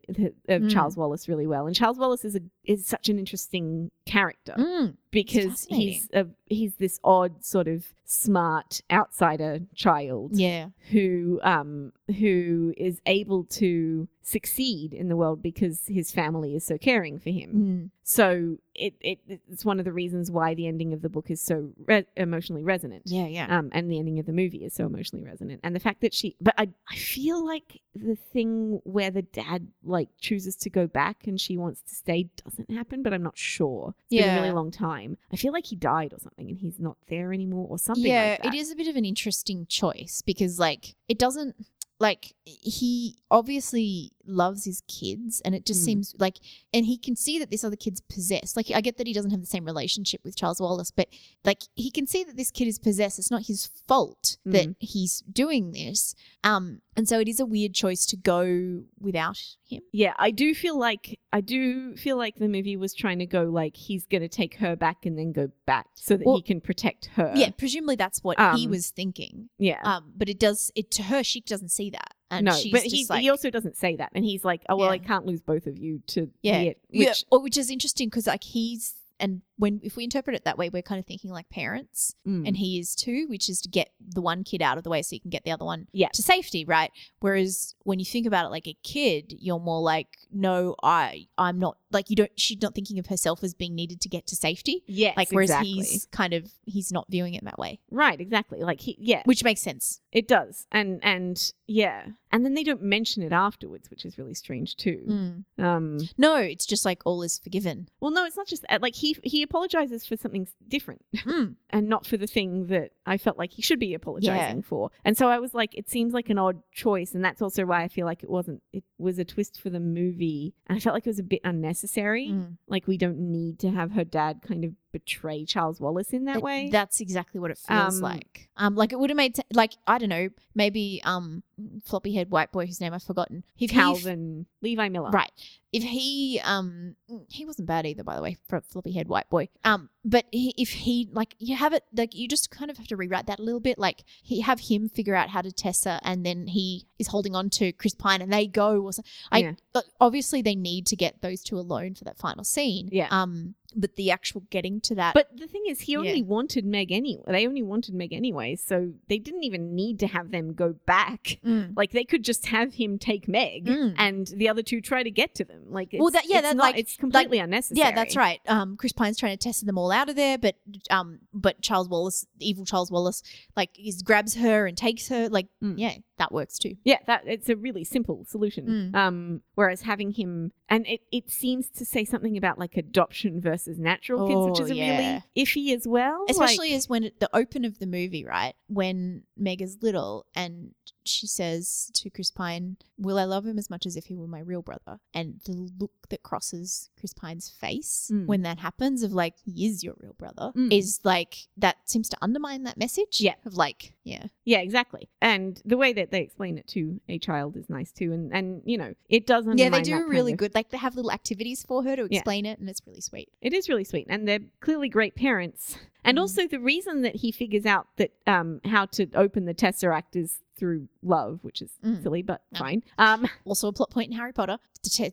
of 0.50 0.64
Mm. 0.64 0.72
Charles 0.72 0.98
Wallace 0.98 1.28
really 1.30 1.48
well. 1.48 1.68
And 1.68 1.76
Charles 1.76 1.98
Wallace 1.98 2.26
is 2.26 2.36
a 2.36 2.42
is 2.66 2.86
such 2.86 3.10
an 3.10 3.20
interesting 3.20 3.92
character. 4.06 4.54
Mm. 4.58 4.96
because 5.12 5.66
he's 5.70 6.10
a, 6.14 6.26
he's 6.46 6.76
this 6.76 7.00
odd 7.04 7.44
sort 7.44 7.68
of 7.68 7.86
smart 8.06 8.82
outsider 8.92 9.60
child 9.74 10.32
Yeah, 10.36 10.68
who 10.92 11.40
um 11.44 11.94
who 12.20 12.74
is 12.78 13.00
able 13.06 13.44
to 13.46 14.08
succeed 14.22 14.94
in 14.94 15.08
the 15.10 15.16
world 15.16 15.42
because 15.42 15.84
his 15.88 16.12
family 16.12 16.56
is 16.56 16.64
so 16.66 16.78
caring 16.78 17.20
for 17.20 17.30
him. 17.30 17.52
Mm. 17.54 17.90
So 18.04 18.58
it, 18.76 18.94
it 19.02 19.20
it's 19.50 19.64
one 19.66 19.80
of 19.80 19.86
the 19.86 19.92
reasons 19.94 20.30
why 20.32 20.54
the 20.54 20.68
ending 20.68 20.94
of 20.94 21.02
the 21.02 21.10
book 21.10 21.30
is 21.32 21.42
so 21.42 21.72
re- 21.86 22.06
emotionally 22.18 22.64
resonant. 22.64 23.04
yeah, 23.06 23.28
yeah. 23.28 23.58
Um, 23.58 23.70
and 23.72 23.90
the 23.90 24.00
ending 24.00 24.20
of 24.20 24.26
the 24.26 24.34
movie 24.34 24.64
is 24.66 24.74
so 24.74 24.86
emotionally 24.86 25.26
resonant, 25.26 25.62
and 25.64 25.76
the 25.76 25.80
fact 25.80 26.02
that 26.02 26.14
she, 26.14 26.36
but 26.42 26.54
I, 26.58 26.70
I 26.90 26.96
feel 26.96 27.46
like 27.46 27.82
the 27.96 28.16
thing 28.16 28.82
where 28.84 29.12
the 29.12 29.22
dad 29.22 29.68
like 29.84 30.10
chooses 30.20 30.56
to 30.58 30.70
go 30.70 30.88
back 30.88 31.26
and 31.28 31.40
she 31.40 31.58
wants 31.58 31.82
to 31.84 31.96
stay 31.96 32.30
doesn't 32.44 32.72
happen, 32.72 33.04
but 33.04 33.14
I'm 33.14 33.24
not 33.24 33.38
sure. 33.38 33.93
It's 34.10 34.22
been 34.26 34.38
a 34.38 34.42
really 34.42 34.54
long 34.54 34.72
time. 34.72 35.18
I 35.32 35.36
feel 35.36 35.54
like 35.54 35.66
he 35.66 35.76
died 35.76 36.14
or 36.14 36.20
something, 36.20 36.50
and 36.50 36.58
he's 36.58 36.80
not 36.80 36.98
there 37.08 37.34
anymore, 37.34 37.68
or 37.70 37.78
something. 37.78 38.06
yeah, 38.06 38.32
like 38.32 38.44
that. 38.44 38.54
it 38.54 38.58
is 38.58 38.72
a 38.72 38.76
bit 38.76 38.88
of 38.88 38.96
an 38.96 39.06
interesting 39.06 39.66
choice 39.68 40.22
because 40.26 40.60
like 40.60 40.96
it 41.08 41.18
doesn't 41.18 41.56
like 42.00 42.34
he 42.44 43.18
obviously 43.32 44.12
loves 44.26 44.66
his 44.66 44.82
kids 44.88 45.42
and 45.44 45.54
it 45.56 45.66
just 45.66 45.82
Mm. 45.82 45.86
seems 45.86 46.16
like 46.20 46.38
and 46.74 46.86
he 46.86 46.98
can 46.98 47.16
see 47.16 47.40
that 47.40 47.52
this 47.52 47.64
other 47.64 47.76
kid's 47.76 48.02
possessed 48.02 48.56
like 48.56 48.72
i 48.74 48.80
get 48.82 48.98
that 48.98 49.08
he 49.08 49.14
doesn't 49.14 49.32
have 49.32 49.42
the 49.42 49.46
same 49.46 49.66
relationship 49.66 50.22
with 50.24 50.36
charles 50.36 50.62
wallace 50.62 50.92
but 50.92 51.08
like 51.44 51.64
he 51.76 51.92
can 51.92 52.08
see 52.08 52.24
that 52.24 52.38
this 52.38 52.52
kid 52.52 52.68
is 52.68 52.80
possessed 52.80 53.20
it's 53.20 53.32
not 53.32 53.48
his 53.48 53.66
fault 53.88 54.38
that 54.46 54.68
Mm. 54.70 54.76
he's 54.80 55.22
doing 55.32 55.72
this 55.72 56.16
um 56.44 56.82
and 56.96 57.10
so 57.10 57.20
it 57.20 57.28
is 57.28 57.40
a 57.40 57.46
weird 57.46 57.74
choice 57.74 58.06
to 58.06 58.16
go 58.16 58.84
without 59.00 59.38
him 59.68 59.82
Yeah, 59.92 60.14
I 60.18 60.30
do 60.32 60.54
feel 60.54 60.78
like 60.78 61.20
I 61.32 61.42
do 61.42 61.96
feel 61.96 62.18
like 62.18 62.36
the 62.36 62.48
movie 62.48 62.78
was 62.78 62.94
trying 62.94 63.20
to 63.20 63.26
go 63.26 63.44
like 63.46 63.76
he's 63.76 64.06
going 64.06 64.22
to 64.22 64.30
take 64.30 64.56
her 64.58 64.76
back 64.76 65.06
and 65.06 65.18
then 65.18 65.32
go 65.32 65.50
back 65.66 65.88
so 65.96 66.16
that 66.18 66.26
Well, 66.26 66.36
he 66.38 66.44
can 66.44 66.62
protect 66.62 67.06
her. 67.16 67.34
yeah 67.36 67.50
presumably 67.58 67.96
that's 67.96 68.24
what 68.24 68.38
he 68.56 68.66
Um, 68.66 68.70
was 68.72 68.92
thinking 68.92 69.50
yeah. 69.58 69.82
um 69.84 70.14
but 70.16 70.30
it 70.30 70.40
does 70.40 70.72
it 70.76 70.92
to 70.92 71.04
her 71.04 71.24
she 71.24 71.42
doesn't 71.42 71.70
see 71.70 71.90
that 71.90 72.14
and 72.38 72.46
no, 72.46 72.52
but 72.72 72.82
he 72.84 73.06
like, 73.10 73.22
he 73.22 73.30
also 73.30 73.50
doesn't 73.50 73.76
say 73.78 73.96
that, 73.98 74.12
and 74.16 74.24
he's 74.26 74.44
like, 74.46 74.64
"Oh 74.70 74.76
well, 74.78 74.90
I 74.90 74.98
can't 75.00 75.26
lose 75.26 75.42
both 75.42 75.68
of 75.68 75.78
you 75.78 76.02
to 76.08 76.30
Yeah. 76.42 76.60
it," 76.62 76.80
yeah, 76.90 77.10
which 77.10 77.26
or- 77.32 77.42
which 77.42 77.58
is 77.58 77.70
interesting 77.70 78.08
because 78.10 78.28
like 78.28 78.44
he's 78.44 78.96
and 79.20 79.42
when 79.64 79.80
if 79.84 79.96
we 79.96 80.04
interpret 80.04 80.36
it 80.36 80.44
that 80.46 80.58
way, 80.58 80.68
we're 80.70 80.82
kind 80.92 81.00
of 81.00 81.06
thinking 81.06 81.32
like 81.32 81.50
parents, 81.50 82.16
mm, 82.28 82.46
and 82.48 82.58
he 82.58 82.78
is 82.80 82.94
too, 82.96 83.26
which 83.30 83.48
is 83.50 83.62
to 83.62 83.70
get 83.70 83.90
the 84.18 84.22
one 84.22 84.44
kid 84.44 84.62
out 84.62 84.78
of 84.78 84.84
the 84.84 84.90
way 84.90 85.02
so 85.02 85.14
you 85.16 85.22
can 85.22 85.30
get 85.32 85.44
the 85.46 85.52
other 85.52 85.66
one 85.66 85.88
Yeah. 85.94 86.10
to 86.14 86.22
safety, 86.22 86.66
right? 86.66 86.92
Whereas 87.20 87.76
when 87.84 88.00
you 88.00 88.06
think 88.06 88.26
about 88.28 88.46
it 88.46 88.50
like 88.50 88.68
a 88.68 88.78
kid, 88.84 89.36
you're 89.40 89.60
more 89.60 89.82
like, 89.82 90.10
no, 90.32 90.76
I 90.84 91.28
I'm 91.38 91.60
not 91.60 91.78
like 91.92 92.10
you 92.10 92.16
don't 92.16 92.32
she's 92.36 92.62
not 92.62 92.74
thinking 92.76 92.98
of 93.00 93.06
herself 93.08 93.44
as 93.44 93.54
being 93.54 93.76
needed 93.76 94.02
to 94.02 94.10
get 94.10 94.26
to 94.28 94.36
safety. 94.36 94.84
Yeah, 94.88 95.14
Like 95.16 95.30
whereas 95.32 95.50
exactly. 95.52 95.72
he's 95.74 96.08
kind 96.12 96.34
of 96.34 96.52
he's 96.66 96.92
not 96.92 97.06
viewing 97.10 97.34
it 97.36 97.44
that 97.46 97.58
way, 97.60 97.80
right, 97.92 98.20
exactly. 98.20 98.60
Like 98.62 98.82
he, 98.82 98.98
yeah, 99.00 99.22
which 99.26 99.44
makes 99.44 99.62
sense. 99.62 100.02
it 100.12 100.28
does, 100.28 100.66
and 100.72 101.00
and 101.04 101.54
yeah, 101.68 102.08
and 102.32 102.44
then 102.44 102.54
they 102.56 102.64
don't 102.64 102.82
mention 102.82 103.24
it 103.24 103.32
afterwards, 103.32 103.90
which 103.90 104.04
is 104.06 104.18
really 104.18 104.34
strange 104.34 104.76
too. 104.76 105.44
Um, 105.58 106.00
No, 106.18 106.36
it's 106.38 106.66
just 106.66 106.84
like 106.86 107.02
all 107.06 107.22
is 107.24 107.40
forgiven. 107.40 107.88
well, 108.02 108.12
no, 108.12 108.26
it's 108.26 108.36
not 108.38 108.48
just 108.48 108.66
that. 108.68 108.82
Like 108.82 108.96
he 108.96 109.16
he 109.24 109.42
apologizes 109.54 110.06
for 110.06 110.18
something 110.18 110.48
different. 110.68 111.06
Mm. 111.14 111.56
and 111.70 111.88
not 111.88 112.06
for 112.08 112.18
the 112.18 112.26
thing 112.26 112.68
that 112.68 112.92
I 113.06 113.18
felt 113.18 113.38
like 113.38 113.52
he 113.52 113.62
should 113.62 113.80
be 113.80 113.94
apologizing 113.94 114.64
for. 114.64 114.90
And 115.06 115.16
so 115.16 115.28
I 115.28 115.40
was 115.40 115.54
like, 115.54 115.76
it 115.76 115.90
seems 115.90 116.14
like 116.14 116.30
an 116.30 116.40
odd 116.40 116.62
choice, 116.72 117.14
and 117.14 117.24
that's 117.24 117.42
also 117.42 117.66
why 117.66 117.84
I 117.84 117.88
feel 117.88 118.06
like 118.06 118.24
it 118.24 118.30
wasn't. 118.30 118.64
It 118.72 118.84
was 118.98 119.20
a 119.20 119.26
twist 119.26 119.62
for 119.62 119.70
the 119.70 119.80
movie, 119.80 120.56
and 120.68 120.78
I 120.78 120.80
felt 120.80 120.96
like 120.96 121.06
it 121.06 121.10
was 121.10 121.20
a 121.20 121.24
bit 121.24 121.42
unnecessary. 121.44 122.30
Mm. 122.30 122.58
Like 122.68 122.88
we 122.88 122.98
don't 122.98 123.20
need 123.20 123.60
to 123.60 123.70
have 123.70 123.92
her 123.92 124.04
dad 124.04 124.42
kind 124.42 124.66
of 124.66 124.72
betray 124.94 125.44
Charles 125.44 125.82
Wallace 125.82 126.14
in 126.14 126.24
that 126.26 126.38
It- 126.38 126.44
way. 126.44 126.70
That's 126.72 127.02
exactly 127.02 127.42
what 127.42 127.52
it 127.52 127.58
feels 127.58 127.98
Um, 127.98 128.02
like. 128.02 128.48
Um, 128.56 128.76
like 128.76 128.94
it 128.94 129.00
would 129.00 129.10
have 129.10 129.18
made 129.18 129.36
t- 129.36 129.42
like 129.54 129.74
I 129.86 129.98
don't 129.98 130.08
know, 130.08 130.30
maybe 130.56 131.02
um, 131.04 131.44
floppy 131.84 132.14
head 132.16 132.32
white 132.32 132.54
boy 132.54 132.66
whose 132.66 132.80
name 132.80 132.94
I've 132.94 133.04
forgotten. 133.04 133.44
If 133.56 133.60
he 133.60 133.68
Calvin 133.68 134.46
Levi 134.62 134.88
Miller, 134.88 135.10
right? 135.10 135.32
If 135.74 135.84
he 135.84 136.40
um, 136.46 136.96
he 137.28 137.44
wasn't 137.46 137.68
bad 137.68 137.86
either, 137.86 138.04
by 138.06 138.16
the 138.16 138.22
way, 138.22 138.38
for 138.48 138.62
floppy 138.62 138.94
head 138.94 139.10
white 139.10 139.30
boy. 139.30 139.50
Um, 139.66 139.90
but 140.06 140.26
he, 140.32 140.54
if 140.58 140.70
he 140.70 141.08
like 141.12 141.36
you 141.40 141.56
have 141.56 141.74
it 141.74 141.84
like 141.96 142.14
you 142.16 142.28
just 142.28 142.52
kind 142.52 142.70
of 142.70 142.78
have 142.78 142.88
to 142.88 142.96
rewrite 142.98 143.28
that 143.28 143.40
a 143.40 143.44
little 143.44 143.60
bit. 143.60 143.78
Like 143.80 144.04
he 144.22 144.42
have 144.42 144.60
him 144.62 144.90
figure 144.90 145.16
out 145.16 145.30
how 145.30 145.42
to 145.42 145.50
tesser, 145.50 146.00
and 146.04 146.26
then 146.26 146.48
he 146.48 146.86
is 147.00 147.08
holding 147.08 147.36
on 147.36 147.50
to 147.52 147.72
Chris 147.72 147.94
Pine, 147.96 148.22
and 148.22 148.32
they 148.32 148.48
go. 148.48 148.82
Or 148.82 148.92
so, 148.94 149.02
I 149.32 149.40
Yeah. 149.74 149.82
obviously 150.00 150.42
they 150.42 150.56
need 150.56 150.86
to 150.88 150.96
get 150.96 151.22
those 151.22 151.42
two 151.44 151.58
alone 151.58 151.96
for 151.96 152.04
that 152.06 152.18
final 152.18 152.44
scene. 152.44 152.90
Yeah. 152.92 153.08
Um, 153.12 153.56
but 153.76 153.96
the 153.96 154.12
actual 154.12 154.42
getting 154.52 154.80
to 154.82 154.94
that. 154.94 155.16
But 155.16 155.36
the 155.36 155.48
thing 155.48 155.64
is, 155.68 155.82
he 155.82 155.96
only 155.98 156.20
Yeah. 156.20 156.26
wanted 156.26 156.64
Meg 156.64 156.92
anyway. 156.92 157.24
They 157.26 157.48
only 157.48 157.64
wanted 157.64 157.96
Meg 157.96 158.14
anyway, 158.14 158.56
so 158.56 158.94
they 159.08 159.18
didn't 159.18 159.44
even 159.44 159.74
need 159.74 159.98
to 160.02 160.08
have 160.08 160.30
them 160.30 160.54
go 160.54 160.74
back. 160.86 161.40
Mm. 161.44 161.74
Like 161.76 161.92
they 161.92 162.04
could 162.04 162.24
just 162.24 162.46
have 162.48 162.76
him 162.76 163.00
take 163.00 163.28
Meg, 163.28 163.66
Mm. 163.66 163.96
and 163.98 164.28
the 164.28 164.48
other 164.48 164.62
two 164.62 164.80
try 164.80 165.02
to 165.02 165.10
get 165.10 165.34
to 165.36 165.44
them. 165.46 165.64
Like, 165.72 165.92
it's, 165.92 166.00
Well, 166.02 166.12
that- 166.12 166.26
yeah, 166.30 166.38
it's 166.40 166.50
that, 166.50 166.58
not, 166.58 166.64
like- 166.64 166.78
it's 166.78 166.96
completely 166.98 167.40
unnecessary. 167.40 167.80
Yeah, 167.90 167.96
that's 167.96 168.16
right. 168.16 168.40
Um, 168.48 168.78
Chris 168.78 168.92
Pine's 168.94 169.18
trying 169.18 169.36
to 169.36 169.44
test 169.44 169.66
them 169.66 169.78
all 169.80 169.92
out 169.94 170.10
of 170.10 170.16
there, 170.16 170.38
but 170.38 170.56
um, 170.90 171.20
but 171.34 171.62
Charles 171.62 171.88
Wallace, 171.88 172.26
evil 172.40 172.66
Charles 172.66 172.92
Wallace, 172.92 173.24
like 173.56 173.70
is 173.80 174.02
grabs 174.02 174.36
her 174.36 174.66
and 174.68 174.76
takes 174.78 175.08
her. 175.10 175.30
Like, 175.30 175.48
Mm. 175.64 175.76
yeah, 175.78 175.96
that 176.18 176.32
works 176.34 176.58
too. 176.58 176.76
Yeah, 176.84 176.98
that 177.08 177.24
it's 177.26 177.48
a 177.50 177.56
really 177.56 177.84
simple 177.84 178.26
solution. 178.28 178.92
Mm. 178.94 178.96
Um, 178.96 179.42
whereas 179.56 179.82
having 179.84 180.12
him 180.12 180.52
and 180.70 180.86
it, 180.88 181.02
it 181.12 181.30
seems 181.30 181.70
to 181.70 181.86
say 181.86 182.04
something 182.04 182.36
about 182.36 182.58
like 182.60 182.76
adoption 182.78 183.40
versus 183.40 183.78
natural 183.80 184.28
kids, 184.28 184.50
which 184.52 184.60
Oh, 184.62 184.66
is 184.66 184.72
a 184.72 184.76
yeah. 184.76 184.98
really 185.36 185.46
iffy 185.46 185.76
as 185.76 185.88
well. 185.88 186.26
Especially 186.30 186.70
Like- 186.70 186.78
as 186.78 186.90
when 186.90 187.04
it, 187.06 187.20
the 187.20 187.30
open 187.36 187.64
of 187.64 187.80
the 187.80 187.86
movie, 187.88 188.26
right? 188.26 188.56
When 188.68 189.24
Meg 189.38 189.62
is 189.62 189.78
little 189.82 190.26
and 190.36 190.72
she 191.06 191.28
says 191.28 191.90
to 191.96 192.10
Chris 192.10 192.32
Pine, 192.32 192.78
"Will 192.98 193.18
I 193.20 193.24
love 193.26 193.46
him 193.46 193.58
as 193.58 193.70
much 193.70 193.86
as 193.86 193.96
if 193.96 194.06
he 194.06 194.16
were 194.16 194.28
my 194.28 194.40
real 194.40 194.62
brother?" 194.62 195.00
And 195.14 195.40
the 195.46 195.54
look 195.80 195.92
that 196.10 196.24
crosses 196.24 196.90
Chris 197.00 197.14
Pine's 197.14 197.50
face 197.50 198.10
Mm. 198.14 198.26
when 198.28 198.42
that 198.44 198.60
happens, 198.60 199.04
of 199.04 199.14
like 199.14 199.36
he 199.46 199.66
is 199.68 199.84
your 199.84 199.96
real 200.00 200.14
brother, 200.14 200.52
Mm. 200.56 200.72
is 200.72 201.00
like 201.04 201.48
that 201.58 201.78
seems 201.90 202.10
to 202.10 202.18
undermine 202.22 202.64
that 202.64 202.78
message. 202.78 203.20
Yeah. 203.22 203.36
of 203.46 203.56
like, 203.56 203.94
yeah, 204.04 204.28
yeah, 204.46 204.60
exactly. 204.60 205.10
And 205.22 205.62
the 205.66 205.78
way 205.78 205.92
that 205.94 206.12
they 206.12 206.22
explain 206.22 206.58
it 206.58 206.68
to 206.70 207.02
a 207.10 207.18
child 207.20 207.58
is 207.58 207.70
nice 207.70 207.92
too. 207.92 208.12
And 208.14 208.34
and 208.34 208.62
you 208.66 208.78
know 208.78 208.94
it 209.10 209.26
doesn't. 209.28 209.58
yeah, 209.58 209.70
they 209.70 209.82
do 209.82 210.08
really 210.08 210.34
of- 210.34 210.38
good. 210.40 210.56
Like 210.56 210.70
they 210.70 210.78
have 210.78 210.96
little 210.96 211.12
activities 211.12 211.64
for 211.64 211.84
her 211.84 211.96
to 211.96 212.08
Yeah. 212.10 212.18
explain 212.20 212.46
it, 212.46 212.60
and 212.60 212.70
it's 212.70 212.82
really 212.86 213.02
sweet. 213.02 213.30
It 213.42 213.54
is 213.54 213.68
really 213.70 213.84
sweet, 213.84 214.08
and 214.10 214.28
they're 214.28 214.40
clearly 214.62 214.90
great 214.90 215.16
parents. 215.16 215.78
And 216.06 216.18
Mm. 216.18 216.22
also, 216.22 216.48
the 216.48 216.60
reason 216.60 217.02
that 217.04 217.16
he 217.18 217.32
figures 217.32 217.66
out 217.66 217.88
that 217.98 218.12
um, 218.28 218.60
how 218.66 218.86
to 218.88 219.08
open 219.16 219.46
the 219.46 219.54
tesseract 219.54 220.16
is 220.16 220.40
through 220.56 220.88
love, 221.02 221.40
which 221.42 221.62
is 221.62 221.72
Mm. 221.84 222.04
silly, 222.04 222.22
but 222.22 222.42
No. 222.54 222.60
fine. 222.60 222.84
Um, 222.98 223.28
Also, 223.46 223.68
a 223.68 223.74
plot 223.74 223.90
point 223.90 224.12
in 224.12 224.18
Harry 224.18 224.34
Potter. 224.34 224.58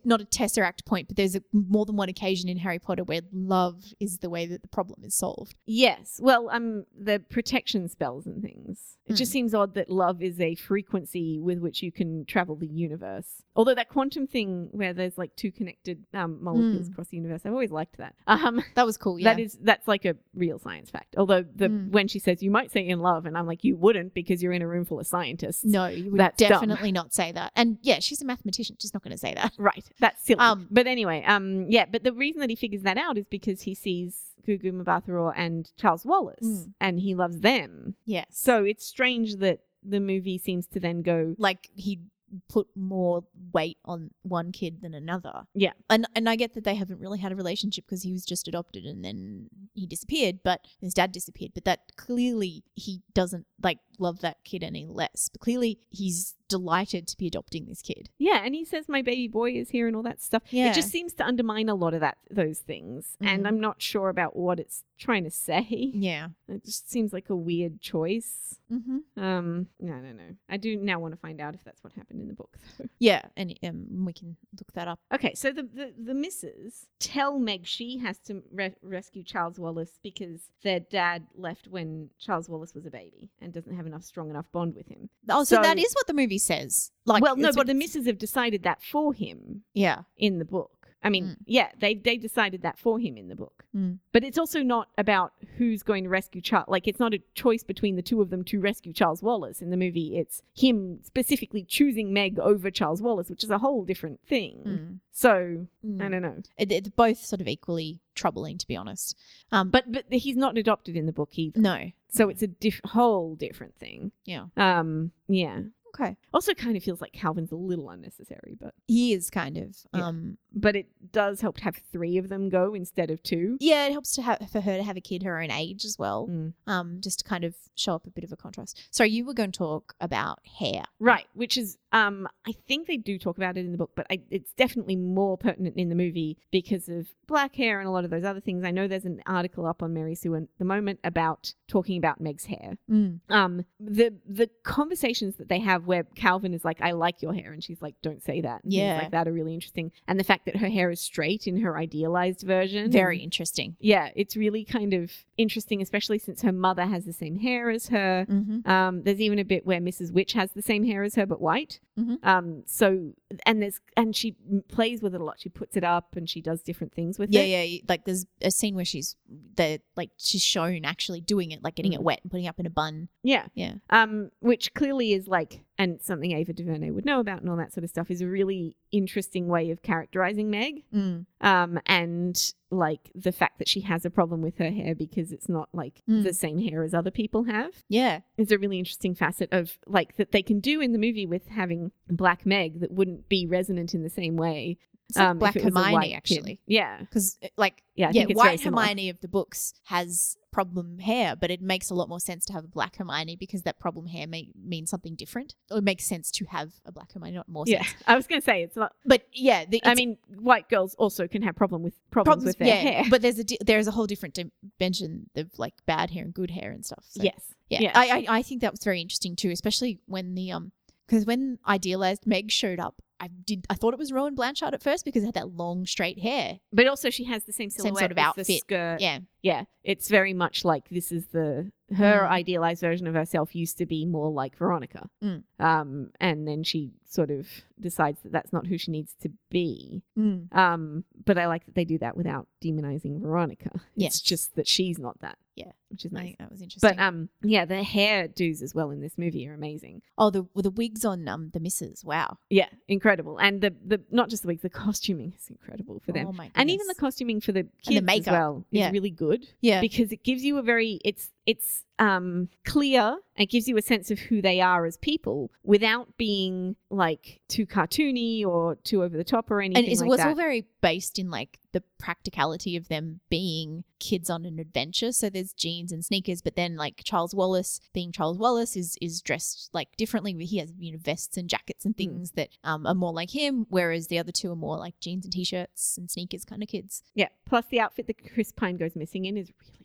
Not 0.04 0.20
a 0.20 0.24
tesseract 0.24 0.84
point, 0.84 1.08
but 1.08 1.16
there's 1.16 1.36
a, 1.36 1.42
more 1.52 1.86
than 1.86 1.96
one 1.96 2.08
occasion 2.08 2.48
in 2.48 2.58
Harry 2.58 2.78
Potter 2.78 3.04
where 3.04 3.20
love 3.32 3.84
is 4.00 4.18
the 4.18 4.28
way 4.30 4.44
that 4.46 4.62
the 4.62 4.68
problem 4.68 5.04
is 5.04 5.14
solved. 5.14 5.54
yes. 5.66 6.18
Well, 6.22 6.50
um, 6.50 6.84
the 6.98 7.20
protection 7.30 7.88
spells 7.88 8.26
and 8.26 8.42
things. 8.42 8.96
It 9.06 9.14
just 9.14 9.30
Mm. 9.30 9.32
seems 9.32 9.54
odd 9.54 9.74
that 9.74 9.90
love 9.90 10.22
is 10.22 10.40
a 10.40 10.54
frequency 10.56 11.38
with 11.40 11.58
which 11.58 11.82
you 11.82 11.90
can 11.92 12.24
travel 12.24 12.56
the 12.56 12.66
universe. 12.66 13.42
Although 13.56 13.74
that 13.74 13.88
quantum 13.88 14.26
thing 14.26 14.68
where 14.72 14.92
there's 14.92 15.18
like 15.18 15.34
two 15.36 15.50
connected 15.52 16.04
um, 16.14 16.42
molecules 16.42 16.88
Mm. 16.88 16.92
across 16.92 17.08
the 17.08 17.16
universe, 17.16 17.42
I've 17.44 17.52
always 17.52 17.70
liked 17.72 17.96
that. 17.98 18.14
Um, 18.26 18.62
That 18.74 18.86
was 18.86 18.96
cool. 18.96 19.18
Yeah. 19.18 19.34
That 19.34 19.40
is 19.40 19.58
that's 19.62 19.86
like 19.88 20.04
a 20.04 20.16
real 20.34 20.58
science 20.58 20.90
fact. 20.90 21.14
Although 21.16 21.42
the 21.42 21.68
Mm. 21.68 21.90
when 21.90 22.08
she 22.08 22.18
says 22.18 22.42
you 22.42 22.50
might 22.50 22.70
say 22.70 22.86
in 22.86 23.00
love, 23.00 23.26
and 23.26 23.36
I'm 23.36 23.46
like 23.46 23.64
you 23.64 23.76
wouldn't 23.76 24.14
because 24.14 24.42
you're 24.42 24.52
in 24.52 24.62
a 24.62 24.68
room 24.68 24.84
full 24.84 25.00
of 25.00 25.06
scientists. 25.30 25.64
no, 25.64 25.86
you 25.86 26.10
would 26.10 26.20
That's 26.20 26.36
dumb. 26.36 26.48
definitely 26.50 26.92
not 26.92 27.12
say 27.14 27.32
that. 27.32 27.52
And 27.56 27.78
yeah, 27.82 27.98
she's 28.00 28.20
a 28.22 28.24
mathematician. 28.24 28.76
She's 28.80 28.92
not 28.94 29.02
going 29.02 29.12
to 29.12 29.18
say 29.18 29.34
that. 29.34 29.52
Right. 29.58 29.84
That's 29.98 30.22
silly. 30.24 30.38
Um, 30.40 30.66
but 30.70 30.86
anyway, 30.86 31.22
um, 31.26 31.66
yeah. 31.68 31.84
But 31.90 32.02
the 32.04 32.12
reason 32.12 32.40
that 32.40 32.50
he 32.50 32.56
figures 32.56 32.82
that 32.82 32.96
out 32.98 33.18
is 33.18 33.26
because 33.30 33.62
he 33.62 33.74
sees 33.74 34.18
Gugu 34.46 34.72
Mbatha-Raw 34.72 35.30
and 35.36 35.70
Charles 35.76 36.04
Wallace, 36.04 36.38
Mm. 36.42 36.72
and 36.80 37.00
he 37.00 37.14
loves 37.14 37.40
them. 37.40 37.94
Yes. 38.06 38.26
So 38.30 38.64
it's 38.64 38.84
strange 38.86 39.36
that 39.36 39.60
the 39.82 40.00
movie 40.00 40.38
seems 40.38 40.66
to 40.68 40.80
then 40.80 41.02
go, 41.02 41.34
like 41.38 41.68
he 41.74 42.00
put 42.48 42.68
more 42.74 43.24
weight 43.52 43.78
on 43.84 44.10
one 44.22 44.52
kid 44.52 44.82
than 44.82 44.94
another. 44.94 45.44
Yeah. 45.54 45.72
And 45.88 46.06
and 46.14 46.28
I 46.28 46.36
get 46.36 46.54
that 46.54 46.64
they 46.64 46.74
haven't 46.74 47.00
really 47.00 47.18
had 47.18 47.32
a 47.32 47.36
relationship 47.36 47.84
because 47.86 48.02
he 48.02 48.12
was 48.12 48.24
just 48.24 48.48
adopted 48.48 48.84
and 48.84 49.04
then 49.04 49.48
he 49.74 49.86
disappeared, 49.86 50.40
but 50.42 50.66
his 50.80 50.94
dad 50.94 51.12
disappeared. 51.12 51.52
But 51.54 51.64
that 51.64 51.92
clearly 51.96 52.64
he 52.74 53.02
doesn't 53.14 53.46
like 53.62 53.78
love 53.98 54.20
that 54.20 54.44
kid 54.44 54.62
any 54.62 54.86
less. 54.86 55.28
But 55.32 55.40
clearly 55.40 55.80
he's 55.90 56.34
delighted 56.50 57.08
to 57.08 57.16
be 57.16 57.26
adopting 57.26 57.64
this 57.66 57.80
kid. 57.80 58.10
yeah. 58.18 58.42
And 58.44 58.54
he 58.54 58.64
says 58.64 58.88
my 58.88 59.00
baby 59.02 59.28
boy 59.28 59.52
is 59.52 59.70
here 59.70 59.86
and 59.86 59.96
all 59.96 60.02
that 60.02 60.20
stuff. 60.20 60.42
Yeah. 60.50 60.70
It 60.70 60.74
just 60.74 60.90
seems 60.90 61.14
to 61.14 61.24
undermine 61.24 61.68
a 61.68 61.74
lot 61.74 61.94
of 61.94 62.00
that 62.00 62.18
those 62.30 62.58
things, 62.58 63.16
and 63.20 63.44
Mhm. 63.44 63.48
I'm 63.48 63.60
not 63.60 63.80
sure 63.80 64.08
about 64.10 64.36
what 64.36 64.60
it's 64.60 64.84
trying 64.98 65.24
to 65.24 65.30
say. 65.30 65.66
Yeah. 65.94 66.28
It 66.48 66.64
just 66.64 66.90
seems 66.90 67.12
like 67.12 67.30
a 67.30 67.36
weird 67.36 67.80
choice. 67.80 68.58
Mm-hmm. 68.72 69.20
Um, 69.22 69.66
no, 69.78 69.94
no, 69.94 70.12
no. 70.12 70.34
I 70.48 70.56
do 70.56 70.76
now 70.76 70.98
want 70.98 71.12
to 71.14 71.20
find 71.20 71.40
out 71.40 71.54
if 71.54 71.62
that's 71.64 71.82
what 71.84 71.92
happened 71.92 72.20
in 72.20 72.26
the 72.28 72.34
book, 72.34 72.56
though. 72.78 72.86
Yeah, 72.98 73.22
and 73.36 73.56
um, 73.62 74.04
we 74.04 74.12
can 74.12 74.36
look 74.58 74.72
that 74.74 74.88
up. 74.88 74.98
Okay, 75.14 75.32
so 75.34 75.52
the, 75.52 75.62
the, 75.62 75.92
the 75.96 76.14
missus 76.14 76.86
tell 76.98 77.38
Meg 77.38 77.66
she 77.66 77.98
has 77.98 78.18
to 78.26 78.42
re- 78.52 78.74
rescue 78.82 79.22
Charles 79.22 79.58
Wallace 79.60 79.98
because 80.02 80.40
their 80.64 80.80
dad 80.80 81.26
left 81.36 81.68
when 81.68 82.10
Charles 82.18 82.48
Wallace 82.48 82.74
was 82.74 82.84
a 82.84 82.90
baby 82.90 83.28
and 83.40 83.52
doesn't 83.52 83.76
have 83.76 83.86
enough 83.86 84.02
strong 84.02 84.28
enough 84.28 84.46
bond 84.52 84.74
with 84.74 84.88
him. 84.88 85.08
Oh, 85.28 85.44
so, 85.44 85.56
So- 85.56 85.62
that 85.62 85.78
is 85.78 85.92
what 85.94 86.08
the 86.08 86.14
movie 86.14 86.38
says. 86.40 86.90
Like, 87.06 87.22
well, 87.22 87.36
no, 87.36 87.48
but 87.52 87.66
the 87.66 87.72
it's- 87.72 87.76
missus 87.76 88.06
have 88.06 88.18
decided 88.18 88.62
that 88.64 88.82
for 88.82 89.12
him 89.14 89.62
yeah, 89.74 90.02
in 90.16 90.38
the 90.38 90.44
book. 90.44 90.72
I 91.02 91.08
mean, 91.08 91.24
Mm. 91.24 91.36
yeah, 91.46 91.70
they 91.78 91.94
they 91.94 92.18
decided 92.18 92.60
that 92.60 92.78
for 92.78 92.98
him 93.00 93.16
in 93.16 93.28
the 93.28 93.34
book. 93.34 93.64
Mm. 93.74 94.00
But 94.12 94.22
it's 94.22 94.36
also 94.36 94.62
not 94.62 94.88
about 94.98 95.32
who's 95.56 95.82
going 95.82 96.04
to 96.04 96.10
rescue 96.10 96.42
Charles. 96.42 96.68
Like, 96.68 96.86
it's 96.86 96.98
not 97.00 97.14
a 97.14 97.22
choice 97.34 97.62
between 97.62 97.96
the 97.96 98.02
two 98.02 98.20
of 98.20 98.28
them 98.28 98.44
to 98.44 98.60
rescue 98.60 98.92
Charles 98.92 99.22
Wallace 99.22 99.62
in 99.62 99.70
the 99.70 99.78
movie. 99.78 100.18
It's 100.18 100.42
him 100.54 100.98
specifically 101.02 101.64
choosing 101.64 102.12
Meg 102.12 102.38
over 102.38 102.70
Charles 102.70 103.00
Wallace, 103.00 103.30
which 103.30 103.42
is 103.42 103.48
a 103.48 103.56
whole 103.56 103.82
different 103.86 104.20
thing. 104.26 104.62
Mm. 104.66 104.98
So 105.10 105.66
Mm. 105.86 106.02
I 106.02 106.08
don't 106.10 106.20
know. 106.20 106.42
It, 106.58 106.70
it's 106.70 106.90
both 106.90 107.24
sort 107.24 107.40
of 107.40 107.48
equally 107.48 108.00
troubling, 108.14 108.58
to 108.58 108.66
be 108.68 108.76
honest. 108.76 109.16
Um, 109.52 109.70
But 109.70 109.90
but 109.90 110.04
he's 110.10 110.36
not 110.36 110.58
adopted 110.58 110.96
in 110.96 111.06
the 111.06 111.12
book 111.12 111.30
either. 111.38 111.58
no, 111.58 111.92
So 112.10 112.28
it's 112.28 112.42
a 112.42 112.46
diff- 112.46 112.82
whole 112.84 113.36
different 113.36 113.74
thing. 113.76 114.12
yeah, 114.26 114.48
Um, 114.58 115.12
yeah. 115.28 115.62
Okay. 115.94 116.16
Also, 116.32 116.54
kind 116.54 116.76
of 116.76 116.82
feels 116.82 117.00
like 117.00 117.12
Calvin's 117.12 117.52
a 117.52 117.56
little 117.56 117.90
unnecessary, 117.90 118.56
but 118.58 118.74
He 118.88 119.12
is 119.12 119.30
kind 119.30 119.56
of, 119.58 119.76
Yeah. 119.94 120.06
um, 120.08 120.38
but 120.52 120.74
it 120.76 120.86
does 121.12 121.40
help 121.40 121.56
to 121.58 121.64
have 121.64 121.76
three 121.92 122.16
of 122.18 122.28
them 122.28 122.48
go 122.48 122.74
instead 122.74 123.10
of 123.10 123.22
two. 123.22 123.56
yeah. 123.60 123.86
It 123.86 123.92
helps 123.92 124.12
to 124.14 124.22
have 124.22 124.38
for 124.50 124.60
her 124.60 124.76
to 124.76 124.82
have 124.82 124.96
a 124.96 125.00
kid 125.00 125.22
her 125.22 125.40
own 125.40 125.50
age 125.50 125.84
as 125.84 125.96
well, 125.98 126.26
Mm. 126.28 126.52
um, 126.66 127.00
just 127.00 127.20
to 127.20 127.24
kind 127.24 127.44
of 127.44 127.54
show 127.74 127.94
up 127.94 128.06
a 128.06 128.10
bit 128.10 128.24
of 128.24 128.32
a 128.32 128.36
contrast. 128.36 128.78
So 128.90 129.04
you 129.04 129.24
were 129.24 129.34
going 129.34 129.52
to 129.52 129.58
talk 129.58 129.94
about 130.00 130.38
hair, 130.58 130.82
Right, 130.98 131.26
which 131.34 131.56
is 131.58 131.78
um, 131.92 132.28
I 132.46 132.52
think 132.68 132.86
they 132.86 132.96
do 132.96 133.18
talk 133.18 133.36
about 133.36 133.56
it 133.56 133.64
in 133.64 133.72
the 133.72 133.78
book, 133.78 133.90
but 133.96 134.06
I, 134.10 134.20
it's 134.30 134.52
definitely 134.52 134.94
more 134.94 135.36
pertinent 135.36 135.76
in 135.76 135.88
the 135.88 135.96
movie 135.96 136.38
because 136.52 136.88
of 136.88 137.08
black 137.26 137.56
hair 137.56 137.80
and 137.80 137.88
a 137.88 137.90
lot 137.90 138.04
of 138.04 138.10
those 138.10 138.22
other 138.24 138.38
things. 138.40 138.62
I 138.64 138.70
know 138.70 138.86
there's 138.86 139.04
an 139.04 139.20
article 139.26 139.66
up 139.66 139.82
on 139.82 139.92
Mary 139.92 140.14
Sue 140.14 140.36
at 140.36 140.44
the 140.58 140.64
moment 140.64 141.00
about 141.02 141.54
talking 141.66 141.96
about 141.98 142.20
Meg's 142.20 142.44
hair. 142.44 142.76
mm. 142.88 143.18
um 143.28 143.64
the 143.80 144.14
the 144.24 144.48
conversations 144.62 145.34
that 145.36 145.48
they 145.48 145.58
have 145.58 145.79
where 145.86 146.04
Calvin 146.14 146.54
is 146.54 146.64
like 146.64 146.80
I 146.80 146.92
like 146.92 147.22
your 147.22 147.34
hair 147.34 147.52
and 147.52 147.62
she's 147.62 147.80
like 147.82 147.94
don't 148.02 148.22
say 148.22 148.40
that 148.42 148.62
and 148.64 148.72
Yeah. 148.72 148.98
like 149.02 149.10
that 149.12 149.26
are 149.28 149.32
really 149.32 149.54
interesting 149.54 149.92
and 150.08 150.18
the 150.18 150.24
fact 150.24 150.44
that 150.46 150.56
her 150.56 150.68
hair 150.68 150.90
is 150.90 151.00
straight 151.00 151.46
in 151.46 151.60
her 151.60 151.76
idealized 151.76 152.42
version 152.42 152.90
very 152.90 153.16
and- 153.16 153.24
interesting. 153.24 153.76
yeah 153.80 154.10
it's 154.16 154.36
really 154.36 154.64
kind 154.64 154.92
of 154.94 155.10
interesting 155.36 155.80
especially 155.82 156.18
since 156.18 156.42
her 156.42 156.52
mother 156.52 156.86
has 156.86 157.04
the 157.04 157.12
same 157.12 157.38
hair 157.38 157.70
as 157.70 157.88
her 157.88 158.26
Mm-hmm. 158.28 158.68
um 158.70 159.02
there's 159.02 159.20
even 159.20 159.38
a 159.38 159.44
bit 159.44 159.64
where 159.66 159.80
Mrs 159.80 160.12
Which 160.12 160.32
has 160.34 160.52
the 160.52 160.62
same 160.62 160.84
hair 160.84 161.02
as 161.02 161.14
her 161.16 161.26
but 161.26 161.40
white 161.40 161.80
Mhm. 161.98 162.18
um 162.24 162.62
so 162.66 163.12
and 163.46 163.60
there's 163.62 163.80
and 163.96 164.14
she 164.16 164.34
plays 164.68 165.02
with 165.02 165.14
it 165.14 165.20
a 165.20 165.24
lot 165.24 165.38
she 165.40 165.48
puts 165.48 165.76
it 165.76 165.84
up 165.84 166.16
and 166.16 166.28
she 166.30 166.40
does 166.40 166.62
different 166.62 166.92
things 166.94 167.18
with 167.18 167.30
Yeah, 167.30 167.42
it 167.42 167.48
yeah. 167.48 167.62
Yeah. 167.62 167.80
Like 167.88 168.04
there's 168.04 168.26
a 168.42 168.50
scene 168.50 168.74
where 168.74 168.84
she's 168.84 169.16
the 169.56 169.80
like 169.96 170.10
she's 170.16 170.42
shown 170.42 170.84
actually 170.84 171.20
doing 171.20 171.50
it, 171.50 171.62
like 171.62 171.74
getting 171.74 171.92
it 171.92 172.00
Mm. 172.00 172.04
wet 172.04 172.20
and 172.22 172.30
putting 172.30 172.46
it 172.46 172.48
up 172.48 172.58
in 172.60 172.66
a 172.66 172.70
bun. 172.70 173.08
yeah 173.22 173.46
Yeah. 173.54 173.74
um, 173.90 174.30
which 174.40 174.72
clearly 174.74 175.12
is 175.12 175.28
like, 175.28 175.60
and 175.80 176.00
something 176.02 176.32
Ava 176.32 176.52
DuVernay 176.52 176.90
would 176.90 177.04
know 177.04 177.20
about 177.20 177.40
and 177.40 177.48
all 177.50 177.56
that 177.56 177.72
sort 177.72 177.84
of 177.84 177.90
stuff, 177.90 178.10
is 178.10 178.20
a 178.20 178.26
really 178.26 178.76
interesting 178.92 179.48
way 179.48 179.70
of 179.70 179.82
characterizing 179.82 180.50
Meg. 180.50 180.82
Mm. 180.94 181.26
Um, 181.40 181.80
and 181.86 182.52
like 182.70 183.10
the 183.14 183.32
fact 183.32 183.58
that 183.58 183.68
she 183.68 183.80
has 183.80 184.04
a 184.04 184.10
problem 184.10 184.42
with 184.42 184.58
her 184.58 184.70
hair 184.70 184.94
because 184.94 185.32
it's 185.32 185.48
not 185.48 185.68
like 185.72 186.02
Mm. 186.08 186.22
the 186.24 186.34
same 186.34 186.58
hair 186.58 186.82
as 186.82 186.92
other 186.94 187.10
people 187.10 187.44
have 187.44 187.72
Yeah. 187.88 188.20
is 188.36 188.52
a 188.52 188.58
really 188.58 188.78
interesting 188.78 189.14
facet 189.14 189.48
of 189.52 189.78
like 189.86 190.16
that 190.16 190.32
they 190.32 190.42
can 190.42 190.60
do 190.60 190.80
in 190.80 190.92
the 190.92 190.98
movie 190.98 191.26
with 191.26 191.46
having 191.48 191.90
Black 192.08 192.44
Meg 192.46 192.80
that 192.80 192.92
wouldn't 192.92 193.28
be 193.28 193.46
resonant 193.46 193.94
in 193.94 194.02
the 194.02 194.10
same 194.10 194.36
way. 194.36 194.76
It's 195.08 195.16
like 195.18 195.26
um, 195.28 195.38
Black 195.38 195.54
Hermione 195.54 196.08
kid. 196.10 196.14
actually. 196.14 196.60
Yeah. 196.66 197.00
because 197.00 197.38
like 197.56 197.82
Yeah. 197.96 198.08
Yeah, 198.12 198.20
think 198.22 198.30
it's 198.32 198.40
very 198.42 198.52
white. 198.56 198.60
Hermione 198.62 199.08
of 199.08 199.20
the 199.20 199.28
books 199.28 199.72
has 199.84 200.36
problem 200.52 200.98
hair, 200.98 201.36
but 201.36 201.50
it 201.50 201.60
makes 201.62 201.90
a 201.90 201.94
lot 201.94 202.08
more 202.08 202.20
sense 202.20 202.44
to 202.46 202.52
have 202.52 202.64
a 202.64 202.68
black 202.68 202.96
Hermione 202.96 203.36
because 203.36 203.62
that 203.62 203.78
problem 203.78 204.06
hair 204.06 204.26
may 204.26 204.50
mean 204.54 204.86
something 204.86 205.14
different. 205.14 205.54
Or 205.70 205.78
it 205.78 205.84
makes 205.84 206.06
sense 206.06 206.30
to 206.32 206.44
have 206.46 206.72
a 206.84 206.92
black 206.92 207.12
Hermione, 207.12 207.36
not 207.36 207.48
more 207.48 207.64
Yeah. 207.66 207.82
sense. 207.84 208.02
I 208.06 208.16
was 208.16 208.26
going 208.26 208.40
to 208.40 208.44
say 208.44 208.62
it's 208.62 208.76
not. 208.76 208.92
But 209.04 209.26
yeah, 209.32 209.64
the, 209.68 209.80
I 209.84 209.94
mean, 209.94 210.18
white 210.38 210.68
girls 210.68 210.94
also 210.94 211.28
can 211.28 211.42
have 211.42 211.56
problem 211.56 211.82
with 211.82 211.94
problems, 212.10 212.44
with 212.44 212.58
their 212.58 212.68
yeah, 212.68 212.74
hair. 212.74 213.04
but 213.10 213.22
there's 213.22 213.38
a 213.38 213.44
di- 213.44 213.58
there's 213.64 213.86
a 213.86 213.92
whole 213.92 214.06
different 214.06 214.38
dimension 214.78 215.30
of 215.36 215.50
like 215.58 215.74
bad 215.86 216.10
hair 216.10 216.24
and 216.24 216.34
good 216.34 216.50
hair 216.50 216.70
and 216.70 216.84
stuff. 216.84 217.04
So, 217.08 217.22
yes. 217.22 217.54
yeah. 217.68 217.92
I, 217.94 218.24
I 218.28 218.38
I 218.38 218.42
think 218.42 218.60
that 218.62 218.72
was 218.72 218.82
very 218.84 219.00
interesting 219.00 219.36
too, 219.36 219.50
especially 219.50 220.00
when 220.06 220.34
the 220.34 220.52
um 220.52 220.72
because 221.06 221.24
when 221.26 221.58
idealized 221.66 222.26
Meg 222.26 222.50
showed 222.50 222.78
up, 222.78 223.02
I 223.20 223.28
did 223.28 223.66
I 223.68 223.74
thought 223.74 223.92
it 223.92 223.98
was 223.98 224.12
Rowan 224.12 224.34
Blanchard 224.34 224.72
at 224.74 224.82
first 224.82 225.04
because 225.04 225.22
it 225.22 225.26
had 225.26 225.34
that 225.34 225.50
long 225.54 225.84
straight 225.86 226.18
hair. 226.20 226.58
But 226.72 226.86
also, 226.88 227.10
she 227.10 227.24
has 227.24 227.44
the 227.44 227.52
same 227.52 227.70
Same 227.70 227.82
silhouette, 227.94 227.98
sort 228.00 228.10
of 228.12 228.18
outfit. 228.18 228.46
Skirt. 228.46 229.00
Yeah, 229.00 229.18
yeah. 229.42 229.64
It's 229.84 230.08
very 230.08 230.32
much 230.32 230.64
like 230.64 230.88
this 230.88 231.12
is 231.12 231.26
the 231.28 231.70
her 231.94 232.20
Mm. 232.22 232.28
idealized 232.30 232.80
version 232.80 233.06
of 233.06 233.14
herself 233.14 233.54
used 233.54 233.76
to 233.78 233.86
be 233.86 234.06
more 234.06 234.30
like 234.30 234.56
Veronica, 234.56 235.08
Mm. 235.22 235.42
um, 235.58 236.10
and 236.20 236.46
then 236.48 236.62
she 236.62 236.92
sort 237.10 237.30
of 237.30 237.48
decides 237.78 238.20
that 238.22 238.30
that's 238.32 238.52
not 238.52 238.66
who 238.66 238.78
she 238.78 238.90
needs 238.90 239.14
to 239.20 239.30
be. 239.50 240.02
mm. 240.16 240.54
Um, 240.56 241.04
but 241.24 241.38
I 241.38 241.46
like 241.48 241.66
that 241.66 241.74
they 241.74 241.84
do 241.84 241.98
that 241.98 242.16
without 242.16 242.46
demonizing 242.64 243.20
Veronica. 243.20 243.80
It's 243.96 244.20
just 244.20 244.54
that 244.56 244.68
she's 244.68 244.98
not 244.98 245.20
that. 245.20 245.36
Yeah. 245.56 245.72
which 245.90 246.06
is 246.06 246.12
I 246.12 246.14
nice. 246.14 246.24
think 246.24 246.38
that 246.38 246.50
was 246.50 246.62
interesting. 246.62 246.88
But 246.88 246.98
um, 247.02 247.28
yeah, 247.42 247.64
the 247.66 247.82
hair 247.82 248.28
hairdos 248.28 248.62
as 248.62 248.74
well 248.74 248.90
in 248.90 249.00
this 249.00 249.18
movie 249.18 249.46
are 249.48 249.52
amazing. 249.52 250.00
oh, 250.16 250.30
the 250.30 250.46
the 250.54 250.70
wigs 250.70 251.04
on 251.04 251.26
um 251.28 251.50
the 251.52 251.60
misses, 251.60 252.02
wow, 252.04 252.38
Yeah, 252.48 252.68
incredible. 252.88 253.36
And 253.38 253.60
the 253.60 253.74
the 253.84 254.00
not 254.10 254.30
just 254.30 254.42
the 254.42 254.46
wigs, 254.48 254.62
the 254.62 254.70
costuming 254.70 255.34
is 255.36 255.48
incredible 255.50 256.00
for 256.04 256.12
them. 256.12 256.28
Oh 256.28 256.32
my 256.32 256.50
and 256.54 256.70
even 256.70 256.86
the 256.86 256.94
costuming 256.94 257.40
for 257.40 257.52
the 257.52 257.64
kids 257.82 258.06
the 258.06 258.12
as 258.20 258.26
well 258.26 258.64
is 258.70 258.78
Yeah. 258.78 258.90
really 258.90 259.10
good 259.10 259.48
yeah, 259.60 259.80
because 259.80 260.12
it 260.12 260.22
gives 260.22 260.44
you 260.44 260.56
a 260.58 260.62
very 260.62 261.00
it's 261.04 261.30
it's 261.44 261.84
um 262.00 262.48
clear 262.64 263.18
and 263.36 263.48
gives 263.48 263.68
you 263.68 263.76
a 263.76 263.82
sense 263.82 264.10
of 264.10 264.18
who 264.18 264.40
they 264.42 264.60
are 264.60 264.84
as 264.86 264.96
people 264.96 265.50
without 265.62 266.16
being 266.16 266.74
like 266.90 267.40
too 267.48 267.66
cartoony 267.66 268.44
or 268.44 268.76
too 268.76 269.02
over 269.04 269.16
the 269.16 269.24
top 269.24 269.50
or 269.50 269.60
anything 269.60 269.84
and 269.84 269.92
it 269.92 269.98
like 270.00 270.08
was 270.08 270.18
that. 270.18 270.28
all 270.28 270.34
very 270.34 270.66
based 270.80 271.18
in 271.18 271.30
like 271.30 271.58
the 271.72 271.82
practicality 271.98 272.74
of 272.76 272.88
them 272.88 273.20
being 273.28 273.84
kids 274.00 274.28
on 274.30 274.44
an 274.44 274.58
adventure. 274.58 275.12
So 275.12 275.30
there's 275.30 275.52
jeans 275.52 275.92
and 275.92 276.04
sneakers, 276.04 276.42
but 276.42 276.56
then 276.56 276.74
like 276.76 277.02
Charles 277.04 277.34
Wallace 277.34 277.80
being 277.92 278.10
Charles 278.12 278.38
Wallace 278.38 278.76
is 278.76 278.96
is 279.00 279.20
dressed 279.22 279.70
like 279.72 279.94
differently. 279.96 280.32
He 280.44 280.58
has 280.58 280.72
you 280.78 280.92
know 280.92 280.98
vests 281.00 281.36
and 281.36 281.48
jackets 281.48 281.84
and 281.84 281.94
Mm. 281.94 281.98
things 281.98 282.30
that 282.32 282.48
um 282.64 282.86
are 282.86 282.94
more 282.94 283.12
like 283.12 283.30
him, 283.30 283.66
whereas 283.68 284.06
the 284.08 284.18
other 284.18 284.32
two 284.32 284.50
are 284.50 284.56
more 284.56 284.78
like 284.78 284.98
jeans 285.00 285.24
and 285.26 285.32
t-shirts 285.32 285.96
and 285.98 286.10
sneakers 286.10 286.44
kind 286.44 286.62
of 286.62 286.68
kids. 286.68 287.02
yeah. 287.14 287.28
Plus 287.46 287.66
the 287.70 287.80
outfit 287.80 288.06
that 288.06 288.32
Chris 288.34 288.52
Pine 288.52 288.76
goes 288.76 288.96
missing 288.96 289.26
in 289.26 289.36
is 289.36 289.52
really. 289.60 289.79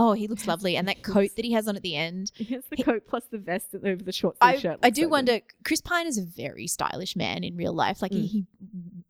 Oh, 0.00 0.12
he 0.12 0.28
looks 0.28 0.46
lovely, 0.46 0.76
and 0.76 0.86
that 0.88 1.02
coat 1.02 1.30
that 1.36 1.44
he 1.44 1.52
has 1.52 1.66
on 1.68 1.74
at 1.76 1.82
the 1.82 1.96
end. 1.96 2.30
He 2.36 2.44
has 2.54 2.64
the 2.70 2.76
He- 2.76 2.82
coat 2.84 3.02
plus 3.08 3.24
the 3.30 3.38
vest 3.38 3.74
over 3.74 4.02
the 4.02 4.12
short 4.12 4.36
I, 4.40 4.56
shirt. 4.56 4.78
I 4.82 4.90
do 4.90 5.08
wonder. 5.08 5.40
Chris 5.64 5.80
Pine 5.80 6.06
is 6.06 6.16
a 6.18 6.24
very 6.24 6.66
stylish 6.68 7.16
man 7.16 7.42
in 7.44 7.56
real 7.56 7.72
life. 7.72 8.00
Like 8.00 8.12
he, 8.12 8.18
Mm. 8.22 8.28
he 8.30 8.46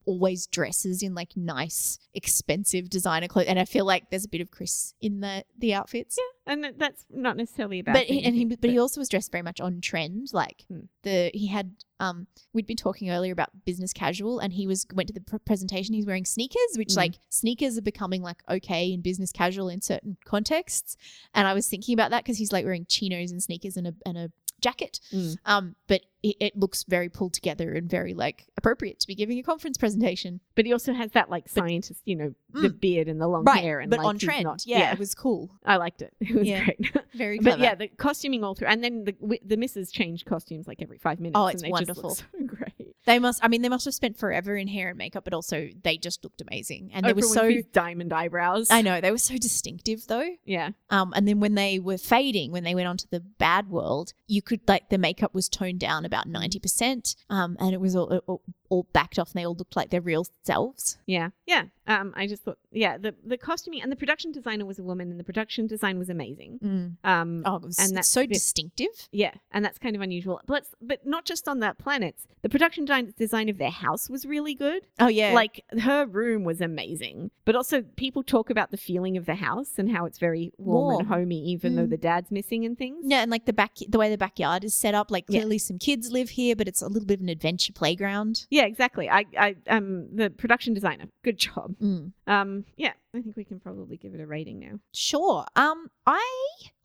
always 0.07 0.47
dresses 0.47 1.03
in 1.03 1.15
like 1.15 1.37
nice, 1.37 1.99
expensive 2.15 2.89
designer 2.89 3.29
clothes, 3.29 3.47
and 3.49 3.59
I 3.59 3.65
feel 3.67 3.85
like 3.85 4.09
there's 4.11 4.25
a 4.25 4.29
bit 4.29 4.41
of 4.41 4.51
Chris 4.51 4.95
in 5.01 5.21
the 5.21 5.45
the 5.59 5.75
outfits. 5.75 6.17
Yeah, 6.19 6.25
and 6.49 6.75
that's 6.77 7.05
not 7.11 7.37
necessarily 7.37 7.79
about. 7.79 7.95
but 7.95 8.07
he, 8.07 8.25
and 8.25 8.35
he, 8.35 8.45
think, 8.47 8.61
but 8.61 8.71
he 8.71 8.79
also 8.79 9.01
was 9.01 9.09
dressed 9.09 9.31
very 9.31 9.43
much 9.43 9.61
on 9.61 9.81
trend. 9.81 10.29
Like 10.33 10.65
Hmm. 10.69 10.81
the 11.03 11.31
he 11.35 11.47
had 11.49 11.73
um 12.01 12.27
we'd 12.53 12.67
been 12.67 12.77
talking 12.77 13.11
earlier 13.11 13.33
about 13.33 13.65
business 13.65 13.93
casual, 13.93 14.39
and 14.41 14.53
he 14.55 14.67
was 14.67 14.87
went 14.93 15.07
to 15.09 15.13
the 15.15 15.21
pr- 15.21 15.37
presentation. 15.39 15.95
He's 15.95 16.07
wearing 16.07 16.25
sneakers, 16.25 16.77
which 16.77 16.89
Mm. 16.95 16.97
like 16.97 17.15
sneakers 17.29 17.77
are 17.79 17.83
becoming 17.83 18.23
like 18.23 18.43
okay 18.49 18.91
in 18.93 19.01
business 19.03 19.31
casual 19.31 19.69
in 19.69 19.81
certain 19.83 20.17
contexts. 20.25 20.97
And 21.35 21.47
I 21.47 21.55
was 21.55 21.67
thinking 21.69 21.93
about 21.95 22.11
that 22.11 22.25
because 22.25 22.39
he's 22.39 22.53
like 22.53 22.65
wearing 22.65 22.87
chinos 22.87 23.31
and 23.31 23.43
sneakers 23.43 23.77
and 23.77 23.87
a 23.87 23.95
and 24.05 24.17
a 24.19 24.33
jacket. 24.61 25.01
Mm. 25.13 25.37
Um, 25.45 25.75
but 25.87 26.03
it, 26.23 26.37
it 26.41 26.57
looks 26.57 26.83
very 26.85 27.09
pulled 27.09 27.33
together 27.33 27.73
and 27.73 27.89
very 27.89 28.13
like 28.13 28.47
appropriate 28.57 28.99
to 29.01 29.07
be 29.07 29.15
giving 29.15 29.39
a 29.39 29.43
conference 29.43 29.79
presentation. 29.79 30.41
but 30.57 30.67
he 30.67 30.73
also 30.73 30.93
has 30.93 31.13
that 31.13 31.31
like 31.31 31.49
scientist, 31.49 32.03
you 32.05 32.17
know, 32.17 32.35
the 32.53 32.69
Mm. 32.71 32.81
beard 32.81 33.09
and 33.09 33.21
the 33.21 33.29
long 33.29 33.47
hair, 33.47 33.79
and 33.79 33.91
but 33.91 33.99
like, 34.01 34.07
on 34.07 34.19
trend. 34.19 34.45
not- 34.45 34.67
yeah, 34.67 34.93
it 34.93 34.99
was 34.99 35.15
cool. 35.15 35.51
I 35.65 35.77
liked 35.77 36.03
it. 36.03 36.13
It 36.21 36.35
was 36.35 36.47
Yeah. 36.49 36.65
great. 36.65 36.93
Very 37.15 37.39
clever. 37.39 37.57
but 37.59 37.63
yeah, 37.63 37.75
the 37.75 37.89
costuming 37.89 38.43
all 38.43 38.55
through, 38.55 38.69
and 38.69 38.83
then 38.83 39.05
the 39.05 39.39
the 39.45 39.57
misses 39.57 39.91
change 39.93 40.25
costumes 40.25 40.67
like 40.67 40.83
every 40.83 40.99
five 40.99 41.21
minutes. 41.21 41.39
Oh, 41.39 41.47
and 41.47 41.55
it's 41.55 41.63
they 41.63 41.69
just 41.71 41.89
look 41.89 41.97
wonderful. 41.97 42.15
so 42.17 42.25
great. 42.47 42.68
They 43.09 43.19
must. 43.19 43.43
I 43.43 43.49
mean, 43.49 43.63
they 43.63 43.69
must 43.69 43.85
have 43.87 43.95
spent 43.95 44.17
forever 44.19 44.57
in 44.57 44.69
hair 44.69 44.91
and 44.91 44.99
makeup, 44.99 45.25
but 45.25 45.33
also 45.33 45.69
they 45.83 45.97
just 45.97 46.23
looked 46.23 46.41
amazing. 46.41 46.91
And 46.93 47.05
they 47.05 47.13
were 47.13 47.23
so. 47.23 47.43
Winfrey's 47.43 47.67
diamond 47.73 48.13
eyebrows. 48.13 48.69
I 48.71 48.83
know 48.83 49.01
they 49.01 49.11
were 49.11 49.19
so 49.19 49.37
distinctive 49.37 50.07
though. 50.07 50.29
Yeah, 50.45 50.71
Um, 50.91 51.13
and 51.17 51.27
then 51.27 51.41
when 51.41 51.55
they 51.55 51.79
were 51.79 51.99
fading, 51.99 52.53
when 52.53 52.65
they 52.65 52.75
went 52.75 52.87
onto 52.87 53.07
the 53.11 53.21
bad 53.21 53.69
world, 53.71 54.13
you 54.27 54.43
could 54.43 54.61
like 54.69 54.91
the 54.91 54.99
makeup 54.99 55.35
was 55.35 55.49
toned 55.49 55.81
down 55.81 56.05
about 56.05 56.27
ninety 56.27 56.59
percent. 56.59 57.17
Um, 57.31 57.57
and 57.59 57.73
it 57.73 57.81
was 57.81 57.97
all, 57.97 58.21
all 58.27 58.43
all 58.69 58.87
backed 58.93 59.19
off, 59.19 59.33
and 59.33 59.41
they 59.41 59.47
all 59.47 59.55
looked 59.55 59.77
like 59.77 59.91
their 59.91 60.01
real 60.03 60.27
selves. 60.45 60.99
yeah, 61.07 61.31
yeah. 61.47 61.65
Um, 61.89 62.13
I 62.17 62.27
just 62.27 62.43
thought, 62.45 62.59
yeah, 62.71 62.99
the 62.99 63.15
the 63.25 63.37
costuming 63.39 63.81
and 63.83 63.91
the 63.91 63.97
production 63.97 64.31
designer 64.31 64.65
was 64.67 64.79
a 64.79 64.83
woman, 64.83 65.11
and 65.11 65.19
the 65.19 65.25
production 65.25 65.67
design 65.67 65.99
was 65.99 66.09
amazing. 66.11 66.97
Um, 67.05 67.43
Oh, 67.47 67.57
it 67.57 67.63
was 67.63 67.79
And 67.79 67.97
that's 67.97 68.09
so 68.11 68.21
the- 68.21 68.27
distinctive. 68.29 69.09
Yeah, 69.11 69.33
and 69.53 69.65
that's 69.65 69.79
kind 69.79 69.97
of 69.97 70.03
unusual. 70.03 70.41
But 70.47 70.67
but 70.81 71.07
not 71.07 71.25
just 71.25 71.49
on 71.49 71.61
that 71.61 71.79
planets. 71.79 72.27
The 72.43 72.49
production 72.49 72.85
design 73.17 73.49
of 73.49 73.59
their 73.59 73.71
house 73.71 74.09
was 74.09 74.25
really 74.27 74.55
good. 74.55 74.87
Oh 75.01 75.09
yeah, 75.09 75.33
Like 75.33 75.65
her 75.81 76.07
room 76.07 76.45
was 76.45 76.61
amazing. 76.61 77.31
But 77.45 77.57
also 77.57 77.83
people 77.97 78.23
talk 78.23 78.51
about 78.51 78.71
the 78.71 78.77
feeling 78.77 79.17
of 79.17 79.25
the 79.27 79.35
house 79.37 79.79
and 79.79 79.91
how 79.91 80.05
it's 80.05 80.19
very 80.19 80.53
warm, 80.59 81.01
and 81.01 81.09
Warm. 81.09 81.21
homey 81.23 81.39
even 81.55 81.75
though 81.77 81.87
Mm. 81.87 81.91
the 81.91 81.97
dad's 81.97 82.31
missing 82.31 82.65
and 82.67 82.77
things. 82.77 83.05
Yeah, 83.09 83.23
and 83.23 83.31
like 83.31 83.47
the 83.47 83.53
back, 83.55 83.73
the 83.89 83.99
way 83.99 84.11
the 84.11 84.19
backyard 84.19 84.63
is 84.65 84.75
set 84.75 84.95
up, 84.95 85.11
like 85.11 85.25
Yeah. 85.29 85.41
clearly 85.41 85.59
some 85.59 85.79
kids 85.79 86.13
live 86.13 86.31
here, 86.31 86.55
but 86.55 86.69
it's 86.69 86.83
a 86.83 86.89
little 86.89 87.07
bit 87.07 87.15
of 87.15 87.23
an 87.23 87.29
adventure 87.31 87.73
playground. 87.73 88.47
Yeah, 88.51 88.67
exactly. 88.67 89.09
I 89.09 89.25
I 89.39 89.57
um 89.69 90.15
the 90.15 90.29
production 90.31 90.75
designer. 90.75 91.07
Good 91.23 91.39
job. 91.39 91.77
Mm. 91.83 92.13
Um 92.27 92.65
yeah, 92.77 92.93
I 93.15 93.21
think 93.23 93.37
we 93.37 93.45
can 93.45 93.59
probably 93.61 93.97
give 93.97 94.15
it 94.15 94.21
a 94.21 94.27
rating 94.27 94.59
now. 94.61 94.79
Sure. 94.93 95.45
Um, 95.57 95.91
I 96.07 96.23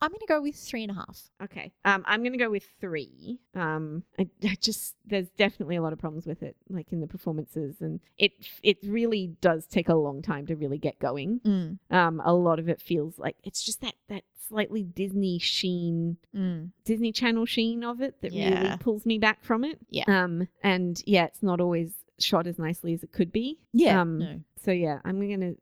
I'm 0.01 0.11
gonna 0.11 0.25
go 0.27 0.41
with 0.41 0.55
three 0.55 0.83
and 0.83 0.91
a 0.91 0.95
half. 0.95 1.29
Okay. 1.43 1.71
Um 1.85 2.03
I'm 2.05 2.21
going 2.21 2.33
to 2.33 2.37
go 2.37 2.49
with 2.49 2.65
3. 2.81 3.39
Um 3.55 4.03
I, 4.19 4.27
I 4.43 4.55
just 4.59 4.95
there's 5.05 5.29
definitely 5.37 5.75
a 5.77 5.81
lot 5.81 5.93
of 5.93 5.99
problems 5.99 6.25
with 6.25 6.43
it 6.43 6.55
like 6.69 6.91
in 6.91 7.01
the 7.01 7.07
performances 7.07 7.81
and 7.81 7.99
it 8.17 8.31
it 8.61 8.77
really 8.83 9.27
does 9.41 9.65
take 9.65 9.89
a 9.89 9.95
long 9.95 10.21
time 10.21 10.45
to 10.47 10.55
really 10.55 10.77
get 10.77 10.99
going. 10.99 11.39
Mm. 11.45 11.79
um 11.91 12.21
a 12.23 12.33
lot 12.33 12.59
of 12.59 12.69
it 12.69 12.81
feels 12.81 13.17
like 13.17 13.35
it's 13.43 13.63
just 13.63 13.81
that 13.81 13.95
that 14.09 14.23
slightly 14.47 14.83
disney 14.83 15.39
sheen 15.39 16.17
Mm. 16.35 16.71
disney 16.83 17.11
channel 17.11 17.45
sheen 17.45 17.83
of 17.83 18.01
it 18.01 18.21
that 18.21 18.33
Yeah. 18.33 18.61
really 18.63 18.77
pulls 18.77 19.05
me 19.05 19.17
back 19.19 19.43
from 19.43 19.63
it 19.63 19.79
Yeah. 19.89 20.03
um 20.07 20.47
and 20.61 21.01
yeah 21.05 21.25
it's 21.25 21.41
not 21.41 21.61
always 21.61 21.93
shot 22.19 22.47
as 22.47 22.59
nicely 22.59 22.93
as 22.93 23.03
it 23.03 23.11
could 23.11 23.31
be 23.31 23.59
Yeah. 23.73 23.99
um 24.01 24.19
no. 24.19 24.39
so 24.63 24.71
yeah 24.71 24.99
i'm 25.03 25.19
gonna 25.29 25.53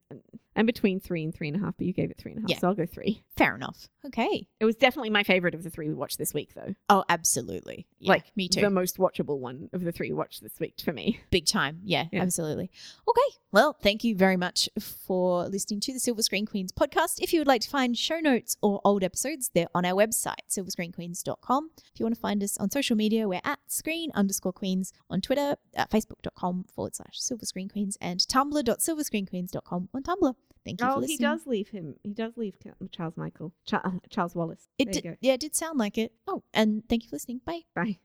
i'm 0.55 0.65
between 0.65 0.99
three 0.99 1.23
and 1.23 1.33
three 1.33 1.47
and 1.47 1.55
a 1.57 1.59
half 1.59 1.75
but 1.77 1.87
you 1.87 1.93
gave 1.93 2.11
it 2.11 2.17
three 2.17 2.31
and 2.33 2.39
a 2.39 2.41
half 2.41 2.49
Yeah. 2.49 2.57
so 2.59 2.67
i'll 2.67 2.75
go 2.75 2.85
three 2.85 3.23
Fair 3.43 3.55
enough. 3.55 3.87
Okay. 4.05 4.47
it 4.59 4.65
was 4.65 4.75
definitely 4.75 5.09
my 5.11 5.23
favorite 5.23 5.53
of 5.53 5.61
the 5.63 5.69
three 5.69 5.87
we 5.87 5.93
watched 5.93 6.17
this 6.17 6.33
week 6.33 6.53
though 6.55 6.73
Oh, 6.89 7.03
absolutely. 7.09 7.85
Yeah, 7.99 8.13
like 8.13 8.25
me 8.35 8.47
too. 8.47 8.61
the 8.61 8.69
most 8.71 8.97
watchable 8.97 9.37
one 9.39 9.69
of 9.73 9.83
the 9.83 9.91
three 9.91 10.09
we 10.09 10.15
watched 10.15 10.41
this 10.41 10.59
week 10.59 10.75
for 10.83 10.91
me 10.91 11.19
Big 11.31 11.45
time. 11.45 11.79
Yeah, 11.83 12.05
Yeah. 12.11 12.21
absolutely. 12.23 12.71
Okay. 13.07 13.35
Well, 13.51 13.73
thank 13.81 14.03
you 14.03 14.15
very 14.15 14.37
much 14.37 14.69
for 14.79 15.47
listening 15.47 15.81
to 15.81 15.93
the 15.93 15.99
Silver 15.99 16.23
Screen 16.23 16.45
Queens 16.45 16.71
podcast. 16.71 17.19
If 17.19 17.31
you 17.33 17.39
would 17.41 17.47
like 17.47 17.61
to 17.61 17.69
find 17.69 17.97
show 17.97 18.19
notes 18.19 18.55
or 18.61 18.79
old 18.85 19.03
episodes, 19.03 19.51
they're 19.53 19.67
on 19.75 19.85
our 19.85 19.93
website, 19.93 20.35
silverscreenqueens.com. 20.49 21.71
If 21.93 21.99
you 21.99 22.05
want 22.05 22.15
to 22.15 22.21
find 22.21 22.41
us 22.43 22.57
on 22.57 22.71
social 22.71 22.95
media, 22.95 23.27
we're 23.27 23.41
at 23.43 23.59
screen 23.67 24.09
underscore 24.15 24.53
queens 24.53 24.93
on 25.09 25.19
Twitter, 25.21 25.55
at 25.75 25.89
facebook.com 25.91 26.65
forward 26.73 26.95
slash 26.95 27.19
silver 27.19 27.45
screen 27.45 27.69
queens, 27.69 27.97
and 28.01 28.19
tumblr.silverscreenqueens.com 28.21 29.89
on 29.93 30.03
Tumblr. 30.03 30.35
Thank 30.63 30.79
you 30.79 30.85
for 30.87 30.91
oh 30.91 30.95
he 30.97 31.07
listening. 31.07 31.17
does 31.29 31.47
leave 31.47 31.69
him 31.69 31.95
he 32.03 32.13
does 32.13 32.33
leave 32.37 32.53
charles 32.91 33.17
michael 33.17 33.30
Cha- 33.65 33.81
uh, 33.83 33.91
charles 34.09 34.35
wallace 34.35 34.67
It 34.77 34.91
did, 34.91 35.17
yeah, 35.21 35.33
it 35.33 35.39
did 35.39 35.55
sound 35.55 35.79
like 35.79 35.97
it. 35.97 36.13
Oh, 36.27 36.43
and 36.53 36.83
thank 36.89 37.03
you 37.03 37.09
for 37.09 37.15
listening. 37.15 37.41
Bye. 37.45 37.61
bye 37.75 37.97